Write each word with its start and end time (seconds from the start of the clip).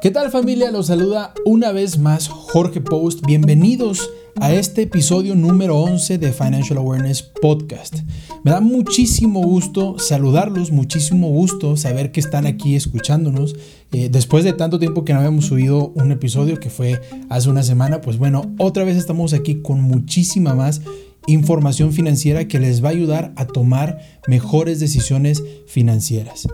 ¿Qué 0.00 0.10
tal 0.10 0.30
familia? 0.30 0.70
Los 0.70 0.86
saluda 0.86 1.34
una 1.44 1.72
vez 1.72 1.98
más 1.98 2.26
Jorge 2.26 2.80
Post. 2.80 3.26
Bienvenidos 3.26 4.08
a 4.40 4.50
este 4.54 4.82
episodio 4.82 5.34
número 5.34 5.78
11 5.78 6.16
de 6.16 6.32
Financial 6.32 6.78
Awareness 6.78 7.22
Podcast. 7.22 7.96
Me 8.42 8.50
da 8.50 8.62
muchísimo 8.62 9.42
gusto 9.42 9.98
saludarlos, 9.98 10.72
muchísimo 10.72 11.28
gusto 11.28 11.76
saber 11.76 12.12
que 12.12 12.20
están 12.20 12.46
aquí 12.46 12.76
escuchándonos. 12.76 13.54
Eh, 13.92 14.08
después 14.10 14.42
de 14.42 14.54
tanto 14.54 14.78
tiempo 14.78 15.04
que 15.04 15.12
no 15.12 15.18
habíamos 15.18 15.44
subido 15.44 15.92
un 15.94 16.12
episodio 16.12 16.58
que 16.58 16.70
fue 16.70 16.98
hace 17.28 17.50
una 17.50 17.62
semana, 17.62 18.00
pues 18.00 18.16
bueno, 18.16 18.54
otra 18.56 18.84
vez 18.84 18.96
estamos 18.96 19.34
aquí 19.34 19.60
con 19.60 19.82
muchísima 19.82 20.54
más 20.54 20.80
información 21.26 21.92
financiera 21.92 22.48
que 22.48 22.58
les 22.58 22.82
va 22.82 22.88
a 22.88 22.92
ayudar 22.92 23.34
a 23.36 23.46
tomar 23.46 23.98
mejores 24.26 24.80
decisiones 24.80 25.42
financieras. 25.66 26.48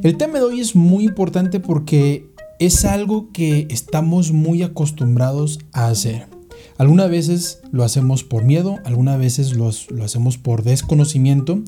El 0.00 0.16
tema 0.16 0.38
de 0.38 0.44
hoy 0.44 0.60
es 0.60 0.74
muy 0.74 1.04
importante 1.04 1.60
porque 1.60 2.26
es 2.58 2.84
algo 2.84 3.30
que 3.30 3.66
estamos 3.70 4.32
muy 4.32 4.62
acostumbrados 4.62 5.60
a 5.72 5.88
hacer. 5.88 6.26
Algunas 6.78 7.10
veces 7.10 7.60
lo 7.70 7.84
hacemos 7.84 8.24
por 8.24 8.42
miedo, 8.42 8.78
algunas 8.84 9.18
veces 9.18 9.54
lo, 9.54 9.68
hacemos 10.02 10.38
por 10.38 10.64
desconocimiento, 10.64 11.62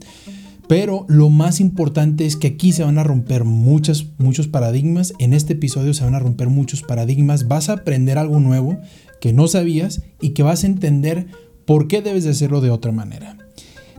pero 0.69 1.05
lo 1.07 1.29
más 1.29 1.61
importante 1.61 2.25
es 2.25 2.37
que 2.37 2.49
aquí 2.49 2.73
se 2.73 2.83
van 2.83 2.99
a 2.99 3.05
romper 3.05 3.45
muchos, 3.45 4.07
muchos 4.19 4.49
paradigmas. 4.49 5.13
En 5.19 5.35
este 5.35 5.53
episodio 5.53 5.93
se 5.93 6.05
van 6.05 6.15
a 6.15 6.21
romper 6.21 6.49
muchos 6.49 6.83
paradigmas. 6.83 7.47
Vas 7.47 7.69
a 7.69 7.75
aprender 7.75 8.17
algo 8.17 8.41
nuevo 8.41 8.79
que 9.21 9.33
no 9.33 9.47
sabías 9.47 10.03
y 10.21 10.31
que 10.31 10.43
vas 10.43 10.65
a 10.65 10.69
entender 10.69 11.27
por 11.67 11.87
qué 11.87 12.01
debes 12.01 12.25
de 12.25 12.31
hacerlo 12.31 12.63
de 12.63 12.71
otra 12.71 12.91
manera. 12.91 13.37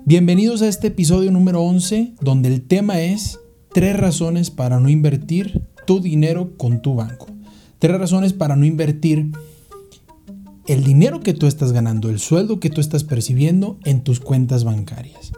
Bienvenidos 0.04 0.62
a 0.62 0.68
este 0.68 0.88
episodio 0.88 1.32
número 1.32 1.62
11, 1.62 2.14
donde 2.20 2.50
el 2.50 2.64
tema 2.64 3.00
es 3.02 3.40
tres 3.76 3.98
razones 3.98 4.52
para 4.52 4.80
no 4.80 4.88
invertir 4.88 5.62
tu 5.86 6.00
dinero 6.00 6.56
con 6.56 6.82
tu 6.82 6.96
banco. 6.96 7.28
Tres 7.78 8.00
razones 8.00 8.32
para 8.32 8.56
no 8.56 8.66
invertir 8.66 9.34
el 10.66 10.86
dinero 10.86 11.20
que 11.20 11.34
tú 11.34 11.46
estás 11.46 11.74
ganando, 11.74 12.10
el 12.10 12.20
sueldo 12.20 12.62
que 12.62 12.70
tú 12.70 12.80
estás 12.80 13.04
percibiendo 13.04 13.78
en 13.84 14.00
tus 14.00 14.22
cuentas 14.22 14.64
bancarias. 14.64 15.34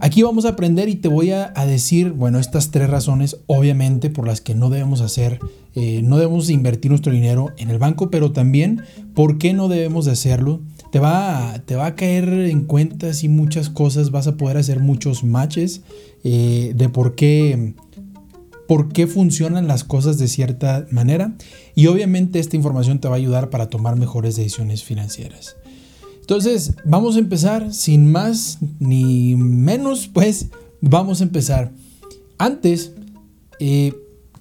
Aquí 0.00 0.22
vamos 0.22 0.46
a 0.46 0.50
aprender 0.50 0.88
y 0.88 0.94
te 0.94 1.08
voy 1.08 1.32
a, 1.32 1.52
decir, 1.66 2.12
bueno, 2.12 2.38
estas 2.38 2.70
tres 2.70 2.88
razones, 2.88 3.36
obviamente, 3.46 4.08
por 4.08 4.26
las 4.26 4.40
que 4.40 4.54
no 4.54 4.70
debemos 4.70 5.02
hacer, 5.02 5.38
eh, 5.74 6.00
no 6.02 6.16
debemos 6.16 6.48
invertir 6.48 6.92
nuestro 6.92 7.12
dinero 7.12 7.52
en 7.58 7.68
el 7.68 7.78
banco, 7.78 8.08
pero 8.08 8.32
también 8.32 8.84
por 9.14 9.36
qué 9.36 9.52
no 9.52 9.68
debemos 9.68 10.06
de 10.06 10.12
hacerlo. 10.12 10.62
Te 10.94 11.00
va, 11.00 11.60
te 11.66 11.74
va 11.74 11.86
a 11.86 11.96
caer 11.96 12.28
en 12.28 12.66
cuenta 12.66 13.10
y 13.20 13.28
muchas 13.28 13.68
cosas, 13.68 14.12
vas 14.12 14.28
a 14.28 14.36
poder 14.36 14.58
hacer 14.58 14.78
muchos 14.78 15.24
matches 15.24 15.80
eh, 16.22 16.72
de 16.76 16.88
por 16.88 17.16
qué 17.16 17.74
por 18.68 18.92
qué 18.92 19.08
funcionan 19.08 19.66
las 19.66 19.82
cosas 19.82 20.18
de 20.18 20.28
cierta 20.28 20.86
manera 20.92 21.34
y 21.74 21.88
obviamente 21.88 22.38
esta 22.38 22.54
información 22.54 23.00
te 23.00 23.08
va 23.08 23.14
a 23.14 23.16
ayudar 23.16 23.50
para 23.50 23.68
tomar 23.68 23.96
mejores 23.96 24.36
decisiones 24.36 24.84
financieras. 24.84 25.56
Entonces, 26.20 26.74
vamos 26.84 27.16
a 27.16 27.18
empezar 27.18 27.74
sin 27.74 28.12
más 28.12 28.58
ni 28.78 29.34
menos, 29.34 30.06
pues 30.06 30.46
vamos 30.80 31.22
a 31.22 31.24
empezar. 31.24 31.72
Antes, 32.38 32.92
eh, 33.58 33.94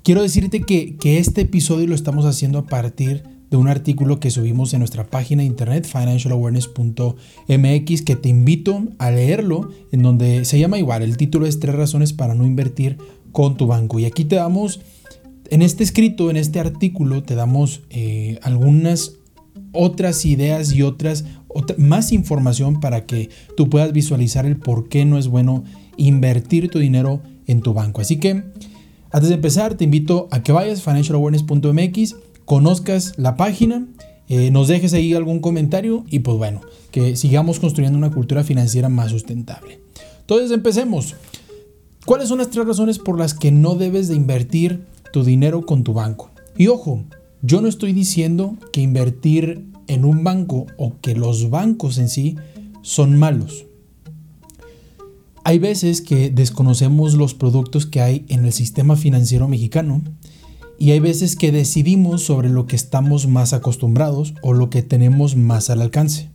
quiero 0.04 0.22
decirte 0.22 0.62
que, 0.62 0.98
que 0.98 1.18
este 1.18 1.42
episodio 1.42 1.88
lo 1.88 1.96
estamos 1.96 2.28
haciendo 2.28 2.60
a 2.60 2.68
partir 2.68 3.33
de 3.54 3.58
un 3.58 3.68
artículo 3.68 4.20
que 4.20 4.32
subimos 4.32 4.74
en 4.74 4.80
nuestra 4.80 5.06
página 5.06 5.44
de 5.44 5.48
internet 5.48 5.86
financialawareness.mx 5.86 8.02
que 8.02 8.16
te 8.16 8.28
invito 8.28 8.88
a 8.98 9.12
leerlo 9.12 9.70
en 9.92 10.02
donde 10.02 10.44
se 10.44 10.58
llama 10.58 10.80
igual, 10.80 11.04
el 11.04 11.18
título 11.18 11.46
es 11.46 11.60
tres 11.60 11.76
razones 11.76 12.14
para 12.14 12.34
no 12.34 12.48
invertir 12.48 12.98
con 13.32 13.56
tu 13.56 13.68
banco. 13.68 14.00
Y 14.00 14.06
aquí 14.06 14.26
te 14.26 14.38
damos, 14.38 14.82
en 15.52 15.62
este 15.62 15.84
escrito, 15.84 16.32
en 16.32 16.38
este 16.38 16.60
artículo, 16.60 17.22
te 17.22 17.36
damos 17.36 17.84
eh, 17.92 18.40
algunas 18.42 19.18
otras 19.72 20.26
ideas 20.26 20.74
y 20.74 20.82
otras, 20.82 21.26
más 21.78 22.12
información 22.12 22.80
para 22.80 23.06
que 23.06 23.30
tú 23.56 23.70
puedas 23.70 23.94
visualizar 23.94 24.48
el 24.48 24.58
por 24.58 24.90
qué 24.90 25.06
no 25.06 25.20
es 25.20 25.28
bueno 25.28 25.64
invertir 25.96 26.72
tu 26.72 26.80
dinero 26.80 27.22
en 27.46 27.62
tu 27.62 27.76
banco. 27.76 28.02
Así 28.02 28.18
que, 28.18 28.46
antes 29.12 29.30
de 29.30 29.36
empezar, 29.36 29.76
te 29.76 29.84
invito 29.84 30.28
a 30.32 30.42
que 30.42 30.52
vayas 30.52 30.80
a 30.80 30.82
financialawareness.mx, 30.82 32.16
conozcas 32.46 33.14
la 33.18 33.36
página, 33.38 33.88
eh, 34.30 34.52
nos 34.52 34.68
dejes 34.68 34.94
ahí 34.94 35.14
algún 35.14 35.40
comentario 35.40 36.06
y 36.10 36.20
pues 36.20 36.38
bueno, 36.38 36.62
que 36.92 37.16
sigamos 37.16 37.60
construyendo 37.60 37.98
una 37.98 38.12
cultura 38.12 38.44
financiera 38.44 38.90
más 38.90 39.12
sustentable. 39.12 39.80
Entonces 40.22 40.52
empecemos. 40.52 41.16
¿Cuáles 42.06 42.28
son 42.28 42.40
las 42.40 42.50
tres 42.50 42.66
razones 42.66 43.00
por 43.00 43.18
las 43.18 43.34
que 43.34 43.52
no 43.52 43.76
debes 43.76 44.10
de 44.10 44.16
invertir 44.16 44.86
tu 45.14 45.24
dinero 45.24 45.66
con 45.66 45.84
tu 45.84 45.94
banco? 45.94 46.32
Y 46.58 46.68
ojo, 46.68 47.04
yo 47.42 47.62
no 47.62 47.68
estoy 47.68 47.94
diciendo 47.94 48.58
que 48.74 48.82
invertir 48.82 49.66
en 49.88 50.04
un 50.04 50.24
banco 50.24 50.66
o 50.78 51.00
que 51.02 51.16
los 51.16 51.50
bancos 51.50 51.98
en 51.98 52.10
sí 52.10 52.36
son 52.82 53.18
malos. 53.18 53.66
Hay 55.46 55.60
veces 55.60 56.02
que 56.02 56.30
desconocemos 56.30 57.16
los 57.16 57.34
productos 57.34 57.86
que 57.86 58.02
hay 58.02 58.26
en 58.30 58.46
el 58.46 58.54
sistema 58.54 58.96
financiero 58.96 59.48
mexicano 59.48 60.02
y 60.84 60.92
hay 60.92 61.00
veces 61.00 61.38
que 61.38 61.54
decidimos 61.54 62.24
sobre 62.24 62.50
lo 62.50 62.68
que 62.68 62.76
estamos 62.76 63.26
más 63.26 63.54
acostumbrados 63.54 64.34
o 64.42 64.52
lo 64.52 64.70
que 64.70 64.82
tenemos 64.82 65.38
más 65.38 65.70
al 65.70 65.82
alcance. 65.82 66.30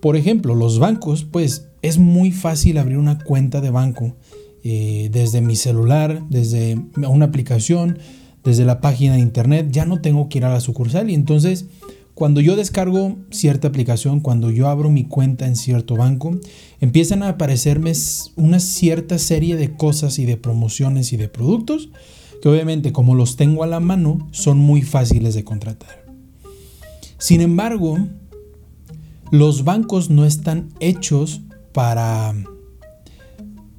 Por 0.00 0.14
ejemplo, 0.14 0.54
los 0.54 0.78
bancos, 0.78 1.24
pues 1.24 1.66
es 1.82 1.98
muy 1.98 2.30
fácil 2.30 2.78
abrir 2.78 2.96
una 2.96 3.18
cuenta 3.18 3.60
de 3.60 3.70
banco 3.70 4.14
eh, 4.62 5.08
desde 5.10 5.40
mi 5.40 5.56
celular, 5.56 6.22
desde 6.30 6.80
una 6.94 7.24
aplicación, 7.24 7.98
desde 8.44 8.64
la 8.64 8.80
página 8.80 9.14
de 9.14 9.20
internet, 9.20 9.66
ya 9.72 9.84
no 9.84 10.00
tengo 10.00 10.28
que 10.28 10.38
ir 10.38 10.44
a 10.44 10.52
la 10.52 10.60
sucursal 10.60 11.10
y 11.10 11.14
entonces 11.14 11.66
cuando 12.14 12.40
yo 12.40 12.54
descargo 12.54 13.16
cierta 13.32 13.66
aplicación, 13.66 14.20
cuando 14.20 14.52
yo 14.52 14.68
abro 14.68 14.90
mi 14.90 15.06
cuenta 15.06 15.44
en 15.44 15.56
cierto 15.56 15.96
banco, 15.96 16.38
empiezan 16.80 17.24
a 17.24 17.30
aparecerme 17.30 17.94
una 18.36 18.60
cierta 18.60 19.18
serie 19.18 19.56
de 19.56 19.74
cosas 19.74 20.20
y 20.20 20.24
de 20.24 20.36
promociones 20.36 21.12
y 21.12 21.16
de 21.16 21.28
productos 21.28 21.88
que 22.40 22.48
obviamente 22.48 22.92
como 22.92 23.14
los 23.14 23.36
tengo 23.36 23.62
a 23.62 23.66
la 23.66 23.80
mano 23.80 24.26
son 24.30 24.58
muy 24.58 24.82
fáciles 24.82 25.34
de 25.34 25.44
contratar. 25.44 26.04
Sin 27.18 27.40
embargo, 27.40 27.98
los 29.30 29.64
bancos 29.64 30.10
no 30.10 30.24
están 30.24 30.68
hechos 30.80 31.40
para 31.72 32.34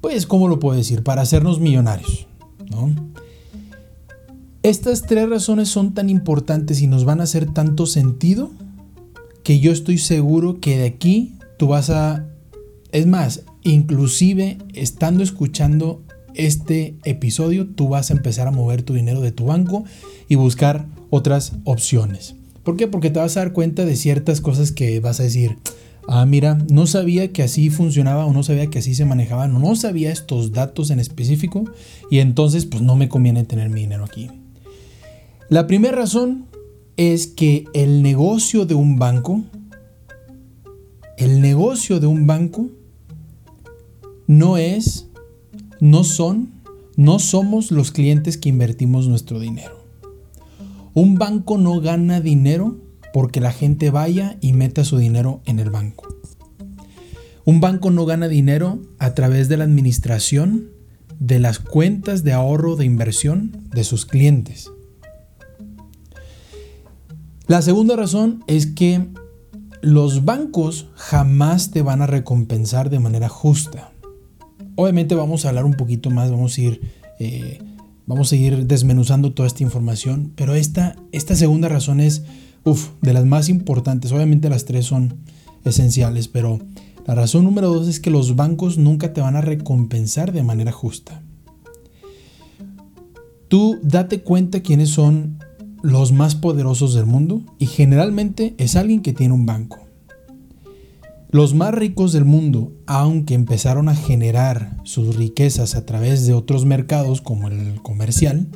pues, 0.02 0.26
¿cómo 0.26 0.48
lo 0.48 0.60
puedo 0.60 0.78
decir? 0.78 1.04
Para 1.04 1.22
hacernos 1.22 1.60
millonarios, 1.60 2.28
¿no? 2.70 2.96
Estas 4.64 5.02
tres 5.02 5.30
razones 5.30 5.68
son 5.68 5.94
tan 5.94 6.10
importantes 6.10 6.82
y 6.82 6.88
nos 6.88 7.06
van 7.06 7.20
a 7.20 7.24
hacer 7.24 7.52
tanto 7.52 7.86
sentido 7.86 8.52
que 9.44 9.60
yo 9.60 9.72
estoy 9.72 9.98
seguro 9.98 10.60
que 10.60 10.78
de 10.78 10.86
aquí 10.86 11.36
tú 11.58 11.68
vas 11.68 11.90
a... 11.90 12.26
Es 12.92 13.06
más, 13.06 13.44
inclusive 13.64 14.58
estando 14.74 15.24
escuchando 15.24 16.02
este 16.38 16.96
episodio, 17.04 17.68
tú 17.68 17.90
vas 17.90 18.10
a 18.10 18.14
empezar 18.14 18.48
a 18.48 18.52
mover 18.52 18.84
tu 18.84 18.94
dinero 18.94 19.22
de 19.22 19.32
tu 19.32 19.46
banco 19.46 19.84
y 20.28 20.36
buscar 20.36 20.88
otras 21.10 21.54
opciones. 21.64 22.36
¿Por 22.64 22.78
qué? 22.78 22.88
Porque 22.88 23.10
te 23.10 23.20
vas 23.20 23.38
a 23.38 23.42
dar 23.42 23.54
cuenta 23.54 23.86
de 23.86 23.96
ciertas 23.96 24.42
cosas 24.42 24.72
que 24.72 25.00
vas 25.00 25.20
a 25.20 25.24
decir, 25.24 25.58
ah, 26.08 26.26
mira, 26.26 26.58
no 26.70 26.88
sabía 26.88 27.32
que 27.32 27.44
así 27.44 27.70
funcionaba 27.70 28.26
o 28.26 28.34
no 28.34 28.44
sabía 28.44 28.68
que 28.68 28.80
así 28.80 28.96
se 28.96 29.06
manejaba, 29.06 29.48
no 29.48 29.76
sabía 29.76 30.12
estos 30.12 30.52
datos 30.52 30.90
en 30.90 31.00
específico 31.00 31.66
y 32.10 32.20
entonces 32.20 32.66
pues 32.66 32.82
no 32.82 32.96
me 32.96 33.10
conviene 33.10 33.44
tener 33.44 33.70
mi 33.70 33.82
dinero 33.82 34.06
aquí. 34.06 34.30
La 35.50 35.68
primera 35.68 35.96
razón 35.96 36.46
es 36.98 37.28
que 37.28 37.66
el 37.74 38.04
negocio 38.04 38.66
de 38.66 38.74
un 38.74 39.00
banco, 39.00 39.44
el 41.18 41.42
negocio 41.42 42.00
de 42.00 42.08
un 42.08 42.28
banco 42.28 42.70
no 44.28 44.58
es, 44.58 45.07
no 45.80 46.04
son, 46.04 46.52
no 46.96 47.20
somos 47.20 47.72
los 47.72 47.92
clientes 47.92 48.38
que 48.38 48.50
invertimos 48.50 49.08
nuestro 49.08 49.40
dinero. 49.40 49.84
Un 50.94 51.16
banco 51.16 51.58
no 51.58 51.80
gana 51.80 52.22
dinero 52.22 52.78
porque 53.14 53.40
la 53.40 53.52
gente 53.52 53.92
vaya 53.92 54.38
y 54.42 54.54
meta 54.54 54.84
su 54.84 54.98
dinero 54.98 55.42
en 55.46 55.60
el 55.60 55.70
banco. 55.70 56.08
Un 57.46 57.62
banco 57.62 57.92
no 57.92 58.06
gana 58.06 58.28
dinero 58.28 58.82
a 59.00 59.14
través 59.14 59.48
de 59.48 59.58
la 59.58 59.64
administración 59.64 60.70
de 61.20 61.40
las 61.40 61.60
cuentas 61.60 62.24
de 62.24 62.34
ahorro 62.34 62.76
de 62.76 62.86
inversión 62.86 63.70
de 63.72 63.84
sus 63.84 64.06
clientes. 64.06 64.72
La 67.48 67.62
segunda 67.62 67.96
razón 67.96 68.44
es 68.48 68.66
que 68.66 69.08
los 69.82 70.26
bancos 70.26 70.90
jamás 70.96 71.72
te 71.72 71.82
van 71.82 72.02
a 72.02 72.08
recompensar 72.08 72.90
de 72.90 73.00
manera 73.00 73.30
justa. 73.30 73.92
Obviamente 74.78 75.16
vamos 75.16 75.44
a 75.44 75.50
hablar 75.50 75.66
un 75.66 75.74
poquito 75.74 76.12
más, 76.12 76.30
vamos 76.30 76.56
a 76.56 76.62
ir, 76.62 76.82
eh, 77.20 77.60
vamos 78.06 78.32
a 78.32 78.36
ir 78.36 78.68
desmenuzando 78.68 79.34
toda 79.34 79.48
esta 79.48 79.64
información, 79.64 80.32
pero 80.36 80.54
esta, 80.54 80.96
esta 81.12 81.36
segunda 81.36 81.68
razón 81.68 82.00
es 82.00 82.22
de 83.02 83.14
las 83.14 83.26
más 83.26 83.50
importantes. 83.50 84.12
Obviamente 84.12 84.50
las 84.50 84.66
tres 84.66 84.86
son 84.86 85.16
esenciales, 85.66 86.28
pero 86.28 86.60
la 87.08 87.16
razón 87.16 87.44
número 87.46 87.74
dos 87.74 87.88
es 87.88 88.00
que 88.00 88.12
los 88.12 88.36
bancos 88.36 88.78
nunca 88.78 89.14
te 89.14 89.22
van 89.22 89.36
a 89.36 89.42
recompensar 89.42 90.32
de 90.32 90.44
manera 90.44 90.72
justa. 90.72 91.24
Tú 93.48 93.80
date 93.82 94.22
cuenta 94.22 94.60
quiénes 94.60 94.90
son 94.90 95.40
los 95.82 96.12
más 96.12 96.36
poderosos 96.36 96.94
del 96.94 97.08
mundo 97.08 97.42
y 97.58 97.66
generalmente 97.66 98.54
es 98.60 98.76
alguien 98.76 99.02
que 99.02 99.14
tiene 99.14 99.34
un 99.34 99.48
banco. 99.48 99.87
Los 101.30 101.54
más 101.54 101.74
ricos 101.74 102.14
del 102.14 102.24
mundo, 102.24 102.72
aunque 102.86 103.34
empezaron 103.34 103.90
a 103.90 103.96
generar 103.96 104.78
sus 104.84 105.18
riquezas 105.18 105.76
a 105.76 105.86
través 105.86 106.26
de 106.26 106.34
otros 106.34 106.66
mercados 106.66 107.20
como 107.20 107.50
el 107.50 107.82
comercial, 107.82 108.48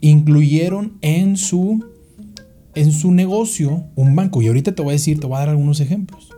incluyeron 0.00 0.96
en 1.02 1.36
su, 1.36 1.84
en 2.74 2.92
su 2.92 3.12
negocio 3.12 3.84
un 3.94 4.16
banco. 4.16 4.40
Y 4.40 4.48
ahorita 4.48 4.74
te 4.74 4.80
voy 4.80 4.90
a 4.90 4.92
decir, 4.92 5.20
te 5.20 5.26
voy 5.26 5.36
a 5.36 5.40
dar 5.40 5.50
algunos 5.50 5.80
ejemplos. 5.80 6.30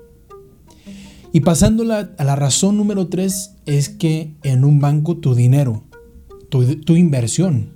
Y 1.33 1.41
pasando 1.41 1.85
a 1.93 2.25
la 2.25 2.37
razón 2.37 2.77
número 2.77 3.09
tres 3.09 3.55
es 3.65 3.89
que 3.89 4.35
en 4.43 4.65
un 4.65 4.81
banco 4.81 5.19
tu 5.19 5.37
dinero, 5.37 5.85
tu, 6.49 6.81
tu 6.81 6.97
inversión, 6.97 7.75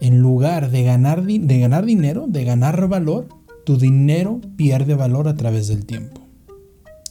en 0.00 0.20
lugar 0.20 0.70
de 0.70 0.84
ganar, 0.84 1.24
de 1.24 1.58
ganar 1.58 1.86
dinero, 1.86 2.26
de 2.28 2.44
ganar 2.44 2.88
valor, 2.88 3.28
tu 3.64 3.76
dinero 3.76 4.40
pierde 4.56 4.94
valor 4.94 5.28
a 5.28 5.34
través 5.34 5.68
del 5.68 5.86
tiempo. 5.86 6.19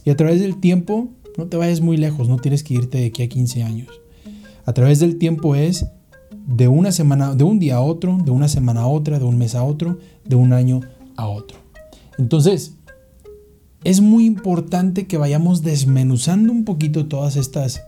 Y 0.06 0.10
a 0.10 0.16
través 0.16 0.42
del 0.42 0.60
tiempo, 0.60 1.10
no 1.38 1.48
te 1.48 1.57
vayas 1.57 1.81
muy 1.81 1.98
lejos, 1.98 2.28
no 2.28 2.38
tienes 2.38 2.63
que 2.63 2.74
irte 2.74 3.00
de 3.00 3.06
aquí 3.07 3.24
a 3.24 3.30
15 3.30 3.63
años. 3.63 3.88
A 4.66 4.74
través 4.74 5.00
del 5.00 5.18
tiempo 5.18 5.56
es 5.56 5.86
de 6.48 6.68
una 6.68 6.92
semana, 6.92 7.36
de 7.36 7.44
un 7.44 7.60
día 7.60 7.78
a 7.78 7.81
otro, 7.81 8.18
de 8.24 8.31
una 8.31 8.48
semana 8.48 8.81
a 8.81 8.88
otra, 8.88 9.19
de 9.19 9.25
un 9.25 9.38
mes 9.38 9.56
a 9.56 9.63
otro, 9.63 10.00
de 10.25 10.36
un 10.36 10.54
año 10.54 10.81
a 11.16 11.28
otro. 11.28 11.57
Entonces, 12.18 12.74
es 13.84 14.01
muy 14.01 14.25
importante 14.25 15.07
que 15.07 15.18
vayamos 15.18 15.62
desmenuzando 15.62 16.52
un 16.52 16.66
poquito 16.66 17.06
todas 17.06 17.36
estas, 17.36 17.81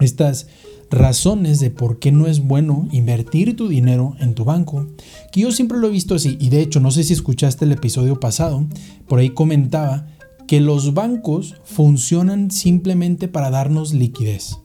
estas 0.00 0.46
razones 0.90 1.60
de 1.60 1.70
por 1.70 1.98
qué 1.98 2.12
no 2.12 2.26
es 2.26 2.40
bueno 2.40 2.88
invertir 2.92 3.56
tu 3.56 3.68
dinero 3.68 4.16
en 4.20 4.34
tu 4.34 4.44
banco, 4.44 4.86
que 5.32 5.40
yo 5.40 5.50
siempre 5.50 5.78
lo 5.78 5.88
he 5.88 5.90
visto 5.90 6.14
así, 6.14 6.36
y 6.40 6.50
de 6.50 6.60
hecho 6.60 6.80
no 6.80 6.90
sé 6.90 7.04
si 7.04 7.12
escuchaste 7.12 7.64
el 7.64 7.72
episodio 7.72 8.20
pasado, 8.20 8.64
por 9.06 9.18
ahí 9.18 9.30
comentaba 9.30 10.06
que 10.48 10.60
los 10.60 10.94
bancos 10.94 11.56
funcionan 11.62 12.50
simplemente 12.50 13.28
para 13.28 13.50
darnos 13.50 13.92
liquidez. 13.92 14.58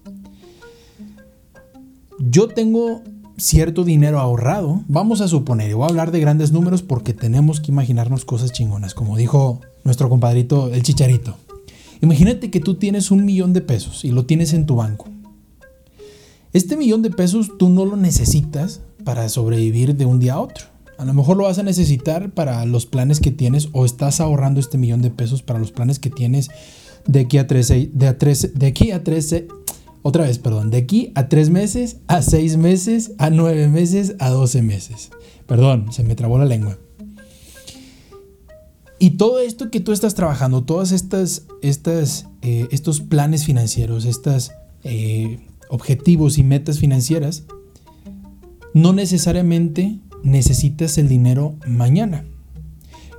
Yo 2.19 2.47
tengo 2.47 3.01
cierto 3.37 3.83
dinero 3.83 4.19
ahorrado, 4.19 4.81
vamos 4.87 5.19
a 5.19 5.27
suponer, 5.27 5.69
y 5.69 5.73
voy 5.73 5.83
a 5.83 5.89
hablar 5.89 6.11
de 6.11 6.21
grandes 6.21 6.53
números 6.53 6.81
porque 6.83 7.13
tenemos 7.13 7.59
que 7.59 7.71
imaginarnos 7.71 8.23
cosas 8.23 8.53
chingonas, 8.53 8.93
como 8.93 9.17
dijo 9.17 9.59
nuestro 9.83 10.07
compadrito 10.07 10.73
el 10.73 10.83
chicharito. 10.83 11.35
Imagínate 12.01 12.49
que 12.49 12.61
tú 12.61 12.75
tienes 12.75 13.11
un 13.11 13.25
millón 13.25 13.51
de 13.51 13.61
pesos 13.61 14.05
y 14.05 14.11
lo 14.11 14.25
tienes 14.25 14.53
en 14.53 14.65
tu 14.65 14.77
banco. 14.77 15.07
Este 16.53 16.77
millón 16.77 17.01
de 17.01 17.09
pesos 17.09 17.57
tú 17.59 17.67
no 17.69 17.83
lo 17.85 17.97
necesitas 17.97 18.81
para 19.03 19.27
sobrevivir 19.27 19.97
de 19.97 20.05
un 20.05 20.19
día 20.19 20.35
a 20.35 20.39
otro. 20.39 20.72
A 21.03 21.05
lo 21.05 21.13
mejor 21.13 21.35
lo 21.35 21.43
vas 21.43 21.59
a 21.59 21.63
necesitar 21.63 22.31
para 22.31 22.65
los 22.65 22.85
planes 22.85 23.19
que 23.19 23.29
tienes 23.29 23.67
o 23.73 23.83
estás 23.83 24.21
ahorrando 24.21 24.61
este 24.61 24.77
millón 24.77 25.01
de 25.01 25.09
pesos 25.09 25.43
para 25.43 25.59
los 25.59 25.73
planes 25.73 25.99
que 25.99 26.09
tienes 26.09 26.49
de 27.05 27.19
aquí 27.19 27.39
a 27.39 27.45
13, 27.45 27.91
de, 27.93 28.07
a 28.07 28.17
13, 28.17 28.53
de 28.55 28.67
aquí 28.67 28.91
a 28.91 29.03
13, 29.03 29.49
otra 30.01 30.23
vez, 30.23 30.39
perdón, 30.39 30.71
de 30.71 30.77
aquí 30.77 31.11
a 31.15 31.27
3 31.27 31.49
meses, 31.49 31.97
a 32.07 32.21
6 32.21 32.55
meses, 32.55 33.11
a 33.17 33.29
9 33.29 33.67
meses, 33.67 34.15
a 34.19 34.29
12 34.29 34.61
meses. 34.61 35.11
Perdón, 35.45 35.91
se 35.91 36.03
me 36.03 36.15
trabó 36.15 36.37
la 36.37 36.45
lengua. 36.45 36.79
Y 38.97 39.17
todo 39.17 39.41
esto 39.41 39.71
que 39.71 39.81
tú 39.81 39.91
estás 39.91 40.15
trabajando, 40.15 40.63
todos 40.63 40.93
estas, 40.93 41.43
estas, 41.61 42.27
eh, 42.43 42.69
estos 42.71 43.01
planes 43.01 43.43
financieros, 43.43 44.05
estos 44.05 44.53
eh, 44.85 45.45
objetivos 45.67 46.37
y 46.37 46.43
metas 46.43 46.79
financieras, 46.79 47.43
no 48.73 48.93
necesariamente 48.93 49.99
necesitas 50.23 50.97
el 50.97 51.07
dinero 51.07 51.55
mañana. 51.67 52.25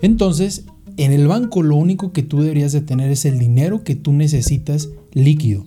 Entonces, 0.02 0.64
en 0.96 1.12
el 1.12 1.26
banco 1.26 1.62
lo 1.62 1.76
único 1.76 2.12
que 2.12 2.22
tú 2.22 2.40
deberías 2.40 2.72
de 2.72 2.80
tener 2.80 3.10
es 3.10 3.24
el 3.24 3.38
dinero 3.38 3.84
que 3.84 3.94
tú 3.94 4.12
necesitas 4.12 4.88
líquido. 5.12 5.64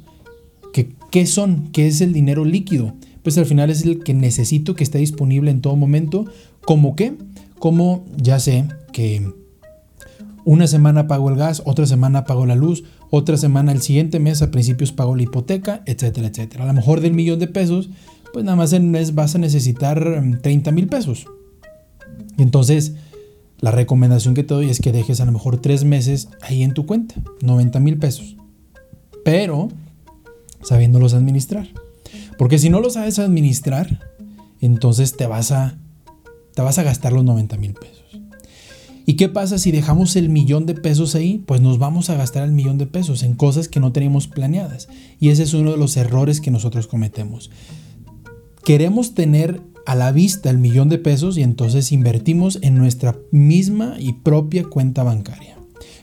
¿Qué, 0.74 0.90
¿Qué 1.12 1.26
son? 1.26 1.70
¿Qué 1.72 1.88
es 1.88 2.02
el 2.02 2.14
dinero 2.14 2.46
líquido? 2.46 2.94
Pues 3.24 3.38
al 3.38 3.46
final 3.46 3.70
es 3.70 3.84
el 3.84 4.04
que 4.04 4.14
necesito 4.14 4.76
que 4.76 4.84
esté 4.84 5.00
disponible 5.00 5.52
en 5.52 5.62
todo 5.62 5.76
momento. 5.76 6.26
¿Cómo 6.66 6.96
qué? 6.96 7.14
Como 7.60 8.06
ya 8.16 8.40
sé 8.40 8.66
que 8.94 9.34
una 10.46 10.66
semana 10.68 11.08
pago 11.08 11.30
el 11.30 11.36
gas, 11.36 11.62
otra 11.66 11.86
semana 11.86 12.24
pago 12.24 12.46
la 12.46 12.56
luz, 12.56 12.86
otra 13.10 13.36
semana 13.36 13.74
el 13.74 13.82
siguiente 13.82 14.20
mes 14.20 14.42
a 14.42 14.50
principios 14.50 14.94
pago 14.94 15.16
la 15.16 15.24
hipoteca, 15.24 15.82
etcétera, 15.86 16.28
etcétera. 16.28 16.64
A 16.64 16.68
lo 16.68 16.74
mejor 16.74 17.02
del 17.02 17.14
millón 17.14 17.40
de 17.40 17.48
pesos 17.48 17.90
pues 18.34 18.46
nada 18.46 18.56
más 18.56 18.74
en 18.74 18.92
mes 18.92 19.16
vas 19.16 19.36
a 19.36 19.40
necesitar 19.40 20.24
30 20.42 20.72
mm, 20.72 20.76
mil 20.76 20.88
pesos. 20.88 21.26
Y 22.38 22.44
entonces, 22.44 22.94
la 23.60 23.72
recomendación 23.72 24.34
que 24.34 24.44
te 24.44 24.54
doy 24.54 24.70
es 24.70 24.80
que 24.80 24.92
dejes 24.92 25.20
a 25.22 25.26
lo 25.26 25.32
mejor 25.32 25.58
tres 25.58 25.84
meses 25.84 26.30
ahí 26.42 26.64
en 26.64 26.74
tu 26.74 26.86
cuenta, 26.86 27.16
90 27.42 27.80
mil 27.80 27.98
pesos. 27.98 28.36
Pero 29.24 29.70
sabiéndolos 30.62 31.14
administrar. 31.14 31.68
Porque 32.38 32.60
si 32.60 32.70
no 32.70 32.80
lo 32.80 32.90
sabes 32.90 33.20
administrar, 33.20 34.00
entonces 34.62 35.18
te 35.18 35.26
vas 35.26 35.52
a, 35.52 35.78
te 36.54 36.62
vas 36.62 36.78
a 36.78 36.84
gastar 36.84 37.14
los 37.14 37.24
90 37.24 37.58
mil 37.58 37.74
pesos. 37.74 38.04
¿Y 39.06 39.14
qué 39.14 39.30
pasa 39.30 39.58
si 39.58 39.72
dejamos 39.72 40.18
el 40.18 40.28
millón 40.28 40.66
de 40.66 40.74
pesos 40.74 41.16
ahí? 41.16 41.42
Pues 41.46 41.62
nos 41.62 41.80
vamos 41.80 42.10
a 42.10 42.16
gastar 42.16 42.44
el 42.44 42.52
millón 42.52 42.78
de 42.78 42.88
pesos 42.88 43.24
en 43.24 43.36
cosas 43.36 43.70
que 43.70 43.80
no 43.80 43.94
teníamos 43.94 44.28
planeadas. 44.28 44.90
Y 45.20 45.30
ese 45.30 45.44
es 45.44 45.54
uno 45.54 45.72
de 45.72 45.78
los 45.78 45.96
errores 45.96 46.42
que 46.42 46.52
nosotros 46.52 46.88
cometemos 46.88 47.50
queremos 48.68 49.14
tener 49.14 49.62
a 49.86 49.96
la 49.96 50.12
vista 50.12 50.50
el 50.50 50.58
millón 50.58 50.90
de 50.90 50.98
pesos 50.98 51.38
y 51.38 51.42
entonces 51.42 51.94
invertimos 51.94 52.60
en 52.62 52.76
nuestra 52.76 53.16
misma 53.32 53.96
y 53.98 54.12
propia 54.12 54.66
cuenta 54.66 55.04
bancaria. 55.04 55.58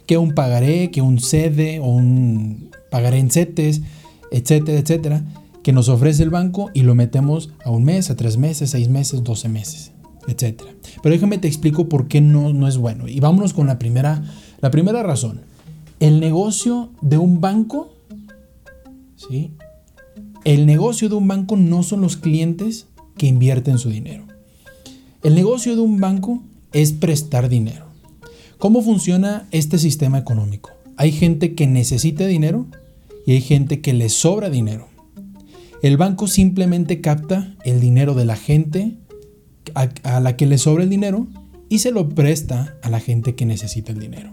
Que 0.06 0.16
un 0.16 0.32
pagaré, 0.32 0.90
que 0.90 1.02
un 1.02 1.20
cede 1.20 1.78
o 1.78 1.88
un 1.88 2.70
pagaré 2.90 3.18
en 3.18 3.30
CETES, 3.30 3.82
etcétera, 4.30 4.78
etcétera, 4.78 5.24
que 5.62 5.74
nos 5.74 5.90
ofrece 5.90 6.22
el 6.22 6.30
banco 6.30 6.70
y 6.72 6.84
lo 6.84 6.94
metemos 6.94 7.50
a 7.66 7.70
un 7.70 7.84
mes, 7.84 8.08
a 8.08 8.16
tres 8.16 8.38
meses, 8.38 8.70
seis 8.70 8.88
meses, 8.88 9.22
doce 9.22 9.50
meses, 9.50 9.92
etcétera. 10.26 10.70
Pero 11.02 11.14
déjame 11.14 11.36
te 11.36 11.48
explico 11.48 11.90
por 11.90 12.08
qué 12.08 12.22
no, 12.22 12.54
no 12.54 12.66
es 12.66 12.78
bueno. 12.78 13.08
Y 13.08 13.20
vámonos 13.20 13.52
con 13.52 13.66
la 13.66 13.78
primera, 13.78 14.24
la 14.62 14.70
primera 14.70 15.02
razón. 15.02 15.42
El 16.00 16.18
negocio 16.18 16.92
de 17.02 17.18
un 17.18 17.42
banco, 17.42 17.94
¿sí? 19.16 19.52
El 20.44 20.66
negocio 20.66 21.08
de 21.08 21.14
un 21.14 21.26
banco 21.26 21.56
no 21.56 21.82
son 21.82 22.02
los 22.02 22.18
clientes 22.18 22.86
que 23.16 23.26
invierten 23.26 23.78
su 23.78 23.88
dinero. 23.88 24.26
El 25.22 25.34
negocio 25.34 25.74
de 25.74 25.80
un 25.80 26.00
banco 26.00 26.42
es 26.74 26.92
prestar 26.92 27.48
dinero. 27.48 27.86
¿Cómo 28.58 28.82
funciona 28.82 29.48
este 29.52 29.78
sistema 29.78 30.18
económico? 30.18 30.70
Hay 30.96 31.12
gente 31.12 31.54
que 31.54 31.66
necesita 31.66 32.26
dinero 32.26 32.66
y 33.26 33.32
hay 33.32 33.40
gente 33.40 33.80
que 33.80 33.94
le 33.94 34.10
sobra 34.10 34.50
dinero. 34.50 34.88
El 35.82 35.96
banco 35.96 36.28
simplemente 36.28 37.00
capta 37.00 37.54
el 37.64 37.80
dinero 37.80 38.14
de 38.14 38.26
la 38.26 38.36
gente 38.36 38.98
a, 39.74 40.20
la 40.20 40.36
que 40.36 40.44
le 40.44 40.58
sobra 40.58 40.84
el 40.84 40.90
dinero 40.90 41.26
y 41.70 41.78
se 41.78 41.90
lo 41.90 42.10
presta 42.10 42.76
a 42.82 42.90
la 42.90 43.00
gente 43.00 43.34
que 43.34 43.46
necesita 43.46 43.92
el 43.92 43.98
dinero. 43.98 44.32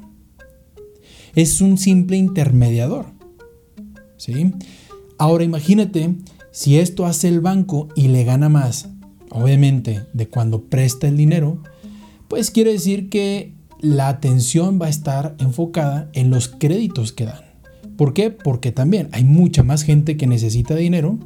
Es 1.35 1.62
un 1.62 1.77
simple 1.77 2.17
intermediador. 2.17 3.05
¿sí? 4.17 4.51
Ahora 5.21 5.43
imagínate 5.43 6.15
si 6.49 6.79
esto 6.79 7.05
hace 7.05 7.27
el 7.27 7.41
banco 7.41 7.89
y 7.95 8.07
le 8.07 8.23
gana 8.23 8.49
más, 8.49 8.89
obviamente, 9.29 10.07
de 10.13 10.27
cuando 10.27 10.63
presta 10.63 11.07
el 11.07 11.15
dinero, 11.15 11.61
pues 12.27 12.49
quiere 12.49 12.71
decir 12.71 13.07
que 13.07 13.53
la 13.79 14.07
atención 14.07 14.79
va 14.81 14.87
a 14.87 14.89
estar 14.89 15.35
enfocada 15.37 16.09
en 16.13 16.31
los 16.31 16.47
créditos 16.47 17.11
que 17.11 17.25
dan. 17.25 17.43
¿Por 17.97 18.15
qué? 18.15 18.31
Porque 18.31 18.71
también 18.71 19.09
hay 19.11 19.23
mucha 19.23 19.61
más 19.61 19.83
gente 19.83 20.17
que 20.17 20.25
necesita 20.25 20.75
dinero, 20.75 21.19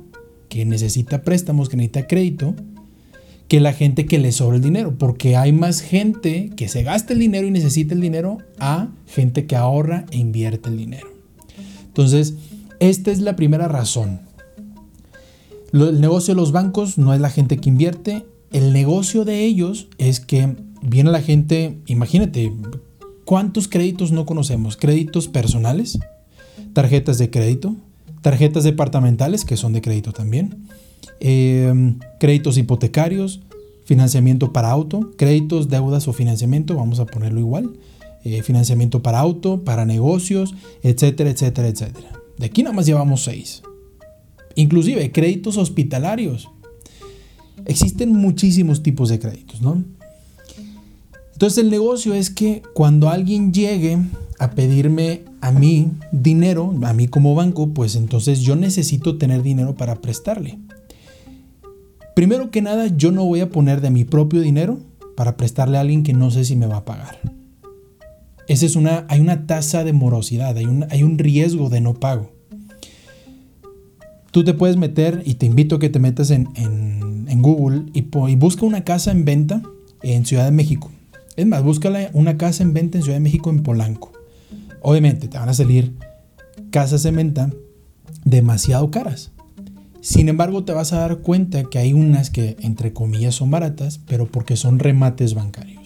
que 0.49 0.65
necesita 0.65 1.21
préstamos, 1.21 1.69
que 1.69 1.77
necesita 1.77 2.05
crédito, 2.05 2.53
que 3.47 3.61
la 3.61 3.71
gente 3.71 4.07
que 4.07 4.19
le 4.19 4.33
sobra 4.33 4.57
el 4.57 4.61
dinero. 4.61 4.97
Porque 4.97 5.37
hay 5.37 5.53
más 5.53 5.79
gente 5.79 6.51
que 6.57 6.67
se 6.67 6.83
gasta 6.83 7.13
el 7.13 7.19
dinero 7.19 7.47
y 7.47 7.51
necesita 7.51 7.93
el 7.93 8.01
dinero 8.01 8.39
a 8.59 8.89
gente 9.07 9.45
que 9.45 9.55
ahorra 9.55 10.05
e 10.11 10.17
invierte 10.17 10.67
el 10.67 10.75
dinero. 10.75 11.07
Entonces, 11.87 12.33
esta 12.79 13.11
es 13.11 13.21
la 13.21 13.35
primera 13.35 13.67
razón. 13.67 14.21
El 15.73 15.99
negocio 15.99 16.33
de 16.33 16.39
los 16.41 16.51
bancos 16.51 16.97
no 16.97 17.13
es 17.13 17.19
la 17.19 17.29
gente 17.29 17.57
que 17.57 17.69
invierte, 17.69 18.25
el 18.51 18.71
negocio 18.71 19.25
de 19.25 19.43
ellos 19.43 19.87
es 19.97 20.19
que 20.19 20.55
viene 20.81 21.11
la 21.11 21.21
gente, 21.21 21.77
imagínate, 21.87 22.53
¿cuántos 23.25 23.67
créditos 23.67 24.11
no 24.11 24.25
conocemos? 24.25 24.77
Créditos 24.77 25.27
personales, 25.27 25.99
tarjetas 26.73 27.17
de 27.17 27.29
crédito, 27.29 27.75
tarjetas 28.21 28.63
departamentales 28.63 29.43
que 29.43 29.57
son 29.57 29.73
de 29.73 29.81
crédito 29.81 30.13
también, 30.13 30.67
em, 31.19 31.99
créditos 32.19 32.57
hipotecarios, 32.57 33.41
financiamiento 33.83 34.53
para 34.53 34.71
auto, 34.71 35.11
créditos, 35.17 35.69
deudas 35.69 36.07
o 36.07 36.13
financiamiento, 36.13 36.75
vamos 36.75 36.99
a 36.99 37.05
ponerlo 37.05 37.39
igual, 37.39 37.73
eh, 38.23 38.41
financiamiento 38.41 39.03
para 39.03 39.19
auto, 39.19 39.63
para 39.63 39.85
negocios, 39.85 40.55
etcétera, 40.81 41.29
etcétera, 41.29 41.67
etcétera. 41.67 42.24
De 42.37 42.47
aquí 42.47 42.63
nada 42.63 42.75
más 42.75 42.85
llevamos 42.85 43.23
seis. 43.23 43.63
Inclusive 44.55 45.11
créditos 45.11 45.57
hospitalarios. 45.57 46.49
existen 47.65 48.13
muchísimos 48.13 48.83
tipos 48.83 49.09
de 49.09 49.19
créditos, 49.19 49.61
¿no? 49.61 49.83
Entonces 51.33 51.63
el 51.63 51.69
negocio 51.69 52.13
es 52.13 52.29
que 52.29 52.61
cuando 52.73 53.09
alguien 53.09 53.53
llegue 53.53 53.97
a 54.39 54.51
pedirme 54.51 55.23
a 55.41 55.51
mí 55.51 55.91
dinero, 56.11 56.73
a 56.83 56.93
mí 56.93 57.07
como 57.07 57.35
banco, 57.35 57.69
pues 57.73 57.95
entonces 57.95 58.41
yo 58.41 58.55
necesito 58.55 59.17
tener 59.17 59.43
dinero 59.43 59.75
para 59.75 59.95
prestarle. 59.95 60.57
Primero 62.15 62.51
que 62.51 62.61
nada, 62.61 62.87
yo 62.87 63.11
no 63.11 63.25
voy 63.25 63.41
a 63.41 63.49
poner 63.49 63.81
de 63.81 63.89
mi 63.89 64.05
propio 64.05 64.41
dinero 64.41 64.79
para 65.17 65.35
prestarle 65.35 65.77
a 65.77 65.81
alguien 65.81 66.03
que 66.03 66.13
no 66.13 66.31
sé 66.31 66.45
si 66.45 66.55
me 66.55 66.67
va 66.67 66.77
a 66.77 66.85
pagar. 66.85 67.19
Esa 68.47 68.65
es 68.65 68.75
una, 68.75 69.05
hay 69.09 69.19
una 69.19 69.47
tasa 69.47 69.83
de 69.83 69.93
morosidad, 69.93 70.55
hay 70.57 70.65
un, 70.65 70.85
hay 70.89 71.03
un 71.03 71.17
riesgo 71.17 71.69
de 71.69 71.81
no 71.81 71.95
pago. 71.95 72.31
Tú 74.31 74.43
te 74.43 74.53
puedes 74.53 74.77
meter, 74.77 75.23
y 75.25 75.35
te 75.35 75.45
invito 75.45 75.77
a 75.77 75.79
que 75.79 75.89
te 75.89 75.99
metas 75.99 76.29
en, 76.29 76.45
Google 77.41 77.85
y, 77.93 78.07
y 78.29 78.35
busca 78.35 78.65
una 78.65 78.83
casa 78.83 79.11
en 79.11 79.23
venta 79.23 79.61
en 80.01 80.25
Ciudad 80.25 80.45
de 80.45 80.51
México. 80.51 80.89
Es 81.35 81.45
más, 81.45 81.63
búscala 81.63 82.09
una 82.13 82.37
casa 82.37 82.63
en 82.63 82.73
venta 82.73 82.97
en 82.97 83.03
Ciudad 83.03 83.17
de 83.17 83.23
México 83.23 83.49
en 83.49 83.61
Polanco. 83.61 84.11
Obviamente 84.81 85.27
te 85.27 85.37
van 85.37 85.49
a 85.49 85.53
salir 85.53 85.93
casas 86.71 87.05
en 87.05 87.15
venta 87.15 87.49
demasiado 88.23 88.91
caras. 88.91 89.31
Sin 90.01 90.29
embargo, 90.29 90.63
te 90.63 90.73
vas 90.73 90.93
a 90.93 90.99
dar 90.99 91.19
cuenta 91.19 91.63
que 91.63 91.79
hay 91.79 91.93
unas 91.93 92.29
que, 92.29 92.57
entre 92.61 92.93
comillas, 92.93 93.35
son 93.35 93.49
baratas, 93.49 93.99
pero 94.05 94.27
porque 94.27 94.55
son 94.55 94.79
remates 94.79 95.33
bancarios. 95.33 95.84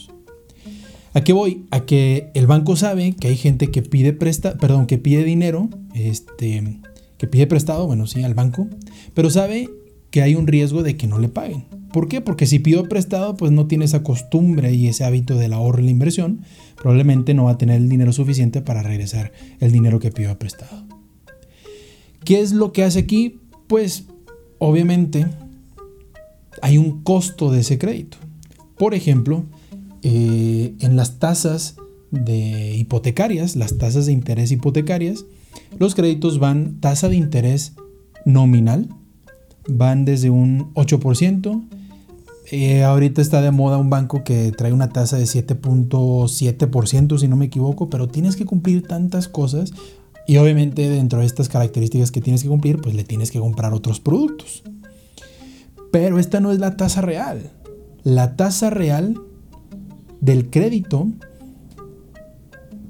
¿A 1.13 1.21
qué 1.21 1.33
voy? 1.33 1.65
A 1.71 1.81
que 1.81 2.29
el 2.35 2.47
banco 2.47 2.75
sabe 2.75 3.13
que 3.13 3.29
hay 3.29 3.35
gente 3.35 3.71
que 3.71 3.81
pide 3.81 4.13
presta, 4.13 4.57
perdón, 4.57 4.85
que 4.85 4.97
pide 4.97 5.23
dinero, 5.23 5.69
este, 5.95 6.79
que 7.17 7.27
pide 7.27 7.47
prestado, 7.47 7.87
bueno, 7.87 8.05
sí, 8.05 8.23
al 8.23 8.35
banco, 8.35 8.67
pero 9.13 9.29
sabe 9.29 9.69
que 10.11 10.21
hay 10.21 10.35
un 10.35 10.47
riesgo 10.47 10.83
de 10.83 10.97
que 10.97 11.07
no 11.07 11.19
le 11.19 11.29
paguen. 11.29 11.65
¿Por 11.91 12.07
qué? 12.07 12.21
Porque 12.21 12.45
si 12.45 12.59
pido 12.59 12.87
prestado, 12.87 13.35
pues 13.35 13.51
no 13.51 13.65
tiene 13.65 13.85
esa 13.85 14.03
costumbre 14.03 14.73
y 14.73 14.87
ese 14.87 15.03
hábito 15.03 15.35
del 15.35 15.53
ahorro 15.53 15.81
y 15.81 15.85
la 15.85 15.91
inversión, 15.91 16.41
probablemente 16.75 17.33
no 17.33 17.45
va 17.45 17.51
a 17.51 17.57
tener 17.57 17.77
el 17.77 17.89
dinero 17.89 18.13
suficiente 18.13 18.61
para 18.61 18.83
regresar 18.83 19.31
el 19.59 19.71
dinero 19.71 19.99
que 19.99 20.11
pidió 20.11 20.37
prestado. 20.37 20.85
¿Qué 22.23 22.41
es 22.41 22.53
lo 22.53 22.71
que 22.71 22.83
hace 22.83 22.99
aquí? 22.99 23.39
Pues 23.67 24.05
obviamente 24.59 25.25
hay 26.61 26.77
un 26.77 27.01
costo 27.03 27.51
de 27.51 27.61
ese 27.61 27.79
crédito. 27.79 28.17
Por 28.77 28.93
ejemplo, 28.93 29.45
eh, 30.03 30.75
en 30.79 30.95
las 30.95 31.19
tasas 31.19 31.75
de 32.11 32.75
hipotecarias, 32.75 33.55
las 33.55 33.77
tasas 33.77 34.05
de 34.05 34.13
interés 34.13 34.51
hipotecarias, 34.51 35.25
los 35.77 35.95
créditos 35.95 36.39
van 36.39 36.79
tasa 36.79 37.09
de 37.09 37.15
interés 37.15 37.73
nominal, 38.25 38.89
van 39.67 40.05
desde 40.05 40.29
un 40.29 40.73
8%. 40.73 41.63
Eh, 42.51 42.83
ahorita 42.83 43.21
está 43.21 43.41
de 43.41 43.51
moda 43.51 43.77
un 43.77 43.91
banco 43.91 44.23
que 44.23 44.51
trae 44.51 44.73
una 44.73 44.89
tasa 44.89 45.17
de 45.17 45.25
7.7%, 45.25 47.19
si 47.19 47.27
no 47.27 47.35
me 47.35 47.45
equivoco, 47.45 47.89
pero 47.89 48.07
tienes 48.07 48.35
que 48.35 48.45
cumplir 48.45 48.87
tantas 48.87 49.27
cosas 49.27 49.71
y 50.25 50.37
obviamente 50.37 50.89
dentro 50.89 51.19
de 51.19 51.25
estas 51.25 51.49
características 51.49 52.11
que 52.11 52.21
tienes 52.21 52.43
que 52.43 52.49
cumplir, 52.49 52.79
pues 52.81 52.95
le 52.95 53.03
tienes 53.03 53.31
que 53.31 53.39
comprar 53.39 53.73
otros 53.73 53.99
productos. 53.99 54.63
Pero 55.91 56.19
esta 56.19 56.39
no 56.39 56.51
es 56.51 56.59
la 56.59 56.77
tasa 56.77 57.01
real. 57.01 57.51
La 58.03 58.35
tasa 58.35 58.69
real 58.69 59.19
del 60.21 60.49
crédito 60.49 61.07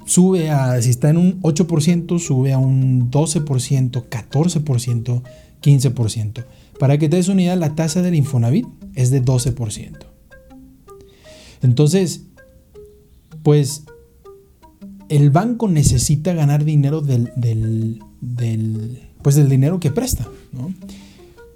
sube 0.06 0.50
a, 0.50 0.82
si 0.82 0.90
está 0.90 1.10
en 1.10 1.18
un 1.18 1.42
8%, 1.42 2.20
sube 2.20 2.54
a 2.54 2.58
un 2.58 3.12
12%, 3.12 4.10
14%, 4.10 5.22
15%. 5.62 6.46
Para 6.80 6.98
que 6.98 7.10
te 7.10 7.18
des 7.18 7.28
una 7.28 7.44
idea, 7.44 7.56
la 7.56 7.76
tasa 7.76 8.02
del 8.02 8.16
Infonavit 8.16 8.66
es 8.96 9.12
de 9.12 9.24
12%. 9.24 9.98
Entonces, 11.62 12.24
pues 13.44 13.84
el 15.10 15.30
banco 15.30 15.68
necesita 15.68 16.34
ganar 16.34 16.64
dinero 16.64 17.02
del, 17.02 18.02
pues 19.22 19.36
del 19.36 19.50
dinero 19.50 19.80
que 19.80 19.92
presta. 19.92 20.28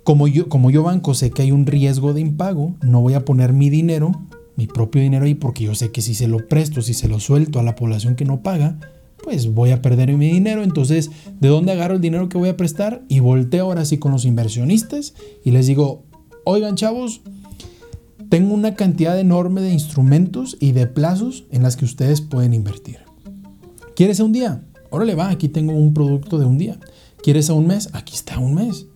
Como, 0.04 0.28
yo, 0.28 0.50
como 0.50 0.70
yo 0.70 0.84
banco 0.84 1.14
sé 1.14 1.32
que 1.32 1.44
hay 1.44 1.52
un 1.52 1.66
riesgo 1.66 2.14
de 2.14 2.22
impago, 2.22 2.76
no 2.82 3.02
voy 3.02 3.14
a 3.14 3.24
poner 3.24 3.54
mi 3.54 3.70
dinero, 3.70 4.12
mi 4.56 4.68
propio 4.68 5.02
dinero 5.02 5.26
ahí, 5.26 5.34
porque 5.34 5.64
yo 5.64 5.76
sé 5.76 5.92
que 5.92 6.02
si 6.02 6.14
se 6.14 6.28
lo 6.28 6.48
presto, 6.48 6.82
si 6.82 6.94
se 6.94 7.08
lo 7.08 7.20
suelto 7.20 7.60
a 7.60 7.64
la 7.64 7.76
población 7.76 8.16
que 8.16 8.26
no 8.26 8.42
paga, 8.42 8.78
pues 9.24 9.54
voy 9.54 9.72
a 9.72 9.82
perder 9.82 10.16
mi 10.18 10.32
dinero. 10.32 10.64
Entonces, 10.64 11.10
¿de 11.40 11.48
dónde 11.48 11.72
agarro 11.72 11.96
el 11.96 12.02
dinero 12.02 12.30
que 12.30 12.38
voy 12.38 12.50
a 12.50 12.58
prestar? 12.58 13.04
Y 13.08 13.20
volteo 13.20 13.66
ahora 13.66 13.86
sí 13.86 13.98
con 13.98 14.12
los 14.12 14.26
inversionistas 14.26 15.14
y 15.44 15.52
les 15.52 15.68
digo, 15.68 16.04
oigan 16.44 16.76
chavos, 16.76 17.22
tengo 18.30 18.54
una 18.54 18.76
cantidad 18.76 19.20
enorme 19.20 19.62
de 19.62 19.72
instrumentos 19.72 20.58
y 20.60 20.72
de 20.72 20.88
plazos 20.88 21.46
en 21.52 21.64
las 21.64 21.78
que 21.78 21.86
ustedes 21.86 22.22
pueden 22.22 22.54
invertir. 22.54 23.00
¿Quieres 23.96 24.20
a 24.20 24.24
un 24.24 24.34
día? 24.34 24.64
Órale, 24.90 25.16
va, 25.16 25.30
aquí 25.30 25.50
tengo 25.50 25.74
un 25.74 25.94
producto 25.94 26.38
de 26.38 26.46
un 26.46 26.58
día. 26.58 26.80
¿Quieres 27.22 27.50
a 27.50 27.54
un 27.54 27.68
mes? 27.68 27.90
Aquí 27.94 28.16
está 28.16 28.40
un 28.40 28.56
mes. 28.56 28.88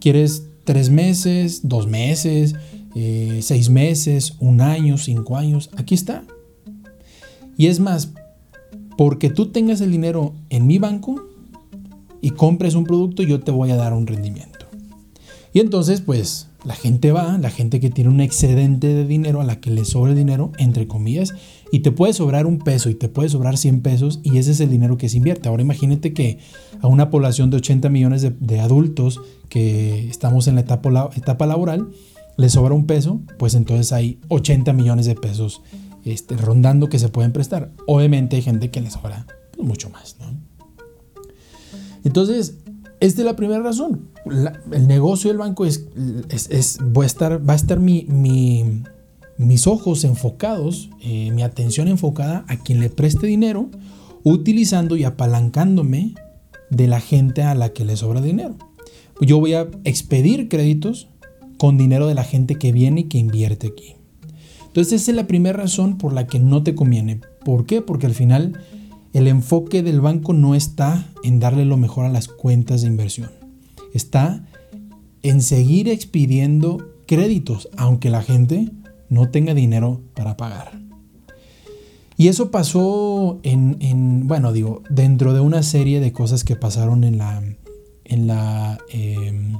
¿Quieres 0.00 0.44
tres 0.64 0.90
meses, 0.90 1.60
dos 1.68 1.86
meses, 1.86 2.54
eh, 2.94 3.40
seis 3.42 3.70
meses, 3.70 4.34
un 4.38 4.60
año, 4.60 4.98
cinco 4.98 5.36
años? 5.36 5.70
Aquí 5.76 5.94
está. 5.94 6.24
Y 7.56 7.66
es 7.66 7.80
más, 7.80 8.12
porque 8.96 9.30
tú 9.30 9.46
tengas 9.46 9.80
el 9.80 9.90
dinero 9.90 10.34
en 10.48 10.66
mi 10.66 10.78
banco 10.78 11.22
y 12.20 12.30
compres 12.30 12.74
un 12.74 12.84
producto, 12.84 13.22
yo 13.22 13.40
te 13.40 13.50
voy 13.50 13.70
a 13.70 13.76
dar 13.76 13.92
un 13.92 14.06
rendimiento. 14.06 14.66
Y 15.52 15.60
entonces, 15.60 16.00
pues, 16.00 16.48
la 16.64 16.74
gente 16.74 17.10
va, 17.10 17.38
la 17.38 17.50
gente 17.50 17.80
que 17.80 17.90
tiene 17.90 18.10
un 18.10 18.20
excedente 18.20 18.88
de 18.88 19.06
dinero, 19.06 19.40
a 19.40 19.44
la 19.44 19.60
que 19.60 19.70
le 19.70 19.84
sobra 19.84 20.12
el 20.12 20.18
dinero, 20.18 20.52
entre 20.58 20.86
comillas, 20.86 21.32
y 21.72 21.80
te 21.80 21.90
puede 21.90 22.12
sobrar 22.12 22.46
un 22.46 22.58
peso 22.58 22.90
y 22.90 22.94
te 22.94 23.08
puede 23.08 23.28
sobrar 23.28 23.56
100 23.56 23.80
pesos 23.80 24.20
y 24.22 24.38
ese 24.38 24.50
es 24.52 24.60
el 24.60 24.70
dinero 24.70 24.98
que 24.98 25.08
se 25.08 25.16
invierte. 25.16 25.48
Ahora 25.48 25.62
imagínate 25.62 26.12
que 26.12 26.38
a 26.80 26.86
una 26.86 27.10
población 27.10 27.50
de 27.50 27.56
80 27.58 27.88
millones 27.88 28.26
de, 28.38 28.60
adultos 28.60 29.20
que 29.48 30.08
estamos 30.08 30.46
en 30.48 30.56
la 30.56 30.60
etapa, 30.62 31.10
etapa 31.16 31.46
laboral, 31.46 31.88
le 32.40 32.48
sobra 32.48 32.74
un 32.74 32.86
peso, 32.86 33.20
pues 33.38 33.54
entonces 33.54 33.92
hay 33.92 34.18
80 34.28 34.72
millones 34.72 35.04
de 35.04 35.14
pesos 35.14 35.60
este, 36.06 36.38
rondando 36.38 36.88
que 36.88 36.98
se 36.98 37.10
pueden 37.10 37.32
prestar. 37.32 37.70
Obviamente 37.86 38.36
hay 38.36 38.42
gente 38.42 38.70
que 38.70 38.80
le 38.80 38.90
sobra 38.90 39.26
pues, 39.54 39.68
mucho 39.68 39.90
más. 39.90 40.16
Entonces, 42.02 42.54
esta 42.98 43.20
es 43.20 43.26
la 43.26 43.36
primera 43.36 43.60
razón. 43.60 44.08
el 44.72 44.88
negocio 44.88 45.28
del 45.28 45.36
banco 45.36 45.66
es, 45.66 45.84
es, 46.30 46.78
a 46.80 47.04
estar, 47.04 47.46
va 47.46 47.52
a 47.52 47.56
estar 47.56 47.78
mi, 47.78 48.06
mis 49.36 49.66
ojos 49.66 50.04
enfocados, 50.04 50.88
eh, 51.02 51.30
mi 51.32 51.42
atención 51.42 51.88
enfocada 51.88 52.46
a 52.48 52.56
quien 52.56 52.80
le 52.80 52.88
preste 52.88 53.26
dinero, 53.26 53.68
utilizando 54.24 54.96
y 54.96 55.04
apalancándome 55.04 56.14
de 56.70 56.86
la 56.86 57.00
gente 57.00 57.42
a 57.42 57.54
la 57.54 57.74
que 57.74 57.84
le 57.84 57.98
sobra 57.98 58.22
dinero. 58.22 58.56
Yo 59.20 59.38
voy 59.38 59.52
a 59.52 59.68
expedir 59.84 60.48
créditos 60.48 61.10
con 61.60 61.76
dinero 61.76 62.06
de 62.06 62.14
la 62.14 62.24
gente 62.24 62.54
que 62.54 62.72
viene 62.72 63.02
y 63.02 63.04
que 63.04 63.18
invierte 63.18 63.66
aquí. 63.66 63.94
Entonces 64.68 65.02
esa 65.02 65.10
es 65.10 65.16
la 65.18 65.26
primera 65.26 65.58
razón 65.58 65.98
por 65.98 66.14
la 66.14 66.26
que 66.26 66.38
no 66.38 66.62
te 66.62 66.74
conviene. 66.74 67.20
¿Por 67.44 67.66
qué? 67.66 67.82
Porque 67.82 68.06
al 68.06 68.14
final 68.14 68.62
el 69.12 69.28
enfoque 69.28 69.82
del 69.82 70.00
banco 70.00 70.32
no 70.32 70.54
está 70.54 71.12
en 71.22 71.38
darle 71.38 71.66
lo 71.66 71.76
mejor 71.76 72.06
a 72.06 72.08
las 72.08 72.28
cuentas 72.28 72.80
de 72.80 72.86
inversión. 72.86 73.30
Está 73.92 74.42
en 75.22 75.42
seguir 75.42 75.90
expidiendo 75.90 76.94
créditos, 77.06 77.68
aunque 77.76 78.08
la 78.08 78.22
gente 78.22 78.70
no 79.10 79.28
tenga 79.28 79.52
dinero 79.52 80.00
para 80.14 80.38
pagar. 80.38 80.80
Y 82.16 82.28
eso 82.28 82.50
pasó 82.50 83.38
en, 83.42 84.26
bueno, 84.26 84.54
digo, 84.54 84.82
dentro 84.88 85.34
de 85.34 85.40
una 85.40 85.62
serie 85.62 86.00
de 86.00 86.14
cosas 86.14 86.42
que 86.42 86.56
pasaron 86.56 87.04
en 87.04 87.18
la, 87.18 87.42
en 88.06 88.26
la, 88.26 88.78
em, 88.90 89.58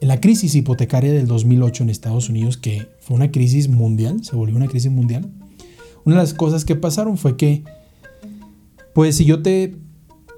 la 0.00 0.20
crisis 0.20 0.54
hipotecaria 0.54 1.12
del 1.12 1.26
2008 1.26 1.84
en 1.84 1.90
Estados 1.90 2.28
Unidos, 2.28 2.56
que 2.56 2.88
fue 3.00 3.16
una 3.16 3.30
crisis 3.30 3.68
mundial, 3.68 4.24
se 4.24 4.36
volvió 4.36 4.56
una 4.56 4.68
crisis 4.68 4.90
mundial. 4.90 5.30
Una 6.04 6.16
de 6.16 6.22
las 6.22 6.34
cosas 6.34 6.64
que 6.64 6.76
pasaron 6.76 7.18
fue 7.18 7.36
que 7.36 7.64
pues 8.94 9.16
si 9.16 9.24
yo 9.24 9.42
te 9.42 9.76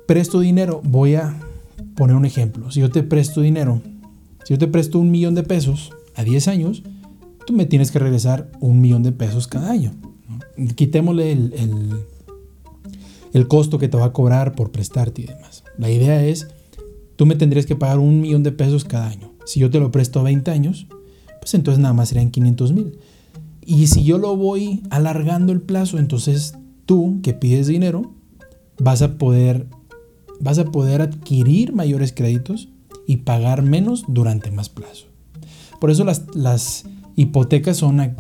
presto 0.07 0.41
dinero, 0.41 0.81
voy 0.85 1.15
a 1.15 1.39
poner 1.97 2.17
un 2.17 2.25
ejemplo. 2.25 2.71
Si 2.71 2.81
yo 2.81 2.91
te 2.91 3.03
presto 3.03 3.41
dinero, 3.41 3.81
si 4.45 4.55
yo 4.55 4.59
te 4.59 4.69
presto 4.69 4.99
un 4.99 5.11
millón 5.11 5.35
de 5.35 5.43
pesos 5.43 5.93
a 6.15 6.25
10 6.25 6.49
años, 6.49 6.83
tú 7.47 7.53
me 7.53 7.67
tienes 7.67 7.91
que 7.91 7.99
regresar 7.99 8.51
un 8.61 8.81
millón 8.81 9.03
de 9.03 9.13
pesos 9.13 9.47
cada 9.47 9.71
año. 9.71 9.95
Quitémosle 10.75 11.33
el, 11.33 12.05
el, 13.33 13.49
costo 13.49 13.79
que 13.79 13.89
te 13.89 13.97
va 13.97 14.07
a 14.07 14.13
cobrar 14.13 14.55
por 14.55 14.71
prestarte 14.71 15.23
y 15.23 15.27
demás. 15.27 15.65
La 15.79 15.91
idea 15.91 16.25
es, 16.25 16.49
tú 17.17 17.25
me 17.25 17.35
tendrías 17.35 17.65
que 17.65 17.77
pagar 17.77 17.99
un 17.99 18.21
millón 18.21 18.43
de 18.43 18.53
pesos 18.53 18.85
cada 18.85 19.09
año. 19.09 19.32
Si 19.45 19.61
yo 19.61 19.71
te 19.71 19.81
lo 19.81 19.91
presto 19.91 20.21
a 20.21 20.25
20 20.25 20.51
años, 20.51 20.87
pues 21.41 21.55
entonces 21.55 21.81
nada 21.81 21.95
más 21.95 22.09
serían 22.09 22.31
500 22.31 22.73
mil. 22.73 22.99
Y 23.65 23.87
si 23.87 24.05
yo 24.05 24.19
lo 24.19 24.37
voy 24.37 24.83
alargando 24.91 25.53
el 25.53 25.61
plazo, 25.61 25.99
entonces 25.99 26.55
tú 26.87 27.21
que 27.23 27.33
pides 27.33 27.67
dinero, 27.67 28.13
vas 28.79 29.03
a 29.03 29.19
poder, 29.19 29.67
vas 30.41 30.59
a 30.59 30.65
poder 30.65 31.01
adquirir 31.01 31.73
mayores 31.73 32.13
créditos 32.13 32.69
y 33.07 33.19
pagar 33.19 33.63
menos 33.63 34.05
durante 34.09 34.51
más 34.51 34.69
plazo. 34.69 35.07
Por 35.81 35.91
eso 35.91 36.05
las, 36.05 36.25
las 36.35 36.85
hipotecas 37.17 37.77
son 37.77 38.01
a 38.01 38.15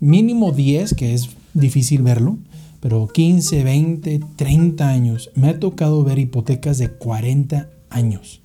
mínimo 0.00 0.52
10, 0.52 0.94
que 0.94 1.14
es 1.14 1.30
difícil 1.54 2.02
verlo, 2.02 2.38
pero 2.80 3.06
15, 3.08 3.62
20, 3.62 4.20
30 4.36 4.88
años. 4.88 5.30
Me 5.34 5.48
ha 5.48 5.58
tocado 5.58 6.02
ver 6.02 6.18
hipotecas 6.18 6.78
de 6.78 6.90
40 6.90 7.68
años. 7.90 8.40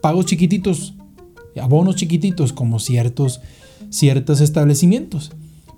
Pagos 0.00 0.26
chiquititos, 0.26 0.94
abonos 1.60 1.96
chiquititos 1.96 2.52
como 2.52 2.78
ciertos, 2.78 3.40
ciertos 3.90 4.40
establecimientos. 4.40 5.32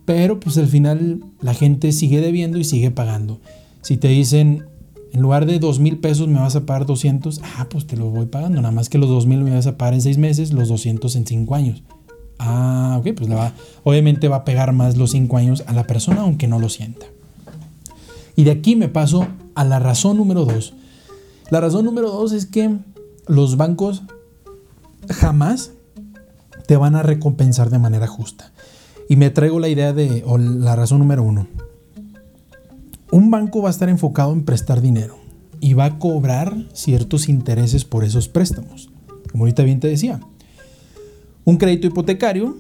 Pero 0.05 0.41
pues 0.41 0.59
al 0.59 0.67
final 0.67 1.25
la 1.41 1.55
gente 1.55 1.93
sigue 1.93 2.21
debiendo 2.21 2.59
y 2.59 2.65
sigue 2.65 2.91
pagando. 2.91 3.41
Si 3.83 3.97
te 3.97 4.09
dicen, 4.09 4.65
en 5.13 5.23
lugar 5.23 5.47
de 5.47 5.59
2 5.59 5.81
mil 5.81 5.99
pesos 5.99 6.29
me 6.29 6.41
vas 6.41 6.57
a 6.57 6.67
pagar 6.67 6.87
200, 6.87 7.41
ah, 7.43 7.67
pues 7.71 7.87
te 7.87 7.97
lo 7.97 8.11
voy 8.11 8.27
pagando. 8.27 8.61
Nada 8.61 8.73
más 8.73 8.89
que 8.89 8.99
los 8.99 9.09
2 9.09 9.27
mil 9.27 9.41
me 9.41 9.53
vas 9.53 9.67
a 9.67 9.77
pagar 9.77 9.95
en 9.95 10.03
6 10.03 10.19
meses, 10.19 10.53
los 10.53 10.69
200 10.69 11.15
en 11.17 11.27
5 11.27 11.55
años. 11.55 11.83
Ah, 12.39 12.97
ok, 12.99 13.09
pues 13.15 13.31
obviamente 13.85 14.29
va 14.29 14.37
a 14.37 14.45
pegar 14.45 14.73
más 14.73 14.97
los 14.97 15.11
5 15.11 15.37
años 15.37 15.63
a 15.67 15.73
la 15.73 15.87
persona 15.87 16.23
aunque 16.23 16.49
no 16.49 16.59
lo 16.59 16.69
sienta. 16.69 17.07
Y 18.37 18.45
de 18.45 18.53
aquí 18.53 18.77
me 18.77 18.89
paso 18.89 19.27
a 19.55 19.65
la 19.65 19.79
razón 19.79 20.17
número 20.17 20.45
2. 20.45 20.75
La 21.51 21.61
razón 21.61 21.85
número 21.85 22.11
2 22.11 22.33
es 22.33 22.47
que 22.47 22.79
los 23.27 23.57
bancos 23.57 24.03
jamás 25.09 25.73
te 26.67 26.77
van 26.77 26.95
a 26.95 27.03
recompensar 27.03 27.71
de 27.71 27.79
manera 27.79 28.07
justa. 28.07 28.53
Y 29.09 29.17
me 29.17 29.31
traigo 29.31 29.59
la 29.59 29.69
idea 29.69 29.93
de, 29.93 30.23
o 30.25 30.39
la 30.39 30.77
razón 30.77 31.01
número 31.01 31.23
uno. 31.23 31.49
Un 33.11 33.31
banco 33.31 33.63
va 33.63 33.69
a 33.69 33.73
estar 33.73 33.89
enfocado 33.89 34.33
en 34.33 34.45
prestar 34.45 34.81
dinero 34.81 35.19
y 35.59 35.75
va 35.75 35.85
a 35.87 35.99
cobrar 35.99 36.57
ciertos 36.73 37.29
intereses 37.29 37.85
por 37.85 38.05
esos 38.05 38.29
préstamos. 38.29 38.91
Como 39.33 39.45
ahorita 39.45 39.65
bien 39.65 39.81
te 39.81 39.89
decía. 39.89 40.21
Un 41.45 41.57
crédito 41.57 41.89
hipotecario, 41.89 42.57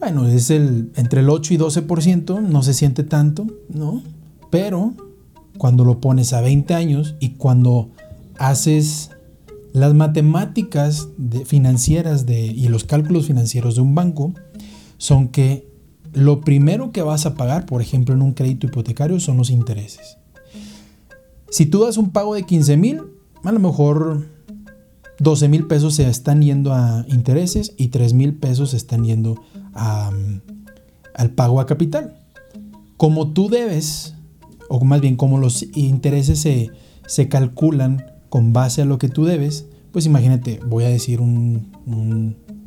bueno, 0.00 0.26
es 0.26 0.50
el 0.50 0.90
entre 0.96 1.20
el 1.20 1.30
8 1.30 1.54
y 1.54 1.58
12%, 1.58 2.40
no 2.40 2.62
se 2.64 2.74
siente 2.74 3.04
tanto, 3.04 3.46
¿no? 3.68 4.02
Pero 4.50 4.94
cuando 5.58 5.84
lo 5.84 6.00
pones 6.00 6.32
a 6.32 6.40
20 6.40 6.74
años 6.74 7.14
y 7.20 7.34
cuando 7.34 7.90
haces 8.36 9.11
las 9.72 9.94
matemáticas 9.94 11.08
financieras 11.46 12.26
de, 12.26 12.46
y 12.46 12.68
los 12.68 12.84
cálculos 12.84 13.26
financieros 13.26 13.76
de 13.76 13.80
un 13.80 13.94
banco 13.94 14.34
son 14.98 15.28
que 15.28 15.66
lo 16.12 16.42
primero 16.42 16.92
que 16.92 17.02
vas 17.02 17.24
a 17.24 17.34
pagar, 17.34 17.64
por 17.64 17.80
ejemplo, 17.80 18.14
en 18.14 18.22
un 18.22 18.34
crédito 18.34 18.66
hipotecario 18.66 19.18
son 19.18 19.38
los 19.38 19.50
intereses. 19.50 20.18
Si 21.50 21.66
tú 21.66 21.84
das 21.84 21.96
un 21.96 22.10
pago 22.10 22.34
de 22.34 22.44
15 22.44 22.76
mil, 22.76 23.02
a 23.44 23.52
lo 23.52 23.60
mejor 23.60 24.26
12 25.18 25.48
mil 25.48 25.66
pesos 25.66 25.94
se 25.94 26.08
están 26.08 26.42
yendo 26.42 26.74
a 26.74 27.04
intereses 27.08 27.72
y 27.76 27.88
3 27.88 28.12
mil 28.12 28.34
pesos 28.34 28.70
se 28.70 28.76
están 28.76 29.04
yendo 29.04 29.40
al 29.74 31.30
pago 31.34 31.60
a 31.60 31.66
capital. 31.66 32.18
Como 32.98 33.32
tú 33.32 33.48
debes, 33.48 34.14
o 34.68 34.84
más 34.84 35.00
bien 35.00 35.16
como 35.16 35.38
los 35.38 35.64
intereses 35.74 36.40
se, 36.40 36.70
se 37.06 37.28
calculan 37.28 38.11
con 38.32 38.54
base 38.54 38.80
a 38.80 38.86
lo 38.86 38.96
que 38.96 39.10
tú 39.10 39.26
debes, 39.26 39.66
pues 39.90 40.06
imagínate, 40.06 40.58
voy 40.66 40.84
a 40.84 40.88
decir 40.88 41.20
un, 41.20 41.68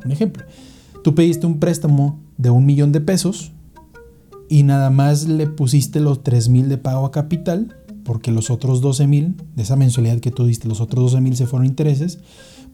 ejemplo. 0.08 0.44
Tú 1.02 1.16
pediste 1.16 1.44
un 1.44 1.58
préstamo 1.58 2.20
de 2.38 2.50
un 2.50 2.64
millón 2.64 2.92
de 2.92 3.00
pesos 3.00 3.50
y 4.48 4.62
nada 4.62 4.90
más 4.90 5.26
le 5.26 5.48
pusiste 5.48 5.98
los 5.98 6.22
3 6.22 6.50
mil 6.50 6.68
de 6.68 6.78
pago 6.78 7.04
a 7.04 7.10
capital, 7.10 7.74
porque 8.04 8.30
los 8.30 8.48
otros 8.48 8.80
12 8.80 9.08
mil, 9.08 9.34
de 9.56 9.64
esa 9.64 9.74
mensualidad 9.74 10.20
que 10.20 10.30
tú 10.30 10.46
diste, 10.46 10.68
los 10.68 10.80
otros 10.80 11.10
12 11.10 11.20
mil 11.20 11.34
se 11.34 11.48
fueron 11.48 11.66
intereses, 11.66 12.20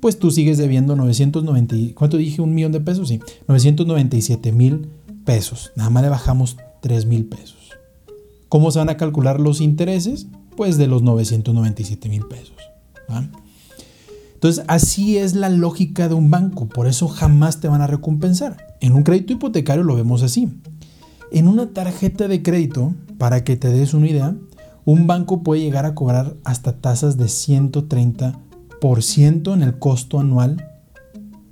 pues 0.00 0.18
tú 0.18 0.30
sigues 0.30 0.58
debiendo 0.58 0.94
990, 0.94 1.94
¿cuánto 1.94 2.18
dije? 2.18 2.42
Un 2.42 2.54
millón 2.54 2.72
de 2.72 2.82
pesos, 2.82 3.08
sí, 3.08 3.20
997 3.48 4.52
mil 4.52 4.88
pesos. 5.24 5.72
Nada 5.76 5.88
más 5.88 6.02
le 6.02 6.10
bajamos 6.10 6.58
3 6.82 7.06
mil 7.06 7.24
pesos. 7.24 7.70
¿Cómo 8.50 8.70
se 8.70 8.80
van 8.80 8.90
a 8.90 8.98
calcular 8.98 9.40
los 9.40 9.62
intereses? 9.62 10.26
Pues 10.58 10.76
de 10.76 10.88
los 10.88 11.00
997 11.02 12.10
mil 12.10 12.26
pesos. 12.26 12.61
Entonces, 14.34 14.64
así 14.66 15.18
es 15.18 15.34
la 15.34 15.48
lógica 15.48 16.08
de 16.08 16.14
un 16.14 16.30
banco, 16.30 16.68
por 16.68 16.86
eso 16.86 17.08
jamás 17.08 17.60
te 17.60 17.68
van 17.68 17.80
a 17.80 17.86
recompensar. 17.86 18.76
En 18.80 18.92
un 18.94 19.04
crédito 19.04 19.32
hipotecario 19.34 19.84
lo 19.84 19.94
vemos 19.94 20.22
así. 20.22 20.48
En 21.30 21.48
una 21.48 21.70
tarjeta 21.70 22.28
de 22.28 22.42
crédito, 22.42 22.94
para 23.18 23.44
que 23.44 23.56
te 23.56 23.68
des 23.68 23.94
una 23.94 24.08
idea, 24.08 24.34
un 24.84 25.06
banco 25.06 25.44
puede 25.44 25.60
llegar 25.60 25.86
a 25.86 25.94
cobrar 25.94 26.34
hasta 26.44 26.80
tasas 26.80 27.16
de 27.16 27.26
130% 27.26 29.54
en 29.54 29.62
el 29.62 29.78
costo 29.78 30.18
anual 30.18 30.68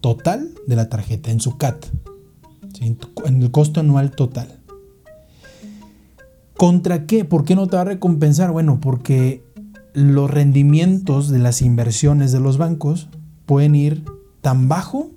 total 0.00 0.50
de 0.66 0.74
la 0.76 0.88
tarjeta, 0.88 1.30
en 1.30 1.38
su 1.40 1.56
CAT, 1.56 1.86
en 2.80 2.98
el 3.42 3.52
costo 3.52 3.80
anual 3.80 4.10
total. 4.10 4.58
¿Contra 6.56 7.06
qué? 7.06 7.24
¿Por 7.24 7.44
qué 7.44 7.54
no 7.54 7.68
te 7.68 7.76
va 7.76 7.82
a 7.82 7.86
recompensar? 7.86 8.50
Bueno, 8.52 8.80
porque 8.80 9.44
los 9.92 10.30
rendimientos 10.30 11.28
de 11.28 11.38
las 11.38 11.62
inversiones 11.62 12.32
de 12.32 12.40
los 12.40 12.58
bancos 12.58 13.08
pueden 13.46 13.74
ir 13.74 14.04
tan 14.40 14.68
bajo 14.68 15.10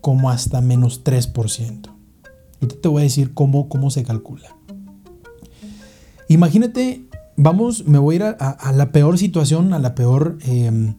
como 0.00 0.30
hasta 0.30 0.60
menos 0.60 1.04
3%. 1.04 1.90
Ahorita 2.60 2.80
te 2.80 2.88
voy 2.88 3.00
a 3.00 3.04
decir 3.04 3.34
cómo, 3.34 3.68
cómo 3.68 3.90
se 3.90 4.02
calcula. 4.02 4.56
Imagínate, 6.28 7.04
vamos, 7.36 7.86
me 7.86 7.98
voy 7.98 8.14
a 8.14 8.16
ir 8.16 8.22
a, 8.22 8.72
la 8.74 8.92
peor 8.92 9.18
situación, 9.18 9.72
a 9.72 9.78
la 9.78 9.94
peor 9.94 10.38
em, 10.44 10.94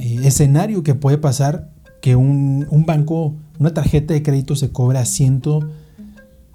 eh, 0.00 0.20
escenario 0.24 0.82
que 0.82 0.94
puede 0.94 1.18
pasar 1.18 1.70
que 2.00 2.16
un, 2.16 2.66
un, 2.70 2.86
banco, 2.86 3.34
una 3.58 3.74
tarjeta 3.74 4.14
de 4.14 4.22
crédito 4.22 4.56
se 4.56 4.72
cobre 4.72 4.98
a 4.98 5.02
130%, 5.02 5.66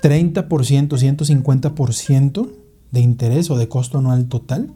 150% 0.02 2.52
de 2.92 3.00
interés 3.00 3.50
o 3.50 3.58
de 3.58 3.68
costo 3.68 3.98
anual 4.00 4.28
total 4.28 4.74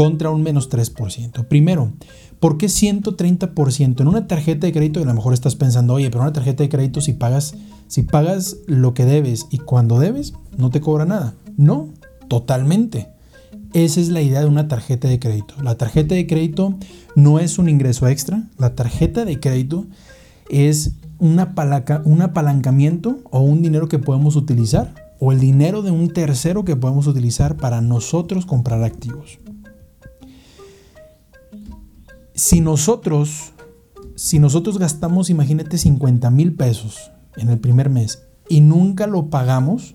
contra 0.00 0.30
un 0.30 0.42
menos 0.42 0.70
3%. 0.70 1.44
Primero, 1.44 1.92
¿por 2.38 2.56
qué 2.56 2.68
130%? 2.68 4.00
En 4.00 4.08
una 4.08 4.26
tarjeta 4.26 4.66
de 4.66 4.72
crédito, 4.72 4.98
a 4.98 5.04
lo 5.04 5.12
mejor 5.12 5.34
estás 5.34 5.56
pensando, 5.56 5.92
oye, 5.92 6.08
pero 6.08 6.22
una 6.22 6.32
tarjeta 6.32 6.62
de 6.62 6.70
crédito 6.70 7.02
si 7.02 7.12
pagas, 7.12 7.54
si 7.86 8.00
pagas 8.00 8.56
lo 8.66 8.94
que 8.94 9.04
debes 9.04 9.46
y 9.50 9.58
cuando 9.58 9.98
debes, 9.98 10.32
no 10.56 10.70
te 10.70 10.80
cobra 10.80 11.04
nada. 11.04 11.34
No, 11.58 11.90
totalmente. 12.28 13.08
Esa 13.74 14.00
es 14.00 14.08
la 14.08 14.22
idea 14.22 14.40
de 14.40 14.46
una 14.46 14.68
tarjeta 14.68 15.06
de 15.06 15.18
crédito. 15.18 15.52
La 15.62 15.74
tarjeta 15.74 16.14
de 16.14 16.26
crédito 16.26 16.76
no 17.14 17.38
es 17.38 17.58
un 17.58 17.68
ingreso 17.68 18.08
extra. 18.08 18.44
La 18.56 18.74
tarjeta 18.74 19.26
de 19.26 19.38
crédito 19.38 19.84
es 20.48 20.92
una 21.18 21.52
un 22.06 22.22
apalancamiento 22.22 23.18
o 23.30 23.40
un 23.40 23.60
dinero 23.60 23.86
que 23.86 23.98
podemos 23.98 24.34
utilizar 24.36 24.94
o 25.18 25.30
el 25.30 25.40
dinero 25.40 25.82
de 25.82 25.90
un 25.90 26.08
tercero 26.08 26.64
que 26.64 26.74
podemos 26.74 27.06
utilizar 27.06 27.58
para 27.58 27.82
nosotros 27.82 28.46
comprar 28.46 28.82
activos 28.82 29.38
si 32.40 32.62
nosotros, 32.62 33.52
si 34.14 34.38
nosotros 34.38 34.78
gastamos, 34.78 35.28
imagínate, 35.28 35.76
50 35.76 36.30
mil 36.30 36.54
pesos 36.54 37.10
en 37.36 37.50
el 37.50 37.58
primer 37.58 37.90
mes 37.90 38.22
y 38.48 38.62
nunca 38.62 39.06
lo 39.06 39.28
pagamos, 39.28 39.94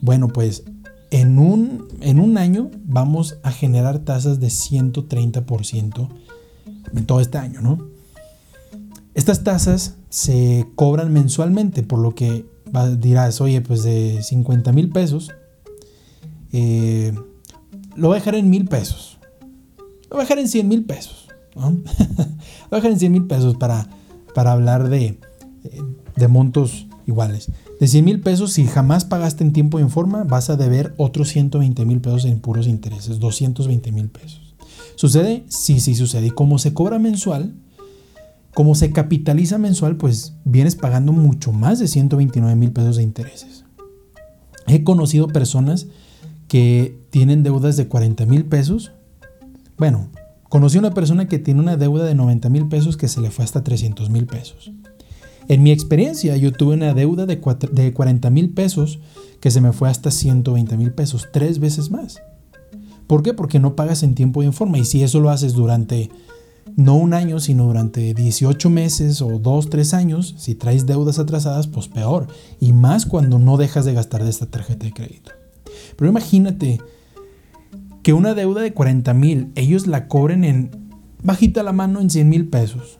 bueno, 0.00 0.28
pues 0.28 0.64
en 1.10 1.38
un, 1.38 1.86
en 2.00 2.18
un 2.18 2.38
año 2.38 2.70
vamos 2.84 3.36
a 3.42 3.52
generar 3.52 3.98
tasas 3.98 4.40
de 4.40 4.46
130% 4.46 6.08
en 6.94 7.04
todo 7.04 7.20
este 7.20 7.36
año, 7.36 7.60
¿no? 7.60 7.78
Estas 9.12 9.44
tasas 9.44 9.96
se 10.08 10.66
cobran 10.76 11.12
mensualmente, 11.12 11.82
por 11.82 11.98
lo 11.98 12.14
que 12.14 12.46
dirás, 12.96 13.42
oye, 13.42 13.60
pues 13.60 13.82
de 13.82 14.22
50 14.22 14.72
mil 14.72 14.88
pesos, 14.88 15.30
eh, 16.52 17.12
lo 17.96 18.08
voy 18.08 18.16
a 18.16 18.20
dejar 18.20 18.36
en 18.36 18.48
mil 18.48 18.64
pesos, 18.64 19.18
lo 20.04 20.16
voy 20.16 20.20
a 20.20 20.22
dejar 20.22 20.38
en 20.38 20.48
100 20.48 20.66
mil 20.66 20.86
pesos. 20.86 21.29
¿No? 21.60 21.78
Bajar 22.70 22.90
en 22.90 22.98
100 22.98 23.12
mil 23.12 23.26
pesos 23.26 23.56
para, 23.56 23.88
para 24.34 24.52
hablar 24.52 24.88
de, 24.88 25.18
de 26.16 26.28
montos 26.28 26.86
iguales. 27.06 27.50
De 27.78 27.86
100 27.86 28.04
mil 28.04 28.20
pesos, 28.20 28.52
si 28.52 28.66
jamás 28.66 29.04
pagaste 29.04 29.44
en 29.44 29.52
tiempo 29.52 29.78
y 29.78 29.82
en 29.82 29.90
forma, 29.90 30.24
vas 30.24 30.50
a 30.50 30.56
deber 30.56 30.94
otros 30.96 31.28
120 31.28 31.84
mil 31.84 32.00
pesos 32.00 32.24
en 32.24 32.40
puros 32.40 32.66
intereses, 32.66 33.18
220 33.18 33.92
mil 33.92 34.08
pesos. 34.08 34.54
¿Sucede? 34.96 35.44
Sí, 35.48 35.80
sí 35.80 35.94
sucede. 35.94 36.26
Y 36.26 36.30
como 36.30 36.58
se 36.58 36.74
cobra 36.74 36.98
mensual, 36.98 37.54
como 38.54 38.74
se 38.74 38.92
capitaliza 38.92 39.58
mensual, 39.58 39.96
pues 39.96 40.34
vienes 40.44 40.76
pagando 40.76 41.12
mucho 41.12 41.52
más 41.52 41.78
de 41.78 41.88
129 41.88 42.56
mil 42.56 42.72
pesos 42.72 42.96
de 42.96 43.02
intereses. 43.02 43.64
He 44.66 44.84
conocido 44.84 45.28
personas 45.28 45.86
que 46.48 46.98
tienen 47.10 47.42
deudas 47.42 47.76
de 47.76 47.88
40 47.88 48.26
mil 48.26 48.44
pesos. 48.44 48.92
Bueno, 49.78 50.10
Conocí 50.50 50.78
a 50.78 50.80
una 50.80 50.94
persona 50.94 51.28
que 51.28 51.38
tiene 51.38 51.60
una 51.60 51.76
deuda 51.76 52.04
de 52.04 52.16
90 52.16 52.48
mil 52.48 52.66
pesos 52.66 52.96
que 52.96 53.06
se 53.06 53.20
le 53.20 53.30
fue 53.30 53.44
hasta 53.44 53.62
300 53.62 54.10
mil 54.10 54.26
pesos. 54.26 54.72
En 55.46 55.62
mi 55.62 55.70
experiencia, 55.70 56.36
yo 56.36 56.52
tuve 56.52 56.74
una 56.74 56.92
deuda 56.92 57.24
de, 57.24 57.38
40 57.38 58.30
mil 58.30 58.50
pesos 58.50 58.98
que 59.38 59.52
se 59.52 59.60
me 59.60 59.72
fue 59.72 59.88
hasta 59.88 60.10
120 60.10 60.76
mil 60.76 60.92
pesos, 60.92 61.28
tres 61.32 61.60
veces 61.60 61.92
más. 61.92 62.20
¿Por 63.06 63.22
qué? 63.22 63.32
Porque 63.32 63.60
no 63.60 63.76
pagas 63.76 64.02
en 64.02 64.16
tiempo 64.16 64.42
y 64.42 64.46
en 64.46 64.52
forma. 64.52 64.78
Y 64.78 64.84
si 64.84 65.04
eso 65.04 65.20
lo 65.20 65.30
haces 65.30 65.52
durante 65.52 66.10
no 66.74 66.96
un 66.96 67.14
año, 67.14 67.38
sino 67.38 67.66
durante 67.66 68.12
18 68.12 68.70
meses 68.70 69.22
o 69.22 69.38
2, 69.38 69.70
3 69.70 69.94
años, 69.94 70.34
si 70.36 70.56
traes 70.56 70.84
deudas 70.84 71.20
atrasadas, 71.20 71.68
pues 71.68 71.86
peor. 71.86 72.26
Y 72.58 72.72
más 72.72 73.06
cuando 73.06 73.38
no 73.38 73.56
dejas 73.56 73.84
de 73.84 73.94
gastar 73.94 74.24
de 74.24 74.30
esta 74.30 74.46
tarjeta 74.46 74.84
de 74.84 74.92
crédito. 74.92 75.30
Pero 75.96 76.10
imagínate 76.10 76.80
que 78.02 78.12
una 78.12 78.34
deuda 78.34 78.62
de 78.62 78.72
40 78.72 79.12
mil, 79.14 79.52
ellos 79.54 79.86
la 79.86 80.08
cobren 80.08 80.44
en, 80.44 80.70
bajita 81.22 81.62
la 81.62 81.72
mano, 81.72 82.00
en 82.00 82.10
100 82.10 82.28
mil 82.28 82.48
pesos. 82.48 82.98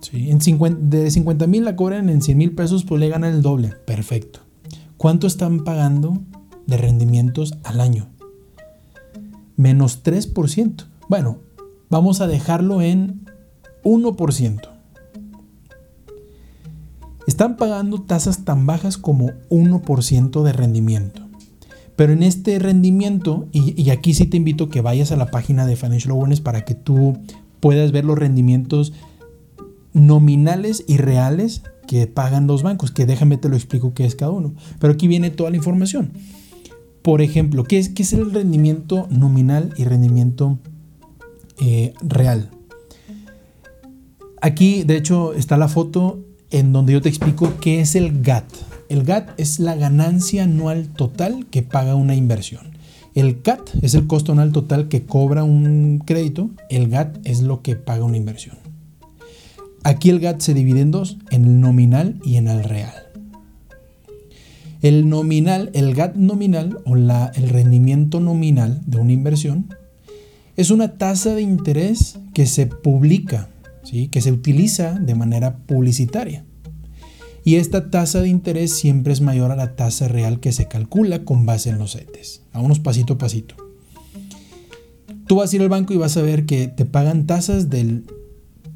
¿Sí? 0.00 0.30
En 0.30 0.40
50, 0.40 0.80
de 0.96 1.10
50 1.10 1.46
mil 1.46 1.64
la 1.64 1.76
cobren 1.76 2.08
en 2.08 2.22
100 2.22 2.38
mil 2.38 2.54
pesos, 2.54 2.84
pues 2.84 3.00
le 3.00 3.08
ganan 3.08 3.34
el 3.34 3.42
doble. 3.42 3.68
Perfecto. 3.86 4.40
¿Cuánto 4.96 5.26
están 5.26 5.64
pagando 5.64 6.20
de 6.66 6.76
rendimientos 6.76 7.54
al 7.62 7.80
año? 7.80 8.08
Menos 9.56 10.02
3%. 10.02 10.86
Bueno, 11.08 11.38
vamos 11.88 12.20
a 12.20 12.26
dejarlo 12.26 12.82
en 12.82 13.26
1%. 13.84 14.60
Están 17.26 17.56
pagando 17.56 18.02
tasas 18.02 18.44
tan 18.44 18.66
bajas 18.66 18.98
como 18.98 19.30
1% 19.50 20.42
de 20.42 20.52
rendimiento. 20.52 21.21
Pero 22.02 22.14
en 22.14 22.24
este 22.24 22.58
rendimiento, 22.58 23.46
y, 23.52 23.88
aquí 23.90 24.12
sí 24.12 24.26
te 24.26 24.36
invito 24.36 24.64
a 24.64 24.70
que 24.70 24.80
vayas 24.80 25.12
a 25.12 25.16
la 25.16 25.26
página 25.26 25.66
de 25.66 25.76
Financial 25.76 26.10
Awareness 26.10 26.40
para 26.40 26.64
que 26.64 26.74
tú 26.74 27.16
puedas 27.60 27.92
ver 27.92 28.04
los 28.04 28.18
rendimientos 28.18 28.92
nominales 29.92 30.82
y 30.88 30.96
reales 30.96 31.62
que 31.86 32.08
pagan 32.08 32.48
los 32.48 32.64
bancos, 32.64 32.90
que 32.90 33.06
déjame 33.06 33.36
te 33.36 33.48
lo 33.48 33.54
explico 33.54 33.94
qué 33.94 34.04
es 34.04 34.16
cada 34.16 34.32
uno. 34.32 34.52
Pero 34.80 34.94
aquí 34.94 35.06
viene 35.06 35.30
toda 35.30 35.50
la 35.50 35.58
información. 35.58 36.10
Por 37.02 37.22
ejemplo, 37.22 37.62
¿qué 37.62 37.78
es, 37.78 37.88
qué 37.88 38.02
es 38.02 38.12
el 38.14 38.32
rendimiento 38.32 39.06
nominal 39.08 39.72
y 39.76 39.84
rendimiento 39.84 40.58
eh, 41.60 41.94
real? 42.02 42.50
Aquí, 44.40 44.82
de 44.82 44.96
hecho, 44.96 45.34
está 45.34 45.56
la 45.56 45.68
foto 45.68 46.18
en 46.50 46.72
donde 46.72 46.94
yo 46.94 47.00
te 47.00 47.08
explico 47.08 47.60
qué 47.60 47.80
es 47.80 47.94
el 47.94 48.22
GAT. 48.22 48.71
El 48.92 49.04
GAT 49.04 49.40
es 49.40 49.58
la 49.58 49.74
ganancia 49.74 50.44
anual 50.44 50.88
total 50.88 51.46
que 51.46 51.62
paga 51.62 51.94
una 51.94 52.14
inversión. 52.14 52.76
El 53.14 53.40
CAT 53.40 53.70
es 53.80 53.94
el 53.94 54.06
costo 54.06 54.32
anual 54.32 54.52
total 54.52 54.88
que 54.88 55.06
cobra 55.06 55.44
un 55.44 56.02
crédito. 56.04 56.50
El 56.68 56.90
GAT 56.90 57.16
es 57.24 57.40
lo 57.40 57.62
que 57.62 57.74
paga 57.74 58.04
una 58.04 58.18
inversión. 58.18 58.58
Aquí 59.82 60.10
el 60.10 60.20
GAT 60.20 60.42
se 60.42 60.52
divide 60.52 60.82
en 60.82 60.90
dos, 60.90 61.16
en 61.30 61.46
el 61.46 61.60
nominal 61.62 62.20
y 62.22 62.36
en 62.36 62.48
el 62.48 62.64
real. 62.64 62.92
El 64.82 65.08
nominal, 65.08 65.70
el 65.72 65.94
GAT 65.94 66.16
nominal 66.16 66.78
o 66.84 66.94
la, 66.94 67.32
el 67.34 67.48
rendimiento 67.48 68.20
nominal 68.20 68.82
de 68.84 68.98
una 68.98 69.12
inversión 69.12 69.74
es 70.58 70.70
una 70.70 70.98
tasa 70.98 71.34
de 71.34 71.40
interés 71.40 72.18
que 72.34 72.44
se 72.44 72.66
publica, 72.66 73.48
que 74.10 74.20
se 74.20 74.32
utiliza 74.32 74.92
de 74.92 75.14
manera 75.14 75.56
publicitaria 75.56 76.44
y 77.44 77.56
esta 77.56 77.90
tasa 77.90 78.20
de 78.20 78.28
interés 78.28 78.76
siempre 78.76 79.12
es 79.12 79.20
mayor 79.20 79.50
a 79.50 79.56
la 79.56 79.74
tasa 79.74 80.08
real 80.08 80.40
que 80.40 80.52
se 80.52 80.68
calcula 80.68 81.24
con 81.24 81.44
base 81.44 81.70
en 81.70 81.78
los 81.78 81.92
CETES. 81.92 82.42
Vamos 82.52 82.78
pasito 82.78 83.14
a 83.14 83.18
pasito. 83.18 83.56
Tú 85.26 85.36
vas 85.36 85.52
a 85.52 85.56
ir 85.56 85.62
al 85.62 85.68
banco 85.68 85.92
y 85.92 85.96
vas 85.96 86.16
a 86.16 86.22
ver 86.22 86.46
que 86.46 86.68
te 86.68 86.84
pagan 86.84 87.26
tasas 87.26 87.70
del 87.70 88.04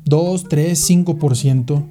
2, 0.04 0.44
3, 0.48 0.90
5% 0.90 1.84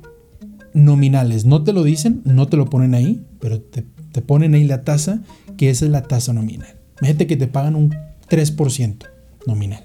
nominales. 0.73 1.45
No 1.45 1.63
te 1.63 1.73
lo 1.73 1.83
dicen, 1.83 2.21
no 2.25 2.47
te 2.47 2.57
lo 2.57 2.69
ponen 2.69 2.93
ahí, 2.93 3.23
pero 3.39 3.61
te, 3.61 3.83
ponen 4.21 4.53
ahí 4.53 4.63
la 4.63 4.83
tasa, 4.83 5.21
que 5.57 5.69
esa 5.69 5.85
es 5.85 5.91
la 5.91 6.03
tasa 6.03 6.33
nominal. 6.33 6.75
Imagínate 6.99 7.27
que 7.27 7.37
te 7.37 7.47
pagan 7.47 7.75
un 7.75 7.95
3% 8.29 9.05
nominal. 9.45 9.83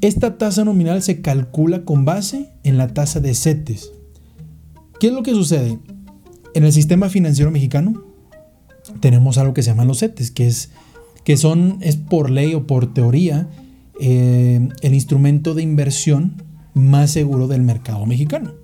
Esta 0.00 0.36
tasa 0.36 0.64
nominal 0.64 1.02
se 1.02 1.20
calcula 1.20 1.84
con 1.84 2.04
base 2.04 2.50
en 2.64 2.76
la 2.76 2.88
tasa 2.88 3.20
de 3.20 3.34
CETES, 3.34 3.92
¿Qué 4.98 5.08
es 5.08 5.12
lo 5.12 5.22
que 5.22 5.32
sucede? 5.32 5.78
En 6.54 6.64
el 6.64 6.72
sistema 6.72 7.08
financiero 7.08 7.50
mexicano 7.50 8.02
tenemos 9.00 9.36
algo 9.36 9.52
que 9.52 9.62
se 9.62 9.70
llaman 9.70 9.88
los 9.88 9.98
CETES, 9.98 10.30
que 10.30 10.46
es, 10.46 10.70
que 11.24 11.36
son, 11.36 11.78
es 11.80 11.96
por 11.96 12.30
ley 12.30 12.54
o 12.54 12.66
por 12.66 12.94
teoría, 12.94 13.48
eh, 14.00 14.68
el 14.80 14.94
instrumento 14.94 15.54
de 15.54 15.62
inversión 15.62 16.42
más 16.72 17.10
seguro 17.10 17.46
del 17.48 17.62
mercado 17.62 18.06
mexicano. 18.06 18.54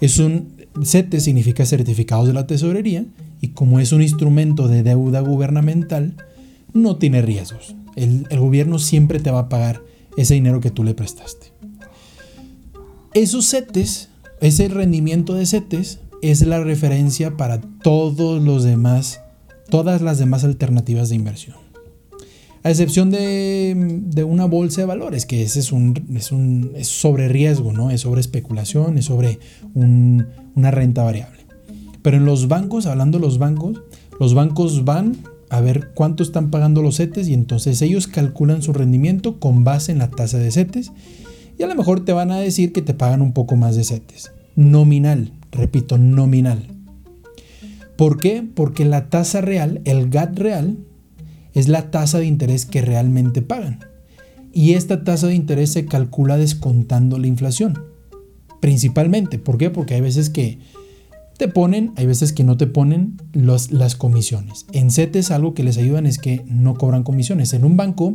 Es 0.00 0.18
un 0.18 0.54
CETES 0.82 1.24
significa 1.24 1.66
certificados 1.66 2.26
de 2.26 2.34
la 2.34 2.46
tesorería 2.46 3.04
y 3.40 3.48
como 3.48 3.80
es 3.80 3.92
un 3.92 4.02
instrumento 4.02 4.68
de 4.68 4.82
deuda 4.82 5.20
gubernamental, 5.20 6.16
no 6.72 6.96
tiene 6.96 7.22
riesgos. 7.22 7.74
El, 7.96 8.26
el 8.30 8.40
gobierno 8.40 8.78
siempre 8.78 9.20
te 9.20 9.30
va 9.30 9.40
a 9.40 9.48
pagar 9.48 9.82
ese 10.16 10.34
dinero 10.34 10.60
que 10.60 10.70
tú 10.70 10.84
le 10.84 10.94
prestaste. 10.94 11.52
Esos 13.14 13.48
CETES 13.50 14.10
ese 14.40 14.68
rendimiento 14.68 15.34
de 15.34 15.46
CETES 15.46 16.00
es 16.22 16.46
la 16.46 16.62
referencia 16.62 17.36
para 17.36 17.60
todos 17.60 18.42
los 18.42 18.64
demás, 18.64 19.20
todas 19.70 20.02
las 20.02 20.18
demás 20.18 20.44
alternativas 20.44 21.08
de 21.08 21.16
inversión. 21.16 21.56
A 22.62 22.70
excepción 22.70 23.10
de, 23.10 24.24
una 24.28 24.44
bolsa 24.44 24.80
de 24.80 24.86
valores, 24.86 25.24
que 25.24 25.42
ese 25.42 25.60
es 25.60 25.70
un, 25.70 25.94
es 26.16 26.32
un 26.32 26.72
sobre 26.82 27.28
riesgo, 27.28 27.72
¿no? 27.72 27.90
Es 27.90 28.00
sobre 28.00 28.20
especulación, 28.20 28.98
es 28.98 29.04
sobre 29.04 29.38
una 29.74 30.70
renta 30.72 31.04
variable. 31.04 31.46
Pero 32.02 32.16
en 32.16 32.24
los 32.24 32.48
bancos, 32.48 32.86
hablando 32.86 33.18
de 33.18 33.24
los 33.24 33.38
bancos, 33.38 33.82
los 34.18 34.34
bancos 34.34 34.84
van 34.84 35.16
a 35.48 35.60
ver 35.60 35.92
cuánto 35.94 36.24
están 36.24 36.50
pagando 36.50 36.82
los 36.82 36.96
CETES 36.96 37.28
y 37.28 37.34
entonces 37.34 37.80
ellos 37.82 38.08
calculan 38.08 38.62
su 38.62 38.72
rendimiento 38.72 39.38
con 39.38 39.62
base 39.62 39.92
en 39.92 39.98
la 39.98 40.10
tasa 40.10 40.38
de 40.38 40.50
CETES 40.50 40.92
y 41.58 41.62
a 41.62 41.66
lo 41.66 41.74
mejor 41.74 42.04
te 42.04 42.12
van 42.12 42.30
a 42.30 42.38
decir 42.38 42.72
que 42.72 42.82
te 42.82 42.94
pagan 42.94 43.22
un 43.22 43.32
poco 43.32 43.56
más 43.56 43.76
de 43.76 43.84
CETES. 43.84 44.32
Nominal, 44.56 45.32
repito, 45.52 45.98
nominal. 45.98 46.68
¿Por 47.96 48.18
qué? 48.18 48.42
Porque 48.42 48.84
la 48.84 49.08
tasa 49.08 49.40
real, 49.40 49.80
el 49.84 50.10
GAT 50.10 50.38
real, 50.38 50.78
es 51.54 51.68
la 51.68 51.90
tasa 51.90 52.18
de 52.18 52.26
interés 52.26 52.66
que 52.66 52.82
realmente 52.82 53.40
pagan. 53.40 53.80
Y 54.52 54.74
esta 54.74 55.04
tasa 55.04 55.26
de 55.26 55.34
interés 55.34 55.72
se 55.72 55.86
calcula 55.86 56.36
descontando 56.36 57.18
la 57.18 57.26
inflación. 57.26 57.78
Principalmente. 58.60 59.38
¿Por 59.38 59.58
qué? 59.58 59.70
Porque 59.70 59.94
hay 59.94 60.00
veces 60.00 60.30
que 60.30 60.58
te 61.38 61.48
ponen, 61.48 61.92
hay 61.96 62.06
veces 62.06 62.32
que 62.32 62.44
no 62.44 62.56
te 62.56 62.66
ponen 62.66 63.18
las 63.32 63.96
comisiones. 63.96 64.66
En 64.72 64.90
CETES 64.90 65.30
algo 65.30 65.54
que 65.54 65.62
les 65.62 65.78
ayudan 65.78 66.06
es 66.06 66.18
que 66.18 66.42
no 66.46 66.74
cobran 66.74 67.02
comisiones. 67.02 67.52
En 67.52 67.64
un 67.64 67.76
banco 67.76 68.14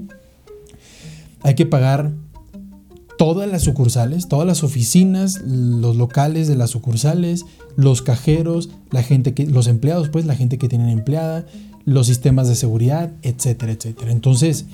hay 1.44 1.56
que 1.56 1.66
pagar 1.66 2.12
todas 3.22 3.48
las 3.48 3.62
sucursales, 3.62 4.28
todas 4.28 4.48
las 4.48 4.64
oficinas, 4.64 5.42
los 5.46 5.96
locales 5.96 6.48
de 6.48 6.56
las 6.56 6.72
sucursales, 6.72 7.46
los 7.76 8.02
cajeros, 8.02 8.72
la 8.90 9.04
gente 9.04 9.36
que, 9.36 9.46
los 9.46 9.68
empleados, 9.68 10.10
pues 10.10 10.26
la 10.26 10.34
gente 10.34 10.58
que 10.58 10.68
tienen 10.68 10.90
empleada, 10.90 11.46
los 11.86 12.08
sistemas 12.08 12.48
de 12.48 12.56
seguridad, 12.56 13.12
etcétera, 13.22 13.74
etcétera. 13.74 14.12
Entonces, 14.12 14.66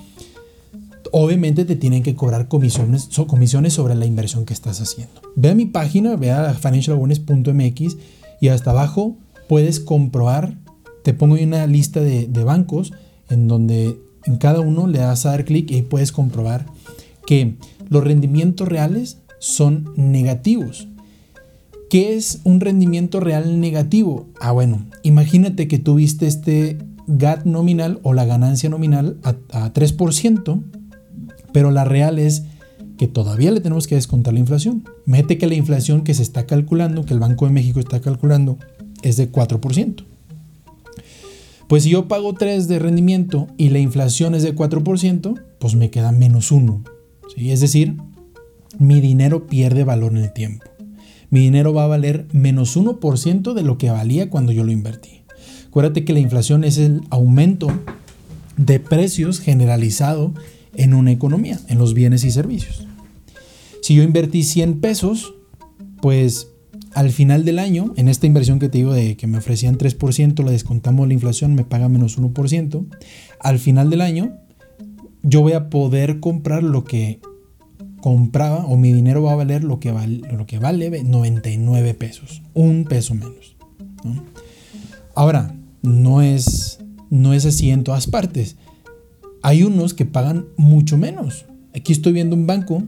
obviamente 1.11 1.65
te 1.65 1.75
tienen 1.75 2.03
que 2.03 2.15
cobrar 2.15 2.47
comisiones, 2.47 3.09
comisiones 3.27 3.73
sobre 3.73 3.95
la 3.95 4.05
inversión 4.05 4.45
que 4.45 4.53
estás 4.53 4.79
haciendo. 4.79 5.19
Ve 5.35 5.49
a 5.49 5.55
mi 5.55 5.65
página, 5.65 6.15
ve 6.15 6.31
a 6.31 6.53
financialawareness.mx 6.53 7.97
y 8.39 8.47
hasta 8.47 8.71
abajo 8.71 9.17
puedes 9.49 9.81
comprobar, 9.81 10.55
te 11.03 11.13
pongo 11.13 11.35
una 11.35 11.67
lista 11.67 11.99
de, 11.99 12.27
de 12.27 12.43
bancos 12.45 12.93
en 13.29 13.49
donde 13.49 13.99
en 14.23 14.37
cada 14.37 14.61
uno 14.61 14.87
le 14.87 14.99
das 14.99 15.25
a 15.25 15.31
dar 15.31 15.43
clic 15.43 15.69
y 15.69 15.81
puedes 15.81 16.13
comprobar 16.13 16.65
que 17.25 17.57
los 17.89 18.03
rendimientos 18.03 18.67
reales 18.67 19.17
son 19.39 19.91
negativos. 19.95 20.87
¿Qué 21.89 22.15
es 22.15 22.41
un 22.43 22.59
rendimiento 22.59 23.19
real 23.19 23.61
negativo? 23.61 24.27
Ah, 24.41 24.51
bueno, 24.51 24.85
imagínate 25.03 25.67
que 25.67 25.79
tuviste 25.79 26.27
este 26.27 26.77
GAT 27.07 27.45
nominal 27.45 27.99
o 28.03 28.13
la 28.13 28.25
ganancia 28.25 28.69
nominal 28.69 29.17
a, 29.23 29.73
3%, 29.73 30.63
pero 31.53 31.71
la 31.71 31.85
real 31.85 32.19
es 32.19 32.43
que 32.97 33.07
todavía 33.07 33.51
le 33.51 33.61
tenemos 33.61 33.87
que 33.87 33.95
descontar 33.95 34.33
la 34.33 34.41
inflación. 34.41 34.83
Mete 35.05 35.37
que 35.37 35.47
la 35.47 35.55
inflación 35.55 36.03
que 36.03 36.13
se 36.13 36.23
está 36.23 36.45
calculando, 36.45 37.05
que 37.05 37.13
el 37.13 37.19
Banco 37.19 37.45
de 37.45 37.53
México 37.53 37.79
está 37.79 38.01
calculando, 38.01 38.57
es 39.01 39.15
de 39.15 39.31
4%. 39.31 40.03
Pues 41.69 41.83
si 41.83 41.89
yo 41.89 42.07
pago 42.07 42.33
3 42.33 42.67
de 42.67 42.79
rendimiento 42.79 43.47
y 43.57 43.69
la 43.69 43.79
inflación 43.79 44.35
es 44.35 44.43
de 44.43 44.55
4%, 44.55 45.41
pues 45.59 45.75
me 45.75 45.89
queda 45.89 46.11
menos 46.11 46.51
1. 46.51 46.96
Es 47.35 47.59
decir, 47.59 47.97
mi 48.79 49.01
dinero 49.01 49.47
pierde 49.47 49.83
valor 49.83 50.11
en 50.11 50.19
el 50.19 50.33
tiempo. 50.33 50.65
Mi 51.29 51.41
dinero 51.41 51.73
va 51.73 51.83
a 51.83 51.87
valer 51.87 52.27
menos 52.31 52.77
1% 52.77 53.53
de 53.53 53.63
lo 53.63 53.77
que 53.77 53.89
valía 53.89 54.29
cuando 54.29 54.51
yo 54.51 54.63
lo 54.63 54.71
invertí. 54.71 55.21
Acuérdate 55.67 56.05
que 56.05 56.13
la 56.13 56.19
inflación 56.19 56.63
es 56.63 56.77
el 56.77 57.01
aumento 57.09 57.67
de 58.55 58.79
precios 58.79 59.39
generalizado 59.39 60.33
en 60.75 60.93
una 60.93 61.11
economía, 61.11 61.59
en 61.67 61.77
los 61.77 61.93
bienes 61.93 62.23
y 62.23 62.31
servicios. 62.31 62.87
Si 63.81 63.95
yo 63.95 64.03
invertí 64.03 64.43
100 64.43 64.79
pesos, 64.79 65.33
pues 66.01 66.47
al 66.93 67.11
final 67.11 67.45
del 67.45 67.59
año, 67.59 67.93
en 67.95 68.07
esta 68.07 68.25
inversión 68.25 68.59
que 68.59 68.69
te 68.69 68.79
digo 68.79 68.93
de 68.93 69.17
que 69.17 69.27
me 69.27 69.37
ofrecían 69.37 69.77
3%, 69.77 70.43
la 70.43 70.51
descontamos 70.51 71.07
la 71.07 71.13
inflación, 71.13 71.53
me 71.53 71.63
paga 71.63 71.89
menos 71.89 72.17
1%, 72.17 72.85
al 73.39 73.59
final 73.59 73.89
del 73.89 74.01
año 74.01 74.33
yo 75.27 75.41
voy 75.41 75.53
a 75.53 75.69
poder 75.69 76.21
comprar 76.21 76.63
lo 76.63 76.85
que 76.85 77.19
compraba 77.99 78.65
o 78.65 78.77
mi 78.77 78.93
dinero 78.93 79.21
va 79.23 79.33
a 79.33 79.35
valer 79.35 79.63
lo 79.63 79.79
que 79.79 79.91
vale, 79.91 80.21
lo 80.31 80.45
que 80.45 80.57
vale 80.57 81.03
99 81.03 81.93
pesos, 81.93 82.41
un 82.53 82.85
peso 82.85 83.13
menos. 83.13 83.57
Ahora, 85.15 85.53
no 85.81 86.21
es, 86.21 86.79
no 87.09 87.33
es 87.33 87.45
así 87.45 87.71
en 87.71 87.83
todas 87.83 88.07
partes. 88.07 88.55
Hay 89.41 89.63
unos 89.63 89.93
que 89.93 90.05
pagan 90.05 90.45
mucho 90.55 90.97
menos. 90.97 91.45
Aquí 91.75 91.91
estoy 91.91 92.13
viendo 92.13 92.35
un 92.35 92.47
banco 92.47 92.83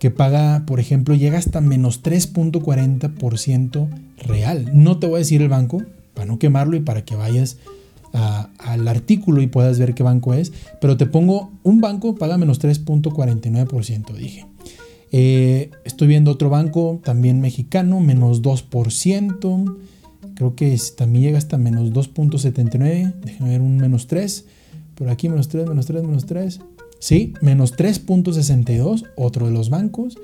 que 0.00 0.10
paga, 0.10 0.64
por 0.66 0.80
ejemplo, 0.80 1.14
llega 1.14 1.38
hasta 1.38 1.60
menos 1.60 2.02
3.40% 2.02 3.88
real. 4.18 4.70
No 4.72 4.98
te 4.98 5.06
voy 5.06 5.16
a 5.16 5.18
decir 5.18 5.40
el 5.40 5.48
banco 5.48 5.82
para 6.14 6.26
no 6.26 6.40
quemarlo 6.40 6.76
y 6.76 6.80
para 6.80 7.04
que 7.04 7.14
vayas 7.14 7.58
al 8.12 8.88
artículo 8.88 9.40
y 9.40 9.46
puedas 9.46 9.78
ver 9.78 9.94
qué 9.94 10.02
banco 10.02 10.34
es, 10.34 10.52
pero 10.80 10.96
te 10.96 11.06
pongo 11.06 11.50
un 11.62 11.80
banco 11.80 12.16
paga 12.16 12.38
menos 12.38 12.60
3.49%, 12.60 14.14
dije. 14.14 14.46
Eh, 15.12 15.70
estoy 15.84 16.08
viendo 16.08 16.30
otro 16.30 16.50
banco 16.50 17.00
también 17.02 17.40
mexicano, 17.40 18.00
menos 18.00 18.42
2%. 18.42 19.76
Creo 20.34 20.54
que 20.54 20.78
también 20.96 21.24
llega 21.24 21.38
hasta 21.38 21.58
menos 21.58 21.92
2.79. 21.92 23.14
Déjame 23.24 23.50
ver 23.50 23.60
un 23.60 23.76
menos 23.76 24.06
3. 24.06 24.44
Por 24.94 25.08
aquí 25.08 25.28
menos 25.28 25.48
3, 25.48 25.68
menos 25.68 25.86
3, 25.86 26.02
menos 26.02 26.26
3. 26.26 26.60
Sí, 26.98 27.34
menos 27.40 27.76
3.62, 27.76 29.06
otro 29.16 29.46
de 29.46 29.52
los 29.52 29.70
bancos. 29.70 30.18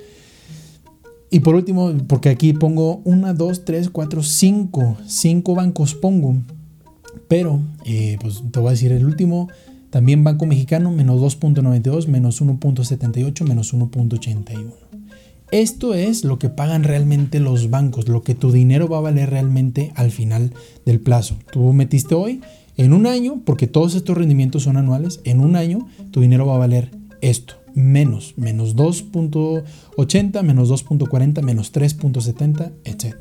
Y 1.31 1.40
por 1.40 1.55
último, 1.55 1.92
porque 2.07 2.29
aquí 2.29 2.53
pongo 2.53 3.01
1, 3.05 3.35
2, 3.35 3.64
3, 3.64 3.90
4, 3.90 4.22
5. 4.22 4.96
5 5.07 5.55
bancos 5.55 5.94
pongo. 5.94 6.37
Pero, 7.29 7.61
eh, 7.85 8.18
pues 8.20 8.42
te 8.50 8.61
voy 8.61 8.68
a 8.68 8.70
decir 8.72 8.92
el 8.92 9.05
último. 9.05 9.48
También 9.90 10.24
Banco 10.24 10.46
Mexicano, 10.46 10.90
menos 10.90 11.20
2.92, 11.20 12.07
menos 12.07 12.42
1.78, 12.42 13.46
menos 13.46 13.72
1.81. 13.72 14.72
Esto 15.52 15.94
es 15.94 16.24
lo 16.24 16.38
que 16.38 16.48
pagan 16.48 16.83
realmente 16.83 17.38
los 17.38 17.70
bancos, 17.70 18.09
lo 18.09 18.22
que 18.22 18.35
tu 18.35 18.50
dinero 18.50 18.88
va 18.88 18.98
a 18.98 19.02
valer 19.02 19.31
realmente 19.31 19.92
al 19.94 20.11
final 20.11 20.52
del 20.85 21.00
plazo. 21.00 21.37
Tú 21.52 21.72
metiste 21.72 22.16
hoy, 22.16 22.40
en 22.76 22.92
un 22.92 23.07
año, 23.07 23.40
porque 23.44 23.68
todos 23.68 23.94
estos 23.94 24.18
rendimientos 24.18 24.64
son 24.64 24.76
anuales, 24.76 25.20
en 25.24 25.40
un 25.40 25.55
año 25.55 25.87
tu 26.11 26.20
dinero 26.20 26.46
va 26.46 26.57
a 26.57 26.59
valer 26.59 26.90
esto, 27.20 27.55
menos, 27.74 28.35
menos 28.37 28.74
2.80, 28.74 30.42
menos 30.42 30.68
2.40, 30.68 31.42
menos 31.42 31.72
3.70, 31.72 32.72
etc. 32.85 33.14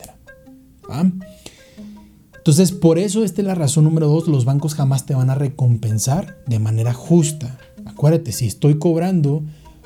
Entonces, 2.45 2.71
por 2.71 2.99
eso 2.99 3.23
esta 3.23 3.41
es 3.41 3.47
la 3.47 3.55
razón 3.55 3.85
número 3.85 4.07
dos, 4.07 4.27
los 4.27 4.45
bancos 4.45 4.75
jamás 4.75 5.05
te 5.05 5.15
van 5.15 5.31
a 5.31 5.35
recompensar 5.35 6.37
de 6.45 6.59
manera 6.59 6.93
justa. 6.93 7.57
Acuérdate, 7.85 8.31
si 8.31 8.45
estoy 8.45 8.77
cobrando 8.77 9.43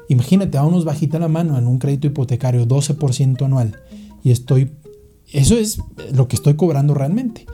Imagínate, 0.09 0.57
vámonos 0.57 0.85
bajita 0.85 1.19
la 1.19 1.27
mano 1.27 1.57
en 1.57 1.67
un 1.67 1.77
crédito 1.77 2.07
hipotecario 2.07 2.67
12% 2.67 3.45
anual 3.45 3.79
y 4.23 4.31
estoy, 4.31 4.71
eso 5.31 5.55
es 5.55 5.79
lo 6.11 6.27
que 6.27 6.35
estoy 6.35 6.55
cobrando 6.55 6.95
realmente. 6.95 7.45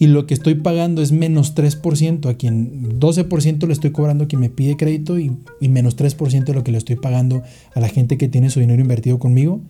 Y 0.00 0.06
lo 0.06 0.26
que 0.26 0.32
estoy 0.32 0.54
pagando 0.54 1.02
es 1.02 1.12
menos 1.12 1.54
3% 1.54 2.30
a 2.30 2.34
quien, 2.34 2.98
12% 2.98 3.66
le 3.66 3.72
estoy 3.72 3.90
cobrando 3.90 4.24
a 4.24 4.26
quien 4.28 4.40
me 4.40 4.48
pide 4.48 4.76
crédito 4.76 5.18
y, 5.18 5.36
y 5.60 5.68
menos 5.68 5.96
3% 5.96 6.44
de 6.44 6.54
lo 6.54 6.64
que 6.64 6.72
le 6.72 6.78
estoy 6.78 6.96
pagando 6.96 7.42
a 7.74 7.80
la 7.80 7.88
gente 7.88 8.16
que 8.16 8.28
tiene 8.28 8.48
su 8.48 8.60
dinero 8.60 8.80
invertido 8.80 9.18
conmigo. 9.18 9.60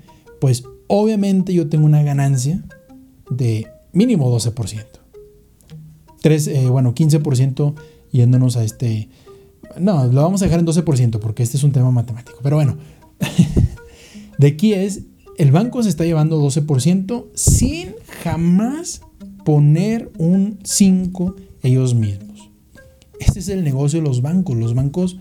Pues 0.41 0.63
obviamente 0.87 1.53
yo 1.55 1.69
tengo 1.69 1.87
una 1.87 2.03
ganancia 2.03 2.63
de 3.31 3.67
mínimo 3.93 4.35
12%. 4.35 4.85
3, 6.21 6.47
eh, 6.49 6.69
bueno, 6.69 6.95
15% 6.95 7.75
yéndonos 8.11 8.57
a 8.57 8.65
este 8.65 9.09
no, 9.79 10.07
lo 10.07 10.23
vamos 10.23 10.43
a 10.43 10.47
dejar 10.47 10.61
en 10.61 10.67
12% 10.67 11.19
porque 11.19 11.43
este 11.43 11.57
es 11.57 11.63
un 11.63 11.73
tema 11.73 11.91
matemático. 11.91 12.39
Pero 12.43 12.57
bueno, 12.57 12.77
de 14.39 14.47
aquí 14.47 14.73
es, 14.73 15.03
el 15.37 15.53
banco 15.53 15.83
se 15.83 15.89
está 15.89 16.05
llevando 16.05 16.43
12% 16.43 17.27
sin 17.35 17.95
jamás 18.23 19.03
poner 19.45 20.11
un 20.19 20.59
5 20.63 21.37
ellos 21.63 21.95
mismos. 21.95 22.51
Este 23.21 23.41
es 23.41 23.49
el 23.49 23.65
negocio 23.65 24.01
de 24.01 24.07
los 24.07 24.23
bancos. 24.23 24.57
Los 24.57 24.75
bancos, 24.75 25.19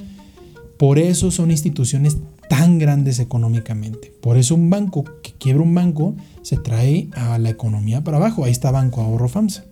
por 0.77 0.99
eso 0.99 1.31
son 1.31 1.51
instituciones 1.51 2.17
tan 2.49 2.79
grandes 2.79 3.19
económicamente. 3.19 4.13
Por 4.21 4.37
eso 4.37 4.55
un 4.55 4.69
banco 4.69 5.03
que 5.21 5.33
quiebra 5.33 5.63
un 5.63 5.73
banco 5.73 6.15
se 6.41 6.57
trae 6.57 7.09
a 7.13 7.37
la 7.37 7.49
economía 7.49 8.03
para 8.03 8.17
abajo. 8.17 8.45
Ahí 8.45 8.51
está 8.51 8.71
Banco 8.71 9.01
Ahorro 9.01 9.29
FAMSA. 9.29 9.65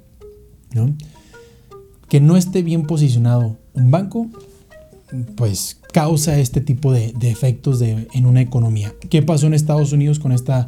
Que 2.09 2.19
no 2.19 2.37
esté 2.37 2.61
bien 2.61 2.83
posicionado 2.83 3.57
un 3.73 3.91
banco 3.91 4.29
pues 5.35 5.79
causa 5.93 6.37
este 6.39 6.61
tipo 6.61 6.91
de, 6.91 7.13
efectos 7.21 7.81
en 7.81 8.25
una 8.25 8.41
economía. 8.41 8.93
¿Qué 9.09 9.21
pasó 9.21 9.47
en 9.47 9.53
Estados 9.53 9.93
Unidos 9.93 10.19
con 10.19 10.31
esta, 10.31 10.67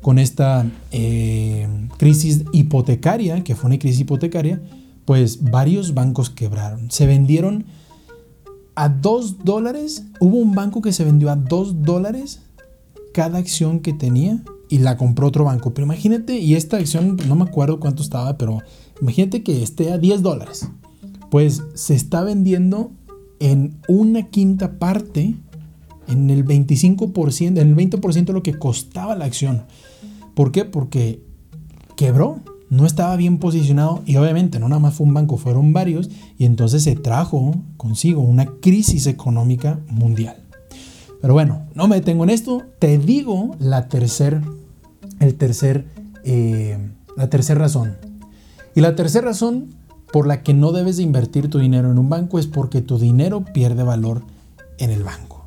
con 0.00 0.18
esta 0.18 0.66
eh, 0.92 1.66
crisis 1.96 2.44
hipotecaria, 2.52 3.42
que 3.42 3.54
fue 3.56 3.68
una 3.68 3.78
crisis 3.78 4.00
hipotecaria? 4.00 4.60
Pues 5.04 5.42
varios 5.42 5.94
bancos 5.94 6.30
quebraron. 6.30 6.90
Se 6.90 7.06
vendieron 7.06 7.64
a 8.74 8.88
2 8.88 9.44
dólares. 9.44 10.04
Hubo 10.20 10.36
un 10.38 10.52
banco 10.52 10.82
que 10.82 10.92
se 10.92 11.04
vendió 11.04 11.30
a 11.30 11.36
2 11.36 11.82
dólares 11.82 12.42
cada 13.12 13.38
acción 13.38 13.80
que 13.80 13.92
tenía 13.92 14.42
y 14.68 14.78
la 14.78 14.96
compró 14.96 15.26
otro 15.26 15.44
banco. 15.44 15.74
Pero 15.74 15.84
imagínate, 15.84 16.38
y 16.38 16.54
esta 16.54 16.76
acción 16.76 17.16
no 17.28 17.34
me 17.34 17.44
acuerdo 17.44 17.80
cuánto 17.80 18.02
estaba, 18.02 18.38
pero 18.38 18.58
imagínate 19.02 19.42
que 19.42 19.62
esté 19.62 19.92
a 19.92 19.98
10 19.98 20.22
dólares. 20.22 20.68
Pues 21.30 21.62
se 21.74 21.94
está 21.94 22.22
vendiendo 22.22 22.92
en 23.40 23.78
una 23.88 24.28
quinta 24.28 24.78
parte, 24.78 25.34
en 26.06 26.30
el 26.30 26.44
25%, 26.44 27.46
en 27.46 27.58
el 27.58 27.76
20% 27.76 28.24
de 28.24 28.32
lo 28.32 28.42
que 28.42 28.58
costaba 28.58 29.16
la 29.16 29.24
acción. 29.24 29.64
¿Por 30.34 30.52
qué? 30.52 30.64
Porque 30.64 31.22
quebró, 31.96 32.40
no 32.70 32.86
estaba 32.86 33.16
bien 33.16 33.38
posicionado 33.38 34.02
y 34.06 34.16
obviamente 34.16 34.58
no 34.58 34.68
nada 34.68 34.80
más 34.80 34.94
fue 34.94 35.06
un 35.06 35.14
banco, 35.14 35.36
fueron 35.36 35.72
varios 35.72 36.08
y 36.38 36.46
entonces 36.46 36.84
se 36.84 36.96
trajo 36.96 37.54
consigo 37.76 38.22
una 38.22 38.46
crisis 38.46 39.06
económica 39.06 39.80
mundial. 39.88 40.36
Pero 41.20 41.34
bueno, 41.34 41.66
no 41.74 41.86
me 41.88 41.96
detengo 41.96 42.24
en 42.24 42.30
esto, 42.30 42.62
te 42.78 42.96
digo 42.96 43.54
la 43.58 43.88
tercera 43.88 44.40
el 45.20 45.34
tercer, 45.36 45.84
eh, 46.24 46.78
la 47.16 47.30
tercera 47.30 47.60
razón. 47.60 47.96
Y 48.74 48.80
la 48.80 48.96
tercera 48.96 49.26
razón 49.26 49.74
por 50.12 50.26
la 50.26 50.42
que 50.42 50.54
no 50.54 50.72
debes 50.72 50.96
de 50.96 51.04
invertir 51.04 51.48
tu 51.48 51.58
dinero 51.58 51.90
en 51.90 51.98
un 51.98 52.08
banco 52.08 52.38
es 52.38 52.46
porque 52.46 52.80
tu 52.80 52.98
dinero 52.98 53.44
pierde 53.44 53.84
valor 53.84 54.22
en 54.78 54.90
el 54.90 55.04
banco. 55.04 55.44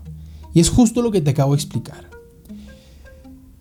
Y 0.53 0.61
es 0.61 0.69
justo 0.69 1.01
lo 1.01 1.11
que 1.11 1.21
te 1.21 1.31
acabo 1.31 1.53
de 1.53 1.57
explicar. 1.57 2.09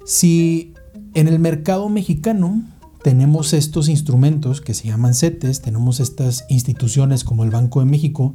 Si 0.04 0.74
en 1.14 1.26
el 1.28 1.38
mercado 1.38 1.88
mexicano 1.88 2.62
tenemos 3.02 3.52
estos 3.52 3.88
instrumentos 3.88 4.60
que 4.60 4.74
se 4.74 4.88
llaman 4.88 5.14
CETES, 5.14 5.60
tenemos 5.60 6.00
estas 6.00 6.44
instituciones 6.48 7.24
como 7.24 7.44
el 7.44 7.50
Banco 7.50 7.80
de 7.80 7.86
México 7.86 8.34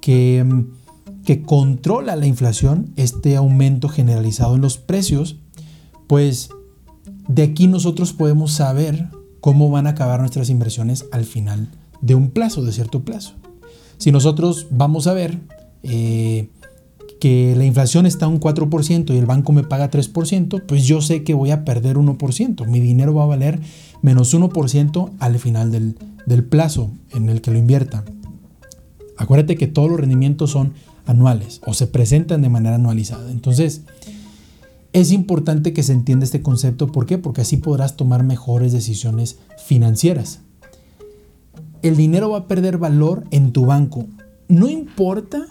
que, 0.00 0.64
que 1.24 1.42
controla 1.42 2.16
la 2.16 2.26
inflación, 2.26 2.92
este 2.96 3.36
aumento 3.36 3.88
generalizado 3.88 4.54
en 4.54 4.60
los 4.60 4.78
precios, 4.78 5.36
pues 6.06 6.50
de 7.28 7.42
aquí 7.42 7.66
nosotros 7.66 8.12
podemos 8.12 8.52
saber 8.52 9.08
cómo 9.40 9.70
van 9.70 9.86
a 9.86 9.90
acabar 9.90 10.20
nuestras 10.20 10.50
inversiones 10.50 11.06
al 11.12 11.24
final 11.24 11.70
de 12.00 12.14
un 12.14 12.30
plazo, 12.30 12.62
de 12.62 12.72
cierto 12.72 13.04
plazo. 13.04 13.34
Si 13.98 14.12
nosotros 14.12 14.68
vamos 14.70 15.06
a 15.06 15.14
ver 15.14 15.40
eh, 15.82 16.50
que 17.20 17.54
la 17.56 17.64
inflación 17.64 18.06
está 18.06 18.26
a 18.26 18.28
un 18.28 18.40
4% 18.40 19.14
y 19.14 19.16
el 19.16 19.26
banco 19.26 19.52
me 19.52 19.62
paga 19.62 19.90
3%, 19.90 20.62
pues 20.66 20.86
yo 20.86 21.00
sé 21.00 21.24
que 21.24 21.32
voy 21.32 21.50
a 21.50 21.64
perder 21.64 21.96
1%. 21.96 22.66
Mi 22.66 22.80
dinero 22.80 23.14
va 23.14 23.24
a 23.24 23.26
valer 23.26 23.60
menos 24.04 24.34
1% 24.34 25.10
al 25.18 25.38
final 25.38 25.70
del, 25.70 25.98
del 26.26 26.44
plazo 26.44 26.90
en 27.10 27.28
el 27.28 27.40
que 27.40 27.50
lo 27.50 27.58
invierta. 27.58 28.04
Acuérdate 29.16 29.56
que 29.56 29.66
todos 29.66 29.90
los 29.90 29.98
rendimientos 29.98 30.50
son 30.50 30.74
anuales 31.06 31.60
o 31.66 31.74
se 31.74 31.86
presentan 31.86 32.42
de 32.42 32.48
manera 32.48 32.76
anualizada. 32.76 33.30
Entonces, 33.30 33.82
es 34.92 35.10
importante 35.10 35.72
que 35.72 35.82
se 35.82 35.92
entienda 35.92 36.24
este 36.24 36.42
concepto. 36.42 36.92
¿Por 36.92 37.06
qué? 37.06 37.18
Porque 37.18 37.40
así 37.40 37.56
podrás 37.56 37.96
tomar 37.96 38.22
mejores 38.22 38.72
decisiones 38.72 39.38
financieras 39.66 40.40
el 41.84 41.96
dinero 41.96 42.30
va 42.30 42.38
a 42.38 42.48
perder 42.48 42.78
valor 42.78 43.24
en 43.30 43.52
tu 43.52 43.66
banco. 43.66 44.06
No 44.48 44.70
importa, 44.70 45.44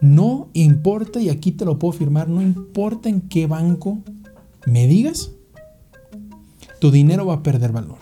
no 0.00 0.48
importa, 0.52 1.20
y 1.20 1.28
aquí 1.30 1.50
te 1.50 1.64
lo 1.64 1.80
puedo 1.80 1.92
firmar, 1.92 2.28
no 2.28 2.40
importa 2.40 3.08
en 3.08 3.22
qué 3.22 3.48
banco 3.48 3.98
me 4.66 4.86
digas, 4.86 5.32
tu 6.80 6.90
dinero 6.90 7.26
va 7.26 7.34
a 7.34 7.42
perder 7.42 7.72
valor. 7.72 7.98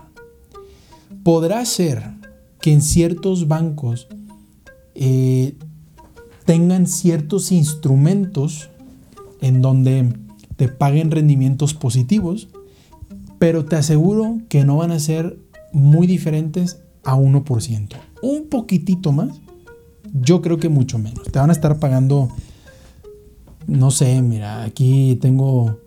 Podrá 1.22 1.64
ser 1.66 2.02
que 2.60 2.72
en 2.72 2.80
ciertos 2.80 3.48
bancos 3.48 4.08
eh, 4.94 5.56
tengan 6.44 6.86
ciertos 6.86 7.52
instrumentos 7.52 8.70
en 9.40 9.60
donde 9.60 10.14
te 10.56 10.68
paguen 10.68 11.10
rendimientos 11.10 11.74
positivos, 11.74 12.48
pero 13.38 13.64
te 13.64 13.76
aseguro 13.76 14.38
que 14.48 14.64
no 14.64 14.78
van 14.78 14.90
a 14.90 14.98
ser 14.98 15.38
muy 15.72 16.06
diferentes 16.06 16.80
a 17.04 17.16
1%. 17.16 17.88
Un 18.22 18.48
poquitito 18.48 19.12
más, 19.12 19.40
yo 20.12 20.40
creo 20.40 20.58
que 20.58 20.68
mucho 20.68 20.98
menos. 20.98 21.24
Te 21.30 21.38
van 21.38 21.50
a 21.50 21.52
estar 21.52 21.78
pagando 21.78 22.30
no 23.68 23.90
sé, 23.90 24.22
mira, 24.22 24.64
aquí 24.64 25.18
tengo, 25.20 25.78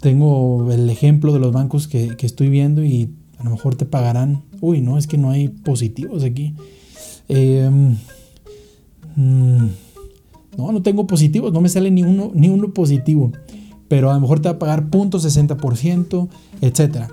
tengo 0.00 0.70
el 0.72 0.88
ejemplo 0.90 1.32
de 1.32 1.38
los 1.38 1.52
bancos 1.52 1.86
que, 1.86 2.16
estoy 2.20 2.48
viendo 2.48 2.84
y 2.84 3.10
a 3.38 3.44
lo 3.44 3.50
mejor 3.50 3.74
te 3.76 3.84
pagarán. 3.84 4.42
Uy, 4.60 4.80
no, 4.80 4.98
es 4.98 5.06
que 5.06 5.18
no 5.18 5.30
hay 5.30 5.48
positivos 5.48 6.24
aquí. 6.24 6.54
Em, 7.28 7.96
mm, 9.16 9.68
no, 10.56 10.72
no 10.72 10.82
tengo 10.82 11.06
positivos, 11.06 11.52
no 11.52 11.60
me 11.60 11.68
sale 11.68 11.90
ni 11.90 12.02
uno, 12.02 12.30
ni 12.34 12.48
uno 12.48 12.72
positivo. 12.72 13.32
Pero 13.88 14.10
a 14.10 14.14
lo 14.14 14.20
mejor 14.20 14.40
te 14.40 14.48
va 14.48 14.54
a 14.54 14.58
pagar 14.58 14.90
.60%, 14.90 16.28
etc. 16.60 17.10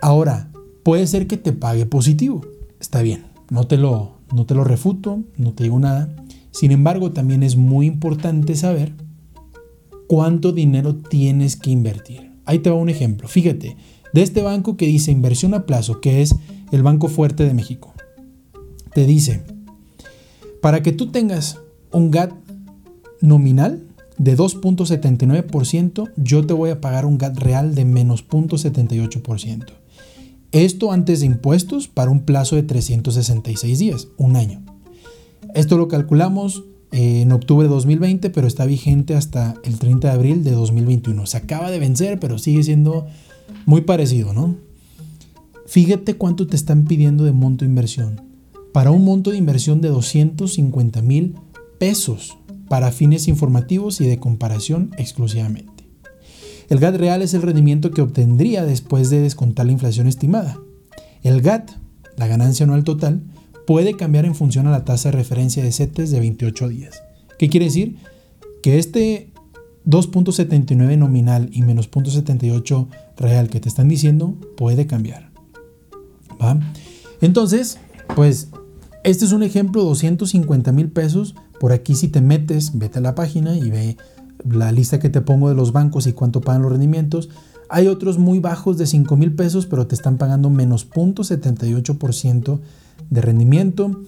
Ahora, 0.00 0.50
puede 0.82 1.06
ser 1.06 1.26
que 1.26 1.36
te 1.36 1.52
pague 1.52 1.86
positivo. 1.86 2.42
Está 2.80 3.02
bien, 3.02 3.24
no 3.50 3.66
te 3.66 3.76
lo, 3.76 4.18
no 4.34 4.46
te 4.46 4.54
lo 4.54 4.64
refuto, 4.64 5.22
no 5.36 5.52
te 5.52 5.64
digo 5.64 5.78
nada. 5.78 6.14
Sin 6.50 6.72
embargo, 6.72 7.12
también 7.12 7.42
es 7.42 7.56
muy 7.56 7.86
importante 7.86 8.54
saber 8.56 8.92
cuánto 10.06 10.52
dinero 10.52 10.94
tienes 10.94 11.56
que 11.56 11.70
invertir. 11.70 12.32
Ahí 12.44 12.60
te 12.60 12.70
va 12.70 12.76
un 12.76 12.88
ejemplo. 12.88 13.28
Fíjate, 13.28 13.76
de 14.12 14.22
este 14.22 14.42
banco 14.42 14.76
que 14.76 14.86
dice 14.86 15.10
inversión 15.10 15.54
a 15.54 15.66
plazo, 15.66 16.00
que 16.00 16.22
es 16.22 16.34
el 16.72 16.82
Banco 16.82 17.08
Fuerte 17.08 17.44
de 17.44 17.54
México, 17.54 17.92
te 18.94 19.04
dice, 19.04 19.42
para 20.62 20.82
que 20.82 20.92
tú 20.92 21.10
tengas 21.10 21.58
un 21.92 22.10
GAT 22.10 22.32
nominal 23.20 23.82
de 24.18 24.36
2.79%, 24.36 26.12
yo 26.16 26.46
te 26.46 26.54
voy 26.54 26.70
a 26.70 26.80
pagar 26.80 27.04
un 27.04 27.18
GAT 27.18 27.38
real 27.38 27.74
de 27.74 27.84
menos 27.84 28.26
0.78%. 28.26 29.66
Esto 30.52 30.92
antes 30.92 31.20
de 31.20 31.26
impuestos 31.26 31.88
para 31.88 32.10
un 32.10 32.20
plazo 32.20 32.56
de 32.56 32.62
366 32.62 33.78
días, 33.78 34.08
un 34.16 34.36
año. 34.36 34.62
Esto 35.54 35.76
lo 35.76 35.88
calculamos 35.88 36.64
en 36.98 37.30
octubre 37.30 37.68
de 37.68 37.74
2020, 37.74 38.30
pero 38.30 38.46
está 38.46 38.64
vigente 38.64 39.14
hasta 39.14 39.54
el 39.64 39.78
30 39.78 40.08
de 40.08 40.14
abril 40.14 40.44
de 40.44 40.52
2021. 40.52 41.26
Se 41.26 41.36
acaba 41.36 41.70
de 41.70 41.78
vencer, 41.78 42.18
pero 42.18 42.38
sigue 42.38 42.62
siendo 42.62 43.06
muy 43.66 43.82
parecido, 43.82 44.32
¿no? 44.32 44.56
Fíjate 45.66 46.14
cuánto 46.14 46.46
te 46.46 46.56
están 46.56 46.84
pidiendo 46.84 47.24
de 47.24 47.32
monto 47.32 47.66
de 47.66 47.68
inversión. 47.68 48.22
Para 48.72 48.92
un 48.92 49.04
monto 49.04 49.30
de 49.30 49.36
inversión 49.36 49.82
de 49.82 49.88
250 49.88 51.02
mil 51.02 51.34
pesos 51.78 52.38
para 52.66 52.90
fines 52.92 53.28
informativos 53.28 54.00
y 54.00 54.06
de 54.06 54.18
comparación 54.18 54.90
exclusivamente. 54.96 55.86
El 56.70 56.78
GAT 56.78 56.96
real 56.96 57.20
es 57.20 57.34
el 57.34 57.42
rendimiento 57.42 57.90
que 57.90 58.00
obtendría 58.00 58.64
después 58.64 59.10
de 59.10 59.20
descontar 59.20 59.66
la 59.66 59.72
inflación 59.72 60.06
estimada. 60.06 60.58
El 61.22 61.42
GAT, 61.42 61.72
la 62.16 62.26
ganancia 62.26 62.64
anual 62.64 62.84
total, 62.84 63.22
puede 63.66 63.96
cambiar 63.96 64.24
en 64.24 64.34
función 64.34 64.66
a 64.66 64.70
la 64.70 64.84
tasa 64.84 65.10
de 65.10 65.16
referencia 65.16 65.62
de 65.62 65.72
CETES 65.72 66.10
de 66.10 66.20
28 66.20 66.68
días. 66.68 67.02
¿Qué 67.38 67.48
quiere 67.48 67.66
decir? 67.66 67.96
Que 68.62 68.78
este 68.78 69.30
2.79 69.86 70.98
nominal 70.98 71.48
y 71.52 71.62
menos 71.62 71.90
0.78 71.90 72.88
real 73.16 73.48
que 73.48 73.60
te 73.60 73.68
están 73.68 73.88
diciendo 73.88 74.36
puede 74.56 74.86
cambiar. 74.86 75.30
Entonces, 77.20 77.78
pues 78.14 78.48
este 79.04 79.24
es 79.24 79.32
un 79.32 79.42
ejemplo, 79.42 79.84
250 79.84 80.72
mil 80.72 80.90
pesos. 80.90 81.34
Por 81.60 81.72
aquí 81.72 81.94
si 81.94 82.08
te 82.08 82.20
metes, 82.20 82.78
vete 82.78 82.98
a 82.98 83.02
la 83.02 83.14
página 83.14 83.56
y 83.56 83.70
ve 83.70 83.96
la 84.48 84.72
lista 84.72 84.98
que 84.98 85.08
te 85.08 85.20
pongo 85.20 85.48
de 85.48 85.54
los 85.54 85.72
bancos 85.72 86.06
y 86.06 86.12
cuánto 86.12 86.40
pagan 86.40 86.62
los 86.62 86.72
rendimientos. 86.72 87.30
Hay 87.68 87.88
otros 87.88 88.18
muy 88.18 88.38
bajos 88.38 88.78
de 88.78 88.86
5 88.86 89.16
mil 89.16 89.34
pesos, 89.34 89.66
pero 89.66 89.86
te 89.86 89.94
están 89.94 90.18
pagando 90.18 90.50
menos 90.50 90.88
0.78% 90.90 92.60
de 93.10 93.20
rendimiento. 93.20 94.02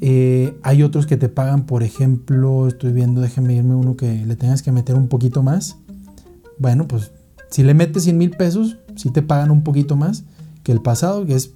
Eh, 0.00 0.56
hay 0.62 0.82
otros 0.82 1.06
que 1.06 1.16
te 1.16 1.28
pagan, 1.28 1.64
por 1.66 1.82
ejemplo, 1.82 2.68
estoy 2.68 2.92
viendo, 2.92 3.20
déjenme 3.20 3.54
irme 3.54 3.74
uno 3.74 3.96
que 3.96 4.24
le 4.26 4.36
tengas 4.36 4.62
que 4.62 4.72
meter 4.72 4.96
un 4.96 5.08
poquito 5.08 5.42
más. 5.42 5.76
Bueno, 6.58 6.86
pues 6.86 7.12
si 7.50 7.62
le 7.62 7.74
metes 7.74 8.04
100 8.04 8.18
mil 8.18 8.30
pesos, 8.30 8.78
si 8.96 9.10
te 9.10 9.22
pagan 9.22 9.50
un 9.50 9.62
poquito 9.62 9.96
más 9.96 10.24
que 10.62 10.72
el 10.72 10.82
pasado, 10.82 11.24
que 11.26 11.34
es, 11.34 11.52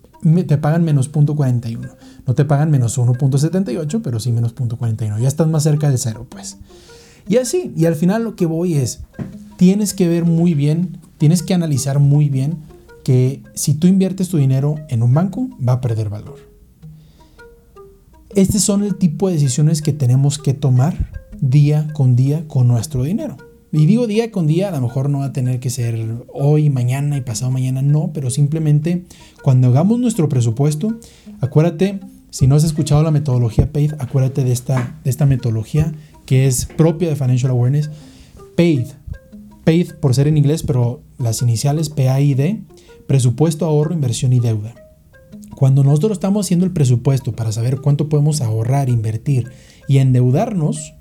te 0.46 0.58
pagan 0.58 0.84
menos 0.84 1.10
0.41. 1.10 1.90
No 2.26 2.34
te 2.34 2.44
pagan 2.44 2.70
menos 2.70 2.98
1.78, 2.98 4.00
pero 4.02 4.20
sí 4.20 4.32
menos 4.32 4.54
0.41. 4.54 5.20
Ya 5.20 5.28
estás 5.28 5.48
más 5.48 5.62
cerca 5.62 5.88
del 5.88 5.98
cero, 5.98 6.26
pues. 6.28 6.58
Y 7.28 7.36
así, 7.36 7.72
y 7.76 7.86
al 7.86 7.96
final 7.96 8.24
lo 8.24 8.36
que 8.36 8.46
voy 8.46 8.74
es, 8.74 9.00
tienes 9.56 9.94
que 9.94 10.08
ver 10.08 10.24
muy 10.24 10.54
bien, 10.54 10.98
tienes 11.18 11.42
que 11.42 11.54
analizar 11.54 11.98
muy 11.98 12.28
bien 12.28 12.58
que 13.04 13.42
si 13.54 13.74
tú 13.74 13.86
inviertes 13.86 14.28
tu 14.28 14.36
dinero 14.36 14.76
en 14.88 15.02
un 15.02 15.14
banco, 15.14 15.48
va 15.66 15.74
a 15.74 15.80
perder 15.80 16.08
valor. 16.08 16.49
Estos 18.36 18.62
son 18.62 18.84
el 18.84 18.96
tipo 18.96 19.26
de 19.26 19.34
decisiones 19.34 19.82
que 19.82 19.92
tenemos 19.92 20.38
que 20.38 20.54
tomar 20.54 21.10
día 21.40 21.88
con 21.92 22.14
día 22.14 22.46
con 22.46 22.68
nuestro 22.68 23.02
dinero. 23.02 23.36
Y 23.72 23.86
digo 23.86 24.06
día 24.06 24.30
con 24.30 24.46
día, 24.46 24.68
a 24.68 24.72
lo 24.72 24.80
mejor 24.80 25.10
no 25.10 25.20
va 25.20 25.26
a 25.26 25.32
tener 25.32 25.58
que 25.58 25.70
ser 25.70 26.24
hoy, 26.32 26.70
mañana 26.70 27.16
y 27.16 27.22
pasado 27.22 27.50
mañana, 27.50 27.82
no, 27.82 28.10
pero 28.12 28.30
simplemente 28.30 29.04
cuando 29.42 29.68
hagamos 29.68 29.98
nuestro 29.98 30.28
presupuesto, 30.28 30.96
acuérdate, 31.40 32.00
si 32.30 32.46
no 32.46 32.54
has 32.54 32.64
escuchado 32.64 33.02
la 33.02 33.10
metodología 33.10 33.72
PAID, 33.72 33.94
acuérdate 33.98 34.44
de 34.44 34.52
esta, 34.52 35.00
de 35.02 35.10
esta 35.10 35.26
metodología 35.26 35.92
que 36.24 36.46
es 36.46 36.66
propia 36.66 37.08
de 37.08 37.16
Financial 37.16 37.50
Awareness. 37.50 37.90
PAID, 38.56 38.86
PAID 39.64 39.94
por 39.94 40.14
ser 40.14 40.28
en 40.28 40.36
inglés, 40.36 40.62
pero 40.62 41.02
las 41.18 41.42
iniciales 41.42 41.90
PAID, 41.90 42.58
presupuesto, 43.08 43.66
ahorro, 43.66 43.92
inversión 43.92 44.32
y 44.32 44.38
deuda. 44.38 44.74
Cuando 45.60 45.84
nosotros 45.84 46.12
estamos 46.12 46.46
haciendo 46.46 46.64
el 46.64 46.72
presupuesto 46.72 47.32
para 47.32 47.52
saber 47.52 47.82
cuánto 47.82 48.08
podemos 48.08 48.40
ahorrar, 48.40 48.88
invertir 48.88 49.50
y 49.88 49.98
endeudarnos, 49.98 50.94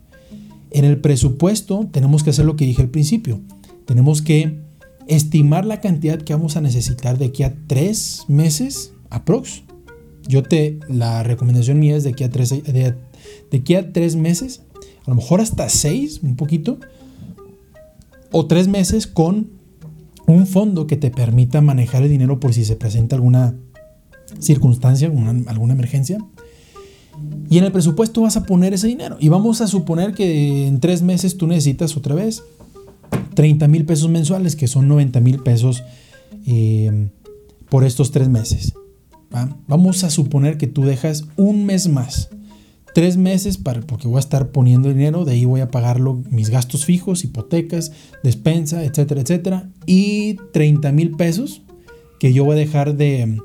en 0.72 0.84
el 0.84 1.00
presupuesto 1.00 1.88
tenemos 1.89 2.26
que 2.26 2.32
hacer 2.32 2.43
lo 2.43 2.58
que 2.58 2.65
dije 2.65 2.82
al 2.82 2.89
principio. 2.89 3.39
Tenemos 3.86 4.22
que 4.22 4.60
estimar 5.08 5.65
la 5.65 5.80
cantidad 5.80 6.22
que 6.22 6.34
vamos 6.34 6.58
a 6.58 6.62
necesitar 6.62 7.17
de 7.17 7.28
aquí 7.28 7.43
a 7.43 7.56
tres 7.67 8.26
meses, 8.28 8.91
aprox. 9.10 9.63
Yo 10.28 10.43
te, 10.43 10.78
la 10.89 11.24
recomendación 11.24 11.80
mía 11.80 11.95
es 11.95 12.04
de 12.04 12.10
aquí 12.10 12.26
a 12.26 12.30
tres, 12.30 12.50
de, 12.50 12.95
de 13.52 13.58
aquí 13.58 13.76
a 13.76 13.93
tres 13.93 14.17
meses, 14.17 14.63
a 15.06 15.10
lo 15.10 15.15
mejor 15.15 15.39
hasta 15.39 15.69
seis, 15.69 16.19
un 16.22 16.36
poquito, 16.36 16.80
o 18.34 18.45
tres 18.45 18.67
meses 18.67 19.08
con 19.08 19.52
un 20.28 20.48
fondo 20.48 20.86
que 20.86 20.98
te 20.98 21.12
permita 21.12 21.62
manejar 21.62 22.04
el 22.04 22.10
dinero 22.10 22.41
por 22.41 22.54
si 22.54 22.65
se 22.65 22.76
presenta 22.76 23.15
alguna 23.15 23.56
circunstancia, 24.39 25.12
alguna 25.48 25.74
emergencia. 25.74 26.20
Y 27.50 27.58
en 27.58 27.63
el 27.63 27.72
presupuesto 27.72 28.22
vas 28.22 28.38
a 28.38 28.44
poner 28.44 28.74
ese 28.74 28.88
dinero. 28.88 29.18
Y 29.20 29.30
vamos 29.30 29.62
a 29.62 29.68
suponer 29.68 30.13
que 30.13 30.68
en 30.68 30.80
tres 30.80 31.02
meses 31.02 31.38
tú 31.38 31.48
necesitas 31.48 31.98
otra 31.98 32.15
vez 32.15 32.44
30 33.34 33.68
mil 33.68 33.86
pesos 33.86 34.10
mensuales, 34.10 34.56
que 34.56 34.68
son 34.68 34.88
90 34.88 35.20
mil 35.20 35.39
pesos 35.39 35.84
eh, 36.46 37.10
por 37.70 37.84
estos 37.84 38.12
tres 38.12 38.30
meses. 38.30 38.74
Vamos 39.68 40.04
a 40.04 40.10
suponer 40.10 40.58
que 40.58 40.68
tú 40.68 40.84
dejas 40.84 41.26
un 41.36 41.65
mes 41.65 41.88
más. 41.88 42.30
Tres 42.96 43.18
meses 43.18 43.58
para, 43.58 43.82
porque 43.82 44.08
voy 44.08 44.18
a 44.18 44.20
estar 44.20 44.50
poniendo 44.50 44.89
dinero, 44.89 45.24
de 45.24 45.34
ahí 45.34 45.46
voy 45.46 45.62
a 45.62 45.70
pagarlo 45.70 46.24
mis 46.32 46.50
gastos 46.50 46.86
fijos, 46.86 47.24
hipotecas, 47.24 47.92
despensa, 48.24 48.84
etcétera, 48.84 49.22
etcétera. 49.22 49.70
Y 49.86 50.38
30 50.54 50.92
mil 50.92 51.12
pesos 51.12 51.62
que 52.20 52.34
yo 52.34 52.44
voy 52.44 52.54
a 52.54 52.60
dejar 52.60 52.98
de, 52.98 53.38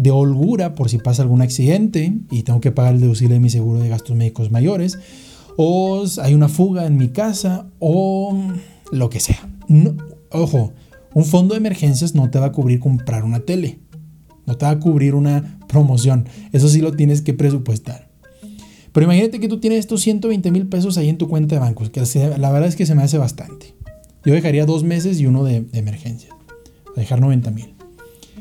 de 0.00 0.10
holgura 0.10 0.74
por 0.74 0.88
si 0.88 0.96
pasa 0.96 1.22
algún 1.22 1.42
accidente 1.42 2.14
y 2.30 2.42
tengo 2.42 2.60
que 2.60 2.72
pagar 2.72 2.94
el 2.94 3.00
deducible 3.00 3.34
de 3.34 3.40
mi 3.40 3.50
seguro 3.50 3.80
de 3.80 3.88
gastos 3.90 4.16
médicos 4.16 4.50
mayores, 4.50 4.98
o 5.56 6.04
hay 6.22 6.32
una 6.32 6.48
fuga 6.48 6.86
en 6.86 6.96
mi 6.96 7.10
casa, 7.10 7.66
o 7.80 8.34
lo 8.90 9.10
que 9.10 9.20
sea. 9.20 9.46
ojo, 10.30 10.72
un 11.12 11.24
fondo 11.24 11.54
de 11.54 11.58
emergencias 11.58 12.14
no 12.14 12.30
te 12.30 12.38
va 12.38 12.46
a 12.46 12.52
cubrir 12.52 12.80
comprar 12.80 13.24
una 13.24 13.40
tele, 13.40 13.78
no 14.46 14.56
te 14.56 14.64
va 14.64 14.72
a 14.72 14.80
cubrir 14.80 15.14
una 15.14 15.58
promoción, 15.68 16.26
eso 16.52 16.68
sí 16.68 16.80
lo 16.80 16.92
tienes 16.92 17.20
que 17.20 17.34
presupuestar. 17.34 18.08
Pero 18.92 19.04
imagínate 19.04 19.38
que 19.38 19.48
tú 19.48 19.60
tienes 19.60 19.80
estos 19.80 20.00
120 20.00 20.50
mil 20.50 20.66
pesos 20.66 20.96
ahí 20.96 21.10
en 21.10 21.18
tu 21.18 21.28
cuenta 21.28 21.56
de 21.56 21.60
bancos, 21.60 21.90
que 21.90 22.00
la 22.38 22.50
verdad 22.50 22.68
es 22.68 22.74
que 22.74 22.86
se 22.86 22.94
me 22.94 23.02
hace 23.02 23.18
bastante. 23.18 23.74
Yo 24.24 24.32
dejaría 24.32 24.64
dos 24.64 24.82
meses 24.82 25.20
y 25.20 25.26
uno 25.26 25.44
de, 25.44 25.66
emergencia, 25.72 26.30
dejar 26.96 27.20
90 27.20 27.50
mil. 27.50 27.74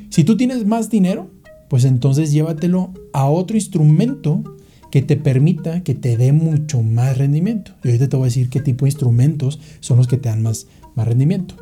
Si 0.09 0.23
tú 0.23 0.37
tienes 0.37 0.65
más 0.65 0.89
dinero, 0.89 1.29
pues 1.69 1.85
entonces 1.85 2.31
llévatelo 2.31 2.91
a 3.13 3.29
otro 3.29 3.55
instrumento 3.55 4.43
que 4.91 5.01
te 5.01 5.17
permita 5.17 5.83
que 5.83 5.95
te 5.95 6.17
dé 6.17 6.31
mucho 6.33 6.81
más 6.81 7.17
rendimiento. 7.17 7.73
Y 7.83 7.89
ahorita 7.89 8.09
te 8.09 8.17
voy 8.17 8.25
a 8.25 8.27
decir 8.27 8.49
qué 8.49 8.59
tipo 8.59 8.85
de 8.85 8.89
instrumentos 8.89 9.59
son 9.79 9.97
los 9.97 10.07
que 10.07 10.17
te 10.17 10.29
dan 10.29 10.41
más, 10.41 10.67
más 10.95 11.07
rendimiento. 11.07 11.55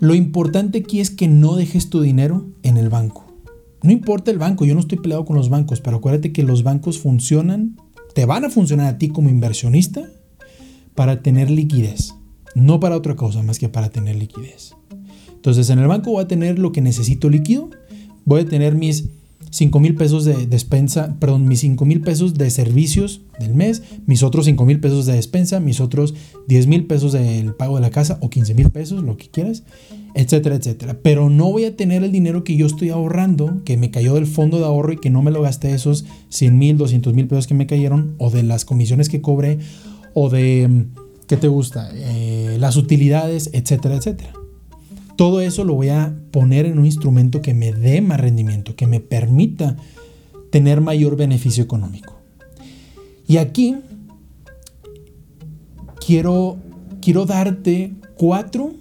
Lo 0.00 0.14
importante 0.14 0.78
aquí 0.78 1.00
es 1.00 1.10
que 1.10 1.26
no 1.26 1.56
dejes 1.56 1.90
tu 1.90 2.00
dinero 2.00 2.46
en 2.62 2.76
el 2.76 2.88
banco. 2.88 3.24
No 3.82 3.90
importa 3.90 4.30
el 4.30 4.38
banco, 4.38 4.64
yo 4.64 4.74
no 4.74 4.80
estoy 4.80 4.98
peleado 4.98 5.24
con 5.24 5.36
los 5.36 5.48
bancos, 5.48 5.80
pero 5.80 5.96
acuérdate 5.96 6.32
que 6.32 6.44
los 6.44 6.62
bancos 6.62 6.98
funcionan, 6.98 7.76
te 8.14 8.24
van 8.24 8.44
a 8.44 8.50
funcionar 8.50 8.86
a 8.86 8.98
ti 8.98 9.08
como 9.08 9.28
inversionista 9.28 10.08
para 10.94 11.22
tener 11.22 11.50
liquidez, 11.50 12.14
no 12.54 12.80
para 12.80 12.96
otra 12.96 13.16
cosa 13.16 13.42
más 13.42 13.58
que 13.58 13.68
para 13.68 13.90
tener 13.90 14.16
liquidez. 14.16 14.74
Entonces 15.48 15.70
en 15.70 15.78
el 15.78 15.86
banco 15.86 16.10
voy 16.10 16.22
a 16.22 16.28
tener 16.28 16.58
lo 16.58 16.72
que 16.72 16.82
necesito 16.82 17.30
líquido, 17.30 17.70
voy 18.26 18.42
a 18.42 18.44
tener 18.44 18.74
mis 18.74 19.06
5 19.48 19.80
mil 19.80 19.94
pesos 19.94 20.26
de 20.26 20.46
despensa, 20.46 21.16
perdón, 21.18 21.48
mis 21.48 21.60
5 21.60 21.86
mil 21.86 22.02
pesos 22.02 22.34
de 22.34 22.50
servicios 22.50 23.22
del 23.40 23.54
mes, 23.54 23.82
mis 24.04 24.22
otros 24.22 24.44
5 24.44 24.66
mil 24.66 24.78
pesos 24.78 25.06
de 25.06 25.14
despensa, 25.14 25.58
mis 25.58 25.80
otros 25.80 26.12
10 26.48 26.66
mil 26.66 26.84
pesos 26.84 27.14
del 27.14 27.54
pago 27.54 27.76
de 27.76 27.80
la 27.80 27.88
casa 27.88 28.18
o 28.20 28.28
15 28.28 28.52
mil 28.52 28.68
pesos, 28.68 29.02
lo 29.02 29.16
que 29.16 29.30
quieras, 29.30 29.62
etcétera, 30.14 30.56
etcétera. 30.56 30.98
Pero 31.02 31.30
no 31.30 31.50
voy 31.50 31.64
a 31.64 31.74
tener 31.74 32.04
el 32.04 32.12
dinero 32.12 32.44
que 32.44 32.54
yo 32.54 32.66
estoy 32.66 32.90
ahorrando, 32.90 33.62
que 33.64 33.78
me 33.78 33.90
cayó 33.90 34.16
del 34.16 34.26
fondo 34.26 34.58
de 34.58 34.66
ahorro 34.66 34.92
y 34.92 34.98
que 34.98 35.08
no 35.08 35.22
me 35.22 35.30
lo 35.30 35.40
gasté 35.40 35.72
esos 35.72 36.04
100 36.28 36.58
mil, 36.58 36.76
200 36.76 37.14
mil 37.14 37.26
pesos 37.26 37.46
que 37.46 37.54
me 37.54 37.66
cayeron, 37.66 38.16
o 38.18 38.28
de 38.28 38.42
las 38.42 38.66
comisiones 38.66 39.08
que 39.08 39.22
cobré, 39.22 39.60
o 40.12 40.28
de, 40.28 40.84
¿qué 41.26 41.38
te 41.38 41.48
gusta? 41.48 41.88
Eh, 41.94 42.58
las 42.60 42.76
utilidades, 42.76 43.48
etcétera, 43.54 43.96
etcétera. 43.96 44.37
Todo 45.18 45.40
eso 45.40 45.64
lo 45.64 45.74
voy 45.74 45.88
a 45.88 46.14
poner 46.30 46.64
en 46.64 46.78
un 46.78 46.86
instrumento 46.86 47.42
que 47.42 47.52
me 47.52 47.72
dé 47.72 48.00
más 48.00 48.20
rendimiento, 48.20 48.76
que 48.76 48.86
me 48.86 49.00
permita 49.00 49.76
tener 50.52 50.80
mayor 50.80 51.16
beneficio 51.16 51.64
económico. 51.64 52.14
Y 53.26 53.38
aquí 53.38 53.74
quiero, 56.06 56.58
quiero 57.02 57.26
darte 57.26 57.94
cuatro 58.16 58.74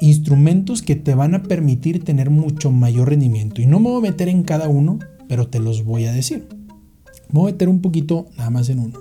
instrumentos 0.00 0.82
que 0.82 0.96
te 0.96 1.14
van 1.14 1.36
a 1.36 1.44
permitir 1.44 2.02
tener 2.02 2.28
mucho 2.28 2.72
mayor 2.72 3.10
rendimiento. 3.10 3.62
Y 3.62 3.66
no 3.66 3.78
me 3.78 3.88
voy 3.90 3.98
a 3.98 4.10
meter 4.10 4.28
en 4.28 4.42
cada 4.42 4.68
uno, 4.68 4.98
pero 5.28 5.46
te 5.46 5.60
los 5.60 5.84
voy 5.84 6.06
a 6.06 6.12
decir. 6.12 6.48
Me 7.30 7.38
voy 7.38 7.50
a 7.50 7.52
meter 7.52 7.68
un 7.68 7.82
poquito 7.82 8.26
nada 8.36 8.50
más 8.50 8.68
en 8.68 8.80
uno. 8.80 9.00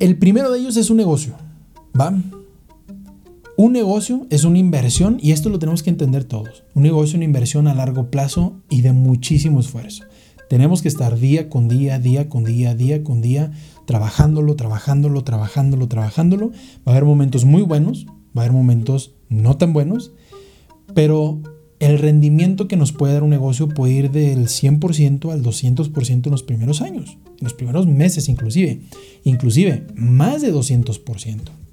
El 0.00 0.18
primero 0.18 0.52
de 0.52 0.58
ellos 0.58 0.76
es 0.76 0.90
un 0.90 0.98
negocio. 0.98 1.32
¿Va? 1.98 2.14
Un 3.58 3.72
negocio 3.72 4.26
es 4.28 4.44
una 4.44 4.58
inversión 4.58 5.16
y 5.18 5.32
esto 5.32 5.48
lo 5.48 5.58
tenemos 5.58 5.82
que 5.82 5.88
entender 5.88 6.24
todos. 6.24 6.64
Un 6.74 6.82
negocio 6.82 7.04
es 7.04 7.14
una 7.14 7.24
inversión 7.24 7.68
a 7.68 7.74
largo 7.74 8.10
plazo 8.10 8.60
y 8.68 8.82
de 8.82 8.92
muchísimo 8.92 9.60
esfuerzo. 9.60 10.04
Tenemos 10.50 10.82
que 10.82 10.88
estar 10.88 11.18
día 11.18 11.48
con 11.48 11.66
día, 11.66 11.98
día 11.98 12.28
con 12.28 12.44
día, 12.44 12.74
día 12.74 13.02
con 13.02 13.22
día, 13.22 13.52
trabajándolo, 13.86 14.56
trabajándolo, 14.56 15.24
trabajándolo, 15.24 15.88
trabajándolo. 15.88 16.50
Va 16.50 16.52
a 16.84 16.90
haber 16.90 17.06
momentos 17.06 17.46
muy 17.46 17.62
buenos, 17.62 18.04
va 18.36 18.42
a 18.42 18.44
haber 18.44 18.52
momentos 18.52 19.14
no 19.30 19.56
tan 19.56 19.72
buenos, 19.72 20.12
pero 20.94 21.40
el 21.80 21.98
rendimiento 21.98 22.68
que 22.68 22.76
nos 22.76 22.92
puede 22.92 23.14
dar 23.14 23.22
un 23.22 23.30
negocio 23.30 23.70
puede 23.70 23.94
ir 23.94 24.10
del 24.10 24.48
100% 24.48 25.32
al 25.32 25.42
200% 25.42 26.26
en 26.26 26.30
los 26.30 26.42
primeros 26.42 26.82
años, 26.82 27.16
en 27.26 27.44
los 27.44 27.54
primeros 27.54 27.86
meses 27.86 28.28
inclusive, 28.28 28.82
inclusive 29.24 29.86
más 29.94 30.42
de 30.42 30.52
200%. 30.52 31.65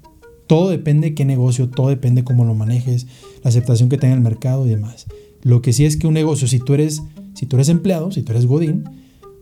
Todo 0.46 0.70
depende 0.70 1.10
de 1.10 1.14
qué 1.14 1.24
negocio, 1.24 1.70
todo 1.70 1.88
depende 1.88 2.22
de 2.22 2.24
cómo 2.24 2.44
lo 2.44 2.54
manejes, 2.54 3.06
la 3.42 3.48
aceptación 3.48 3.88
que 3.88 3.98
tenga 3.98 4.14
el 4.14 4.20
mercado 4.20 4.66
y 4.66 4.70
demás. 4.70 5.06
Lo 5.42 5.62
que 5.62 5.72
sí 5.72 5.84
es 5.84 5.96
que 5.96 6.06
un 6.06 6.14
negocio, 6.14 6.48
si 6.48 6.58
tú 6.58 6.74
eres, 6.74 7.02
si 7.34 7.46
tú 7.46 7.56
eres 7.56 7.68
empleado, 7.68 8.10
si 8.12 8.22
tú 8.22 8.32
eres 8.32 8.46
godín, 8.46 8.84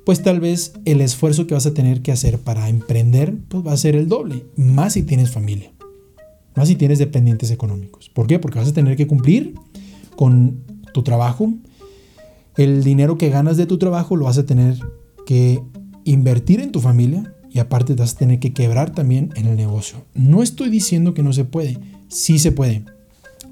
pues 0.04 0.22
tal 0.22 0.40
vez 0.40 0.72
el 0.84 1.00
esfuerzo 1.00 1.46
que 1.46 1.54
vas 1.54 1.66
a 1.66 1.74
tener 1.74 2.02
que 2.02 2.12
hacer 2.12 2.38
para 2.38 2.68
emprender 2.68 3.36
pues 3.48 3.64
va 3.64 3.72
a 3.72 3.76
ser 3.76 3.94
el 3.94 4.08
doble, 4.08 4.46
más 4.56 4.94
si 4.94 5.02
tienes 5.02 5.30
familia, 5.30 5.72
más 6.56 6.68
si 6.68 6.74
tienes 6.76 6.98
dependientes 6.98 7.50
económicos. 7.50 8.08
¿Por 8.08 8.26
qué? 8.26 8.38
Porque 8.38 8.58
vas 8.58 8.68
a 8.68 8.74
tener 8.74 8.96
que 8.96 9.06
cumplir 9.06 9.54
con 10.16 10.64
tu 10.92 11.02
trabajo, 11.02 11.52
el 12.56 12.84
dinero 12.84 13.16
que 13.16 13.30
ganas 13.30 13.56
de 13.56 13.66
tu 13.66 13.78
trabajo 13.78 14.16
lo 14.16 14.26
vas 14.26 14.38
a 14.38 14.46
tener 14.46 14.78
que 15.24 15.62
invertir 16.04 16.60
en 16.60 16.72
tu 16.72 16.80
familia, 16.80 17.32
y 17.52 17.58
aparte 17.58 17.94
vas 17.94 18.14
a 18.14 18.18
tener 18.18 18.38
que 18.38 18.52
quebrar 18.52 18.92
también 18.92 19.30
en 19.36 19.46
el 19.46 19.56
negocio. 19.56 20.04
No 20.14 20.42
estoy 20.42 20.70
diciendo 20.70 21.14
que 21.14 21.22
no 21.22 21.32
se 21.32 21.44
puede, 21.44 21.78
sí 22.08 22.38
se 22.38 22.52
puede, 22.52 22.84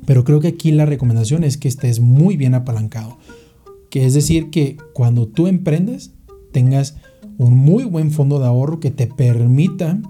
pero 0.07 0.25
creo 0.25 0.41
que 0.41 0.49
aquí 0.49 0.73
la 0.73 0.87
recomendación 0.87 1.45
es 1.45 1.57
que 1.57 1.69
estés 1.69 2.01
muy 2.01 2.37
bien 2.37 2.55
apalancado. 2.55 3.19
Que 3.91 4.07
es 4.07 4.15
decir, 4.15 4.51
que 4.51 4.77
cuando 4.95 5.27
tú 5.27 5.47
emprendes 5.47 6.13
tengas 6.53 6.97
un 7.39 7.57
muy 7.57 7.85
buen 7.85 8.11
fondo 8.11 8.39
de 8.39 8.47
ahorro 8.47 8.81
que 8.81 8.91
te 8.91 9.07
permita 9.07 10.01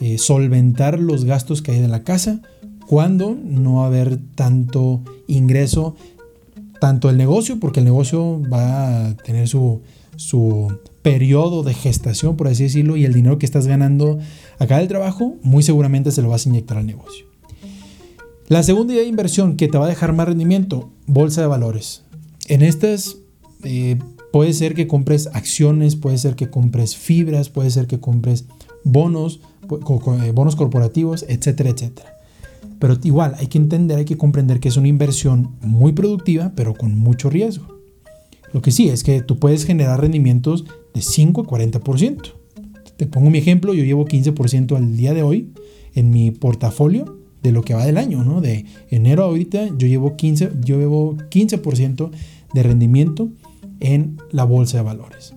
eh, 0.00 0.18
solventar 0.18 0.98
los 0.98 1.24
gastos 1.24 1.62
que 1.62 1.72
hay 1.72 1.80
de 1.80 1.88
la 1.88 2.04
casa 2.04 2.42
cuando 2.86 3.36
no 3.40 3.84
haber 3.84 4.18
tanto 4.34 5.00
ingreso, 5.28 5.94
tanto 6.80 7.08
el 7.08 7.16
negocio, 7.16 7.60
porque 7.60 7.80
el 7.80 7.84
negocio 7.84 8.42
va 8.52 9.08
a 9.08 9.16
tener 9.16 9.46
su, 9.46 9.82
su 10.16 10.76
periodo 11.02 11.62
de 11.62 11.74
gestación, 11.74 12.36
por 12.36 12.48
así 12.48 12.64
decirlo, 12.64 12.96
y 12.96 13.04
el 13.04 13.12
dinero 13.12 13.38
que 13.38 13.46
estás 13.46 13.66
ganando 13.66 14.18
acá 14.58 14.78
del 14.78 14.88
trabajo, 14.88 15.36
muy 15.42 15.62
seguramente 15.62 16.10
se 16.10 16.22
lo 16.22 16.28
vas 16.28 16.46
a 16.46 16.48
inyectar 16.48 16.78
al 16.78 16.86
negocio. 16.86 17.26
La 18.48 18.62
segunda 18.62 18.92
idea 18.92 19.04
de 19.04 19.08
inversión 19.08 19.56
que 19.56 19.68
te 19.68 19.78
va 19.78 19.86
a 19.86 19.88
dejar 19.88 20.12
más 20.12 20.26
rendimiento, 20.26 20.90
bolsa 21.06 21.40
de 21.40 21.46
valores. 21.46 22.02
En 22.48 22.62
estas 22.62 23.16
eh, 23.62 23.96
puede 24.32 24.52
ser 24.52 24.74
que 24.74 24.88
compres 24.88 25.28
acciones, 25.32 25.96
puede 25.96 26.18
ser 26.18 26.34
que 26.34 26.50
compres 26.50 26.96
fibras, 26.96 27.48
puede 27.48 27.70
ser 27.70 27.86
que 27.86 28.00
compres 28.00 28.46
bonos, 28.82 29.40
eh, 30.24 30.32
bonos 30.32 30.56
corporativos, 30.56 31.24
etcétera, 31.28 31.70
etcétera. 31.70 32.12
Pero 32.80 32.96
igual 33.04 33.36
hay 33.38 33.46
que 33.46 33.58
entender, 33.58 33.98
hay 33.98 34.04
que 34.04 34.16
comprender 34.16 34.58
que 34.58 34.68
es 34.68 34.76
una 34.76 34.88
inversión 34.88 35.56
muy 35.60 35.92
productiva, 35.92 36.52
pero 36.56 36.74
con 36.74 36.98
mucho 36.98 37.30
riesgo. 37.30 37.78
Lo 38.52 38.62
que 38.62 38.72
sí 38.72 38.88
es 38.88 39.04
que 39.04 39.22
tú 39.22 39.38
puedes 39.38 39.64
generar 39.64 40.00
rendimientos 40.00 40.64
de 40.94 41.02
5 41.02 41.42
a 41.42 41.44
40%. 41.44 42.32
Te 42.96 43.06
pongo 43.06 43.30
mi 43.30 43.38
ejemplo, 43.38 43.74
yo 43.74 43.84
llevo 43.84 44.04
15% 44.04 44.76
al 44.76 44.96
día 44.96 45.14
de 45.14 45.22
hoy 45.22 45.52
en 45.94 46.10
mi 46.10 46.30
portafolio 46.30 47.18
de 47.42 47.52
lo 47.52 47.62
que 47.62 47.74
va 47.74 47.86
del 47.86 47.96
año, 47.96 48.22
¿no? 48.24 48.40
De 48.40 48.66
enero 48.90 49.22
a 49.22 49.26
ahorita 49.26 49.68
yo 49.76 49.86
llevo 49.86 50.16
15, 50.16 50.52
yo 50.62 50.78
llevo 50.78 51.16
15% 51.16 52.10
de 52.52 52.62
rendimiento 52.62 53.30
en 53.80 54.18
la 54.30 54.44
bolsa 54.44 54.78
de 54.78 54.82
valores. 54.84 55.34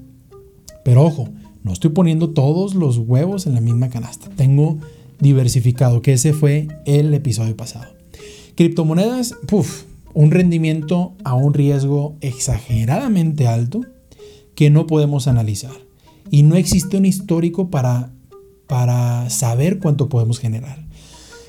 Pero 0.84 1.04
ojo, 1.04 1.30
no 1.64 1.72
estoy 1.72 1.92
poniendo 1.92 2.32
todos 2.32 2.76
los 2.76 2.98
huevos 2.98 3.48
en 3.48 3.54
la 3.54 3.62
misma 3.62 3.90
canasta. 3.90 4.30
Tengo 4.36 4.80
diversificado, 5.20 6.02
que 6.02 6.14
ese 6.14 6.34
fue 6.34 6.68
el 6.86 7.14
episodio 7.14 7.56
pasado. 7.56 7.94
Criptomonedas, 8.56 9.36
puff, 9.48 9.84
un 10.14 10.32
rendimiento 10.32 11.14
a 11.24 11.34
un 11.36 11.54
riesgo 11.54 12.18
exageradamente 12.20 13.48
alto 13.48 13.82
que 14.56 14.70
no 14.70 14.88
podemos 14.88 15.28
analizar. 15.28 15.76
Y 16.32 16.44
no 16.44 16.56
existe 16.56 16.98
un 16.98 17.06
histórico 17.06 17.70
para, 17.70 18.12
para 18.68 19.30
saber 19.30 19.80
cuánto 19.80 20.10
podemos 20.10 20.40
generar. 20.40 20.84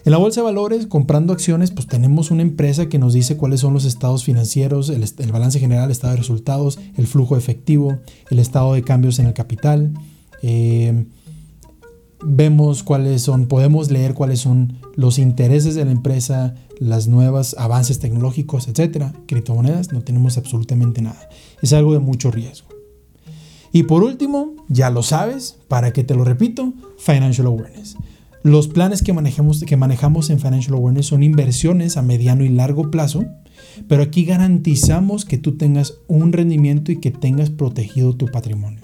En 0.05 0.11
la 0.11 0.19
bolsa 0.19 0.43
de 0.43 0.45
valores, 0.45 0.87
comprando 0.87 1.33
acciones, 1.33 1.71
pues 1.71 1.87
tenemos 1.87 2.31
una 2.31 2.43
empresa 2.43 2.91
que 2.91 2.99
nos 2.99 3.15
dice 3.15 3.39
cuáles 3.39 3.61
son 3.61 3.73
los 3.73 3.87
estados 3.87 4.23
financieros, 4.23 4.91
el, 4.91 5.33
balance 5.33 5.59
general, 5.59 5.87
el 5.87 5.93
estado 5.93 6.13
de 6.13 6.19
resultados, 6.19 6.79
el 6.97 7.07
flujo 7.07 7.39
efectivo, 7.39 7.99
el 8.31 8.39
estado 8.39 8.75
de 8.75 8.83
cambios 8.83 9.19
en 9.19 9.27
el 9.27 9.33
capital. 9.33 9.95
Eh, 10.43 11.07
vemos 12.23 12.83
cuáles 12.83 13.23
son, 13.23 13.47
podemos 13.47 13.91
leer 13.91 14.13
cuáles 14.13 14.41
son 14.41 14.79
los 14.95 15.19
intereses 15.19 15.75
de 15.75 15.87
la 15.87 15.93
empresa, 15.93 16.55
las 16.79 17.09
nuevas 17.09 17.57
avances 17.59 17.99
tecnológicos, 17.99 18.69
etcétera. 18.69 19.15
Criptomonedas 19.27 19.91
no 19.93 20.03
tenemos 20.03 20.37
absolutamente 20.37 21.01
nada. 21.01 21.31
Es 21.63 21.73
algo 21.73 21.95
de 21.95 22.01
mucho 22.01 22.31
riesgo. 22.31 22.64
Y 23.75 23.83
por 23.83 24.05
último, 24.05 24.55
ya 24.69 24.89
lo 24.89 25.03
sabes, 25.03 25.59
para 25.67 25.93
que 25.93 26.05
te 26.05 26.15
lo 26.15 26.23
repito, 26.23 26.75
Financial 26.97 27.49
Awareness. 27.49 27.97
Los 28.45 28.69
planes 28.69 29.03
que 29.03 29.13
manejamos, 29.13 29.65
que 29.65 29.77
manejamos 29.77 30.31
en 30.31 30.39
Financial 30.39 30.75
Awareness 30.75 31.07
son 31.07 31.25
inversiones 31.25 31.97
a 31.97 32.03
mediano 32.03 32.45
y 32.45 32.51
largo 32.51 32.93
plazo, 32.93 33.25
pero 33.89 34.05
aquí 34.05 34.25
garantizamos 34.25 35.25
que 35.25 35.39
tú 35.39 35.57
tengas 35.57 35.95
un 36.07 36.33
rendimiento 36.33 36.93
y 36.93 37.01
que 37.01 37.11
tengas 37.11 37.51
protegido 37.51 38.15
tu 38.15 38.27
patrimonio. 38.27 38.81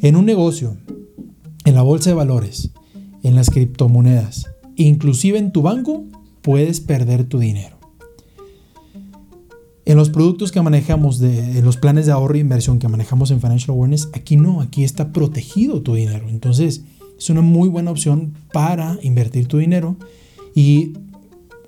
En 0.00 0.16
un 0.16 0.24
negocio 0.24 0.78
en 1.66 1.74
la 1.74 1.82
bolsa 1.82 2.08
de 2.08 2.16
valores, 2.16 2.70
en 3.22 3.34
las 3.34 3.50
criptomonedas, 3.50 4.48
inclusive 4.74 5.36
en 5.36 5.52
tu 5.52 5.60
banco, 5.60 6.06
puedes 6.40 6.80
perder 6.80 7.24
tu 7.24 7.38
dinero. 7.38 7.71
En 9.84 9.96
los 9.96 10.10
productos 10.10 10.52
que 10.52 10.62
manejamos, 10.62 11.18
de, 11.18 11.58
en 11.58 11.64
los 11.64 11.76
planes 11.76 12.06
de 12.06 12.12
ahorro 12.12 12.36
e 12.36 12.38
inversión 12.38 12.78
que 12.78 12.88
manejamos 12.88 13.30
en 13.32 13.40
Financial 13.40 13.70
Awareness, 13.70 14.08
aquí 14.12 14.36
no, 14.36 14.60
aquí 14.60 14.84
está 14.84 15.12
protegido 15.12 15.82
tu 15.82 15.94
dinero. 15.94 16.28
Entonces, 16.28 16.82
es 17.18 17.30
una 17.30 17.40
muy 17.40 17.68
buena 17.68 17.90
opción 17.90 18.34
para 18.52 18.98
invertir 19.02 19.48
tu 19.48 19.58
dinero. 19.58 19.96
Y 20.54 20.92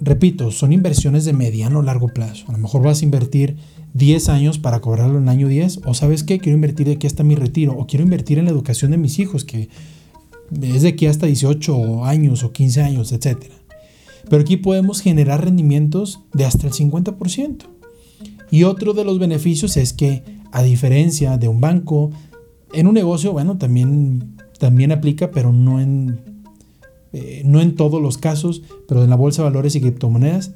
repito, 0.01 0.53
son 0.53 0.73
inversiones 0.73 1.25
de 1.25 1.33
mediano 1.33 1.81
o 1.81 1.83
largo 1.83 2.09
plazo. 2.09 2.45
A 2.49 2.53
lo 2.53 2.59
mejor 2.59 2.83
vas 2.83 3.03
a 3.03 3.05
invertir 3.05 3.57
10 3.95 4.29
años 4.29 4.59
para 4.59 4.81
cobrarlo 4.81 5.19
en 5.19 5.25
el 5.25 5.29
año 5.29 5.49
10, 5.49 5.81
o 5.85 5.95
sabes 5.95 6.23
qué, 6.23 6.39
quiero 6.39 6.57
invertir 6.57 6.87
de 6.87 6.95
aquí 6.95 7.07
hasta 7.07 7.25
mi 7.25 7.35
retiro, 7.35 7.75
o 7.77 7.87
quiero 7.87 8.05
invertir 8.05 8.39
en 8.39 8.45
la 8.45 8.51
educación 8.51 8.91
de 8.91 8.97
mis 8.97 9.19
hijos, 9.19 9.45
que 9.45 9.69
es 10.61 10.83
de 10.83 10.89
aquí 10.89 11.07
hasta 11.07 11.27
18 11.27 12.05
años 12.05 12.45
o 12.45 12.53
15 12.53 12.83
años, 12.83 13.13
etc. 13.13 13.45
Pero 14.29 14.43
aquí 14.43 14.57
podemos 14.57 15.01
generar 15.01 15.45
rendimientos 15.45 16.21
de 16.33 16.45
hasta 16.45 16.67
el 16.67 16.73
50%. 16.73 17.75
Y 18.55 18.63
otro 18.63 18.93
de 18.93 19.05
los 19.05 19.19
beneficios 19.19 19.77
es 19.77 19.93
que, 19.93 20.23
a 20.53 20.63
diferencia 20.63 21.39
de 21.39 21.49
un 21.49 21.61
banco, 21.61 22.13
en 22.73 22.87
un 22.87 22.95
negocio, 22.95 23.33
bueno, 23.33 23.59
también, 23.59 24.37
también 24.61 24.93
aplica, 24.93 25.33
pero 25.33 25.53
no 25.53 25.81
en, 25.81 26.21
eh, 27.13 27.43
no 27.45 27.61
en 27.61 27.75
todos 27.75 28.01
los 28.01 28.17
casos, 28.17 28.63
pero 28.87 29.03
en 29.03 29.11
la 29.11 29.17
bolsa 29.17 29.43
de 29.43 29.49
valores 29.49 29.75
y 29.75 29.81
criptomonedas, 29.81 30.53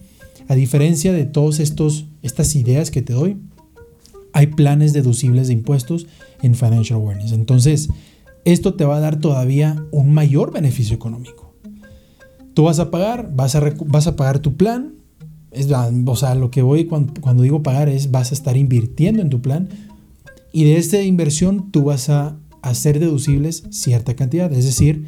a 0.47 0.55
diferencia 0.55 1.13
de 1.13 1.25
todas 1.25 1.59
estas 1.59 2.55
ideas 2.55 2.93
que 2.93 3.03
te 3.03 3.15
doy, 3.15 3.39
hay 4.33 4.47
planes 4.47 4.93
deducibles 4.93 5.49
de 5.49 5.55
impuestos 5.55 6.07
en 6.41 6.55
Financial 6.55 7.01
Awareness. 7.01 7.33
Entonces, 7.33 7.89
esto 8.45 8.75
te 8.75 8.85
va 8.85 8.99
a 8.99 9.01
dar 9.01 9.19
todavía 9.19 9.85
un 9.91 10.13
mayor 10.13 10.53
beneficio 10.53 10.95
económico. 10.95 11.53
Tú 12.55 12.63
vas 12.63 12.79
a 12.79 12.93
pagar, 12.93 13.35
vas 13.35 13.57
a, 13.57 13.75
vas 13.87 14.07
a 14.07 14.15
pagar 14.15 14.39
tu 14.39 14.57
plan. 14.57 14.98
Es, 15.51 15.69
o 15.71 16.17
sea, 16.17 16.35
lo 16.35 16.51
que 16.51 16.63
voy 16.63 16.85
cuando, 16.85 17.21
cuando 17.21 17.43
digo 17.43 17.63
pagar 17.63 17.89
es 17.89 18.11
vas 18.11 18.33
a 18.33 18.35
estar 18.35 18.57
invirtiendo 18.57 19.23
en 19.23 19.31
tu 19.31 19.41
plan 19.41 19.69
y 20.53 20.65
de 20.65 20.77
esta 20.77 21.03
inversión 21.03 21.71
tú 21.71 21.85
vas 21.85 22.09
a 22.09 22.37
hacer 22.63 22.99
deducibles 22.99 23.65
cierta 23.71 24.15
cantidad. 24.17 24.53
Es 24.53 24.65
decir, 24.65 25.07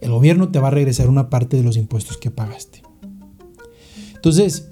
el 0.00 0.10
gobierno 0.10 0.50
te 0.50 0.58
va 0.58 0.68
a 0.68 0.72
regresar 0.72 1.08
una 1.08 1.30
parte 1.30 1.56
de 1.56 1.62
los 1.62 1.76
impuestos 1.76 2.16
que 2.16 2.30
pagaste. 2.30 2.82
Entonces, 4.14 4.68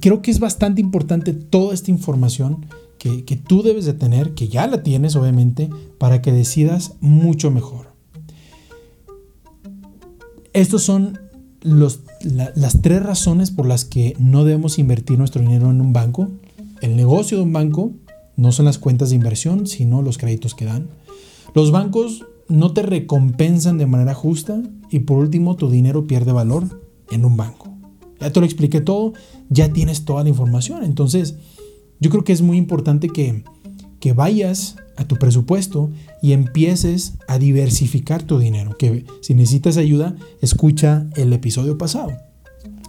creo 0.00 0.22
que 0.22 0.30
es 0.30 0.40
bastante 0.40 0.80
importante 0.80 1.32
toda 1.32 1.74
esta 1.74 1.90
información 1.90 2.66
que, 2.98 3.24
que, 3.24 3.36
tú 3.36 3.62
debes 3.62 3.84
de 3.84 3.94
tener, 3.94 4.34
que 4.34 4.48
ya 4.48 4.66
la 4.66 4.82
tienes 4.82 5.16
obviamente, 5.16 5.68
para 5.98 6.22
que 6.22 6.32
decidas 6.32 6.94
mucho 7.00 7.50
mejor. 7.50 7.92
Estos 10.52 10.82
son 10.82 11.18
las 11.62 12.82
tres 12.82 13.02
razones 13.02 13.50
por 13.50 13.66
las 13.66 13.84
que 13.84 14.14
no 14.18 14.44
debemos 14.44 14.78
invertir 14.78 15.18
nuestro 15.18 15.42
dinero 15.42 15.70
en 15.70 15.80
un 15.80 15.92
banco. 15.92 16.28
El 16.80 16.96
negocio 16.96 17.38
de 17.38 17.44
un 17.44 17.52
banco 17.52 17.92
no 18.36 18.52
son 18.52 18.64
las 18.64 18.78
cuentas 18.78 19.10
de 19.10 19.16
inversión, 19.16 19.66
sino 19.66 20.02
los 20.02 20.18
créditos 20.18 20.54
que 20.54 20.64
dan. 20.64 20.88
Los 21.54 21.70
bancos 21.70 22.24
no 22.48 22.72
te 22.72 22.82
recompensan 22.82 23.78
de 23.78 23.86
manera 23.86 24.14
justa 24.14 24.62
y 24.90 25.00
por 25.00 25.18
último 25.18 25.56
tu 25.56 25.70
dinero 25.70 26.06
pierde 26.06 26.32
valor 26.32 26.80
en 27.10 27.24
un 27.24 27.36
banco. 27.36 27.68
Ya 28.20 28.32
te 28.32 28.40
lo 28.40 28.46
expliqué 28.46 28.80
todo, 28.80 29.14
ya 29.48 29.72
tienes 29.72 30.04
toda 30.04 30.22
la 30.22 30.28
información. 30.28 30.84
Entonces, 30.84 31.36
yo 32.00 32.10
creo 32.10 32.24
que 32.24 32.32
es 32.32 32.42
muy 32.42 32.56
importante 32.56 33.08
que, 33.08 33.44
que 34.02 34.12
vayas 34.14 34.74
a 34.96 35.04
tu 35.04 35.14
presupuesto 35.14 35.92
y 36.20 36.32
empieces 36.32 37.14
a 37.28 37.38
diversificar 37.38 38.24
tu 38.24 38.40
dinero. 38.40 38.76
Que 38.76 39.06
si 39.20 39.32
necesitas 39.32 39.76
ayuda, 39.76 40.16
escucha 40.40 41.06
el 41.14 41.32
episodio 41.32 41.78
pasado. 41.78 42.10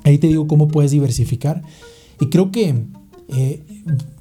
Ahí 0.03 0.17
te 0.17 0.25
digo 0.25 0.47
cómo 0.47 0.69
puedes 0.69 0.89
diversificar. 0.89 1.61
Y 2.19 2.29
creo 2.29 2.49
que, 2.49 2.85
eh, 3.29 3.63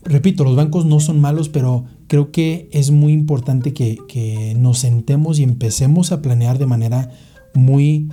repito, 0.04 0.44
los 0.44 0.54
bancos 0.54 0.84
no 0.84 1.00
son 1.00 1.18
malos, 1.18 1.48
pero 1.48 1.86
creo 2.08 2.30
que 2.30 2.68
es 2.72 2.90
muy 2.90 3.14
importante 3.14 3.72
que, 3.72 3.96
que, 4.06 4.54
nos 4.58 4.80
sentemos 4.80 5.38
y 5.38 5.44
empecemos 5.44 6.12
a 6.12 6.20
planear 6.20 6.58
de 6.58 6.66
manera 6.66 7.10
muy, 7.54 8.10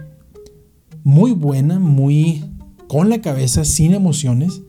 muy 1.03 1.33
buena, 1.33 1.79
muy 1.79 2.45
con 2.87 3.09
la 3.09 3.19
cabeza, 3.19 3.65
sin 3.65 3.93
emociones, 3.93 4.61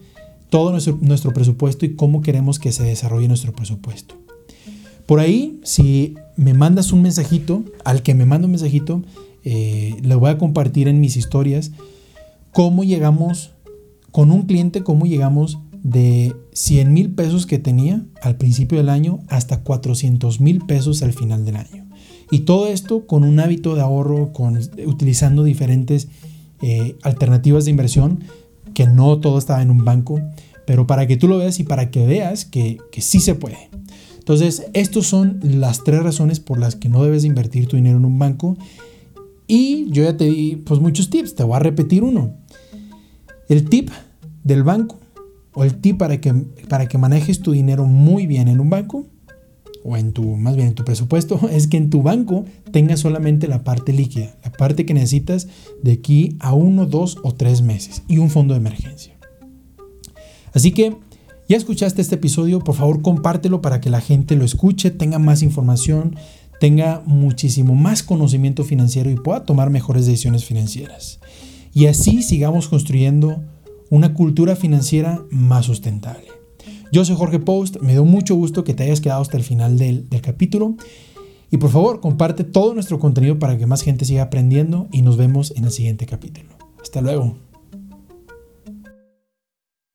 todo 0.51 0.71
nuestro, 0.71 0.99
nuestro 1.01 1.33
presupuesto 1.33 1.87
y 1.87 1.95
cómo 1.95 2.21
queremos 2.21 2.59
que 2.59 2.73
se 2.73 2.85
desarrolle 2.85 3.29
nuestro 3.29 3.53
presupuesto. 3.53 4.17
Por 5.07 5.19
ahí, 5.19 5.59
si 5.65 6.15
me 6.37 6.55
mandas 6.55 6.93
un 6.93 7.03
mensajito, 7.03 7.65
al 7.85 8.03
que 8.03 8.15
me 8.15 8.27
manda 8.27 8.47
un 8.47 8.53
mensajito, 8.53 9.03
eh, 9.45 9.97
le 10.03 10.15
voy 10.15 10.31
a 10.31 10.39
compartir 10.39 10.87
en 10.87 11.01
mis 11.01 11.17
historias 11.17 11.73
cómo 12.53 12.85
llegamos 12.85 13.53
con 14.13 14.31
un 14.31 14.43
cliente, 14.43 14.83
cómo 14.83 15.07
llegamos 15.07 15.59
de 15.83 16.35
100 16.53 16.93
mil 16.93 17.11
pesos 17.15 17.47
que 17.47 17.59
tenía 17.59 18.05
al 18.23 18.37
principio 18.37 18.79
del 18.79 18.89
año 18.89 19.21
hasta 19.29 19.63
400 19.63 20.41
mil 20.41 20.61
pesos 20.67 21.03
al 21.03 21.13
final 21.13 21.45
del 21.45 21.57
año. 21.57 21.87
Y 22.31 22.41
todo 22.41 22.69
esto 22.69 23.07
con 23.07 23.25
un 23.25 23.41
hábito 23.41 23.75
de 23.75 23.81
ahorro, 23.81 24.33
con, 24.33 24.61
utilizando 24.87 25.43
diferentes 25.43 26.09
eh, 26.63 26.97
alternativas 27.03 27.65
de 27.65 27.73
inversión, 27.73 28.21
que 28.75 28.87
no 28.87 29.21
todo 29.21 29.39
estaba 29.39 29.63
en 29.63 29.71
un 29.71 29.85
banco, 29.85 30.21
pero 30.67 30.87
para 30.87 31.07
que 31.07 31.17
tú 31.17 31.29
lo 31.29 31.39
veas 31.39 31.59
y 31.61 31.65
para 31.65 31.91
que 31.91 32.07
veas 32.07 32.45
que, 32.45 32.79
que 32.93 33.01
sí 33.01 33.21
se 33.21 33.35
puede. 33.35 33.71
Entonces, 34.19 34.67
estas 34.75 35.07
son 35.07 35.41
las 35.43 35.83
tres 35.83 36.03
razones 36.03 36.41
por 36.41 36.59
las 36.59 36.77
que 36.77 36.89
no 36.89 37.03
debes 37.03 37.25
invertir 37.25 37.67
tu 37.67 37.77
dinero 37.77 37.99
en 37.99 38.05
un 38.05 38.19
banco. 38.19 38.57
Y 39.47 39.91
yo 39.91 40.05
ya 40.05 40.17
te 40.17 40.27
di 40.27 40.57
pues 40.57 40.81
muchos 40.81 41.11
tips, 41.11 41.35
te 41.35 41.43
voy 41.43 41.57
a 41.57 41.59
repetir 41.59 42.05
uno. 42.05 42.37
El 43.49 43.69
tip 43.69 43.91
del 44.45 44.63
banco 44.63 45.01
o 45.55 45.65
el 45.65 45.81
tip 45.81 45.99
para 45.99 46.21
que, 46.21 46.33
para 46.69 46.87
que 46.87 46.99
manejes 46.99 47.41
tu 47.41 47.51
dinero 47.53 47.87
muy 47.87 48.27
bien 48.27 48.47
en 48.47 48.61
un 48.61 48.71
banco 48.71 49.07
o 49.85 49.97
en 49.97 50.13
tu, 50.13 50.37
más 50.37 50.57
bien 50.57 50.69
en 50.69 50.75
tu 50.75 50.85
presupuesto, 50.85 51.49
es 51.53 51.67
que 51.67 51.77
en 51.77 51.91
tu 51.91 52.03
banco 52.03 52.45
tengas 52.73 53.01
solamente 53.01 53.49
la 53.49 53.65
parte 53.65 53.93
líquida, 53.93 54.37
la 54.45 54.53
parte 54.53 54.87
que 54.87 54.95
necesitas 54.95 55.49
de 55.83 55.93
aquí 55.93 56.37
a 56.41 56.55
uno, 56.55 56.87
dos 56.87 57.19
o 57.23 57.35
tres 57.35 57.63
meses 57.63 58.03
y 58.09 58.19
un 58.19 58.31
fondo 58.31 58.55
de 58.55 58.61
emergencia. 58.61 59.17
Así 60.53 60.73
que 60.73 60.97
ya 61.49 61.57
escuchaste 61.57 62.01
este 62.01 62.15
episodio, 62.15 62.61
por 62.61 62.75
favor 62.75 63.03
compártelo 63.03 63.61
para 63.61 63.81
que 63.81 63.91
la 63.91 64.01
gente 64.01 64.37
lo 64.37 64.45
escuche, 64.45 64.91
tenga 64.91 65.19
más 65.19 65.43
información, 65.43 66.17
tenga 66.61 67.03
muchísimo 67.07 67.75
más 67.75 68.03
conocimiento 68.03 68.65
financiero 68.65 69.11
y 69.11 69.17
pueda 69.17 69.45
tomar 69.45 69.71
mejores 69.71 70.07
decisiones 70.07 70.45
financieras. 70.45 71.21
Y 71.73 71.87
así 71.87 72.23
sigamos 72.23 72.69
construyendo 72.69 73.43
una 73.91 74.15
cultura 74.15 74.57
financiera 74.57 75.25
más 75.31 75.67
sustentable. 75.67 76.40
Yo 76.93 77.05
soy 77.05 77.17
Jorge 77.17 77.39
Post, 77.39 77.77
me 77.81 77.93
dio 77.93 78.05
mucho 78.05 78.35
gusto 78.35 78.65
que 78.65 78.75
te 78.75 78.83
hayas 78.83 79.01
quedado 79.01 79.23
hasta 79.23 79.37
el 79.37 79.45
final 79.45 79.79
del, 79.79 80.09
del 80.09 80.21
capítulo. 80.21 80.77
Y 81.51 81.57
por 81.57 81.71
favor, 81.71 82.01
comparte 82.01 82.45
todo 82.45 82.75
nuestro 82.75 82.99
contenido 82.99 83.39
para 83.39 83.59
que 83.59 83.67
más 83.67 83.83
gente 83.83 84.05
siga 84.05 84.23
aprendiendo 84.23 84.89
y 84.93 85.03
nos 85.03 85.17
vemos 85.17 85.53
en 85.57 85.65
el 85.65 85.71
siguiente 85.71 86.07
capítulo. 86.07 86.49
Hasta 86.81 87.01
luego. 87.01 87.50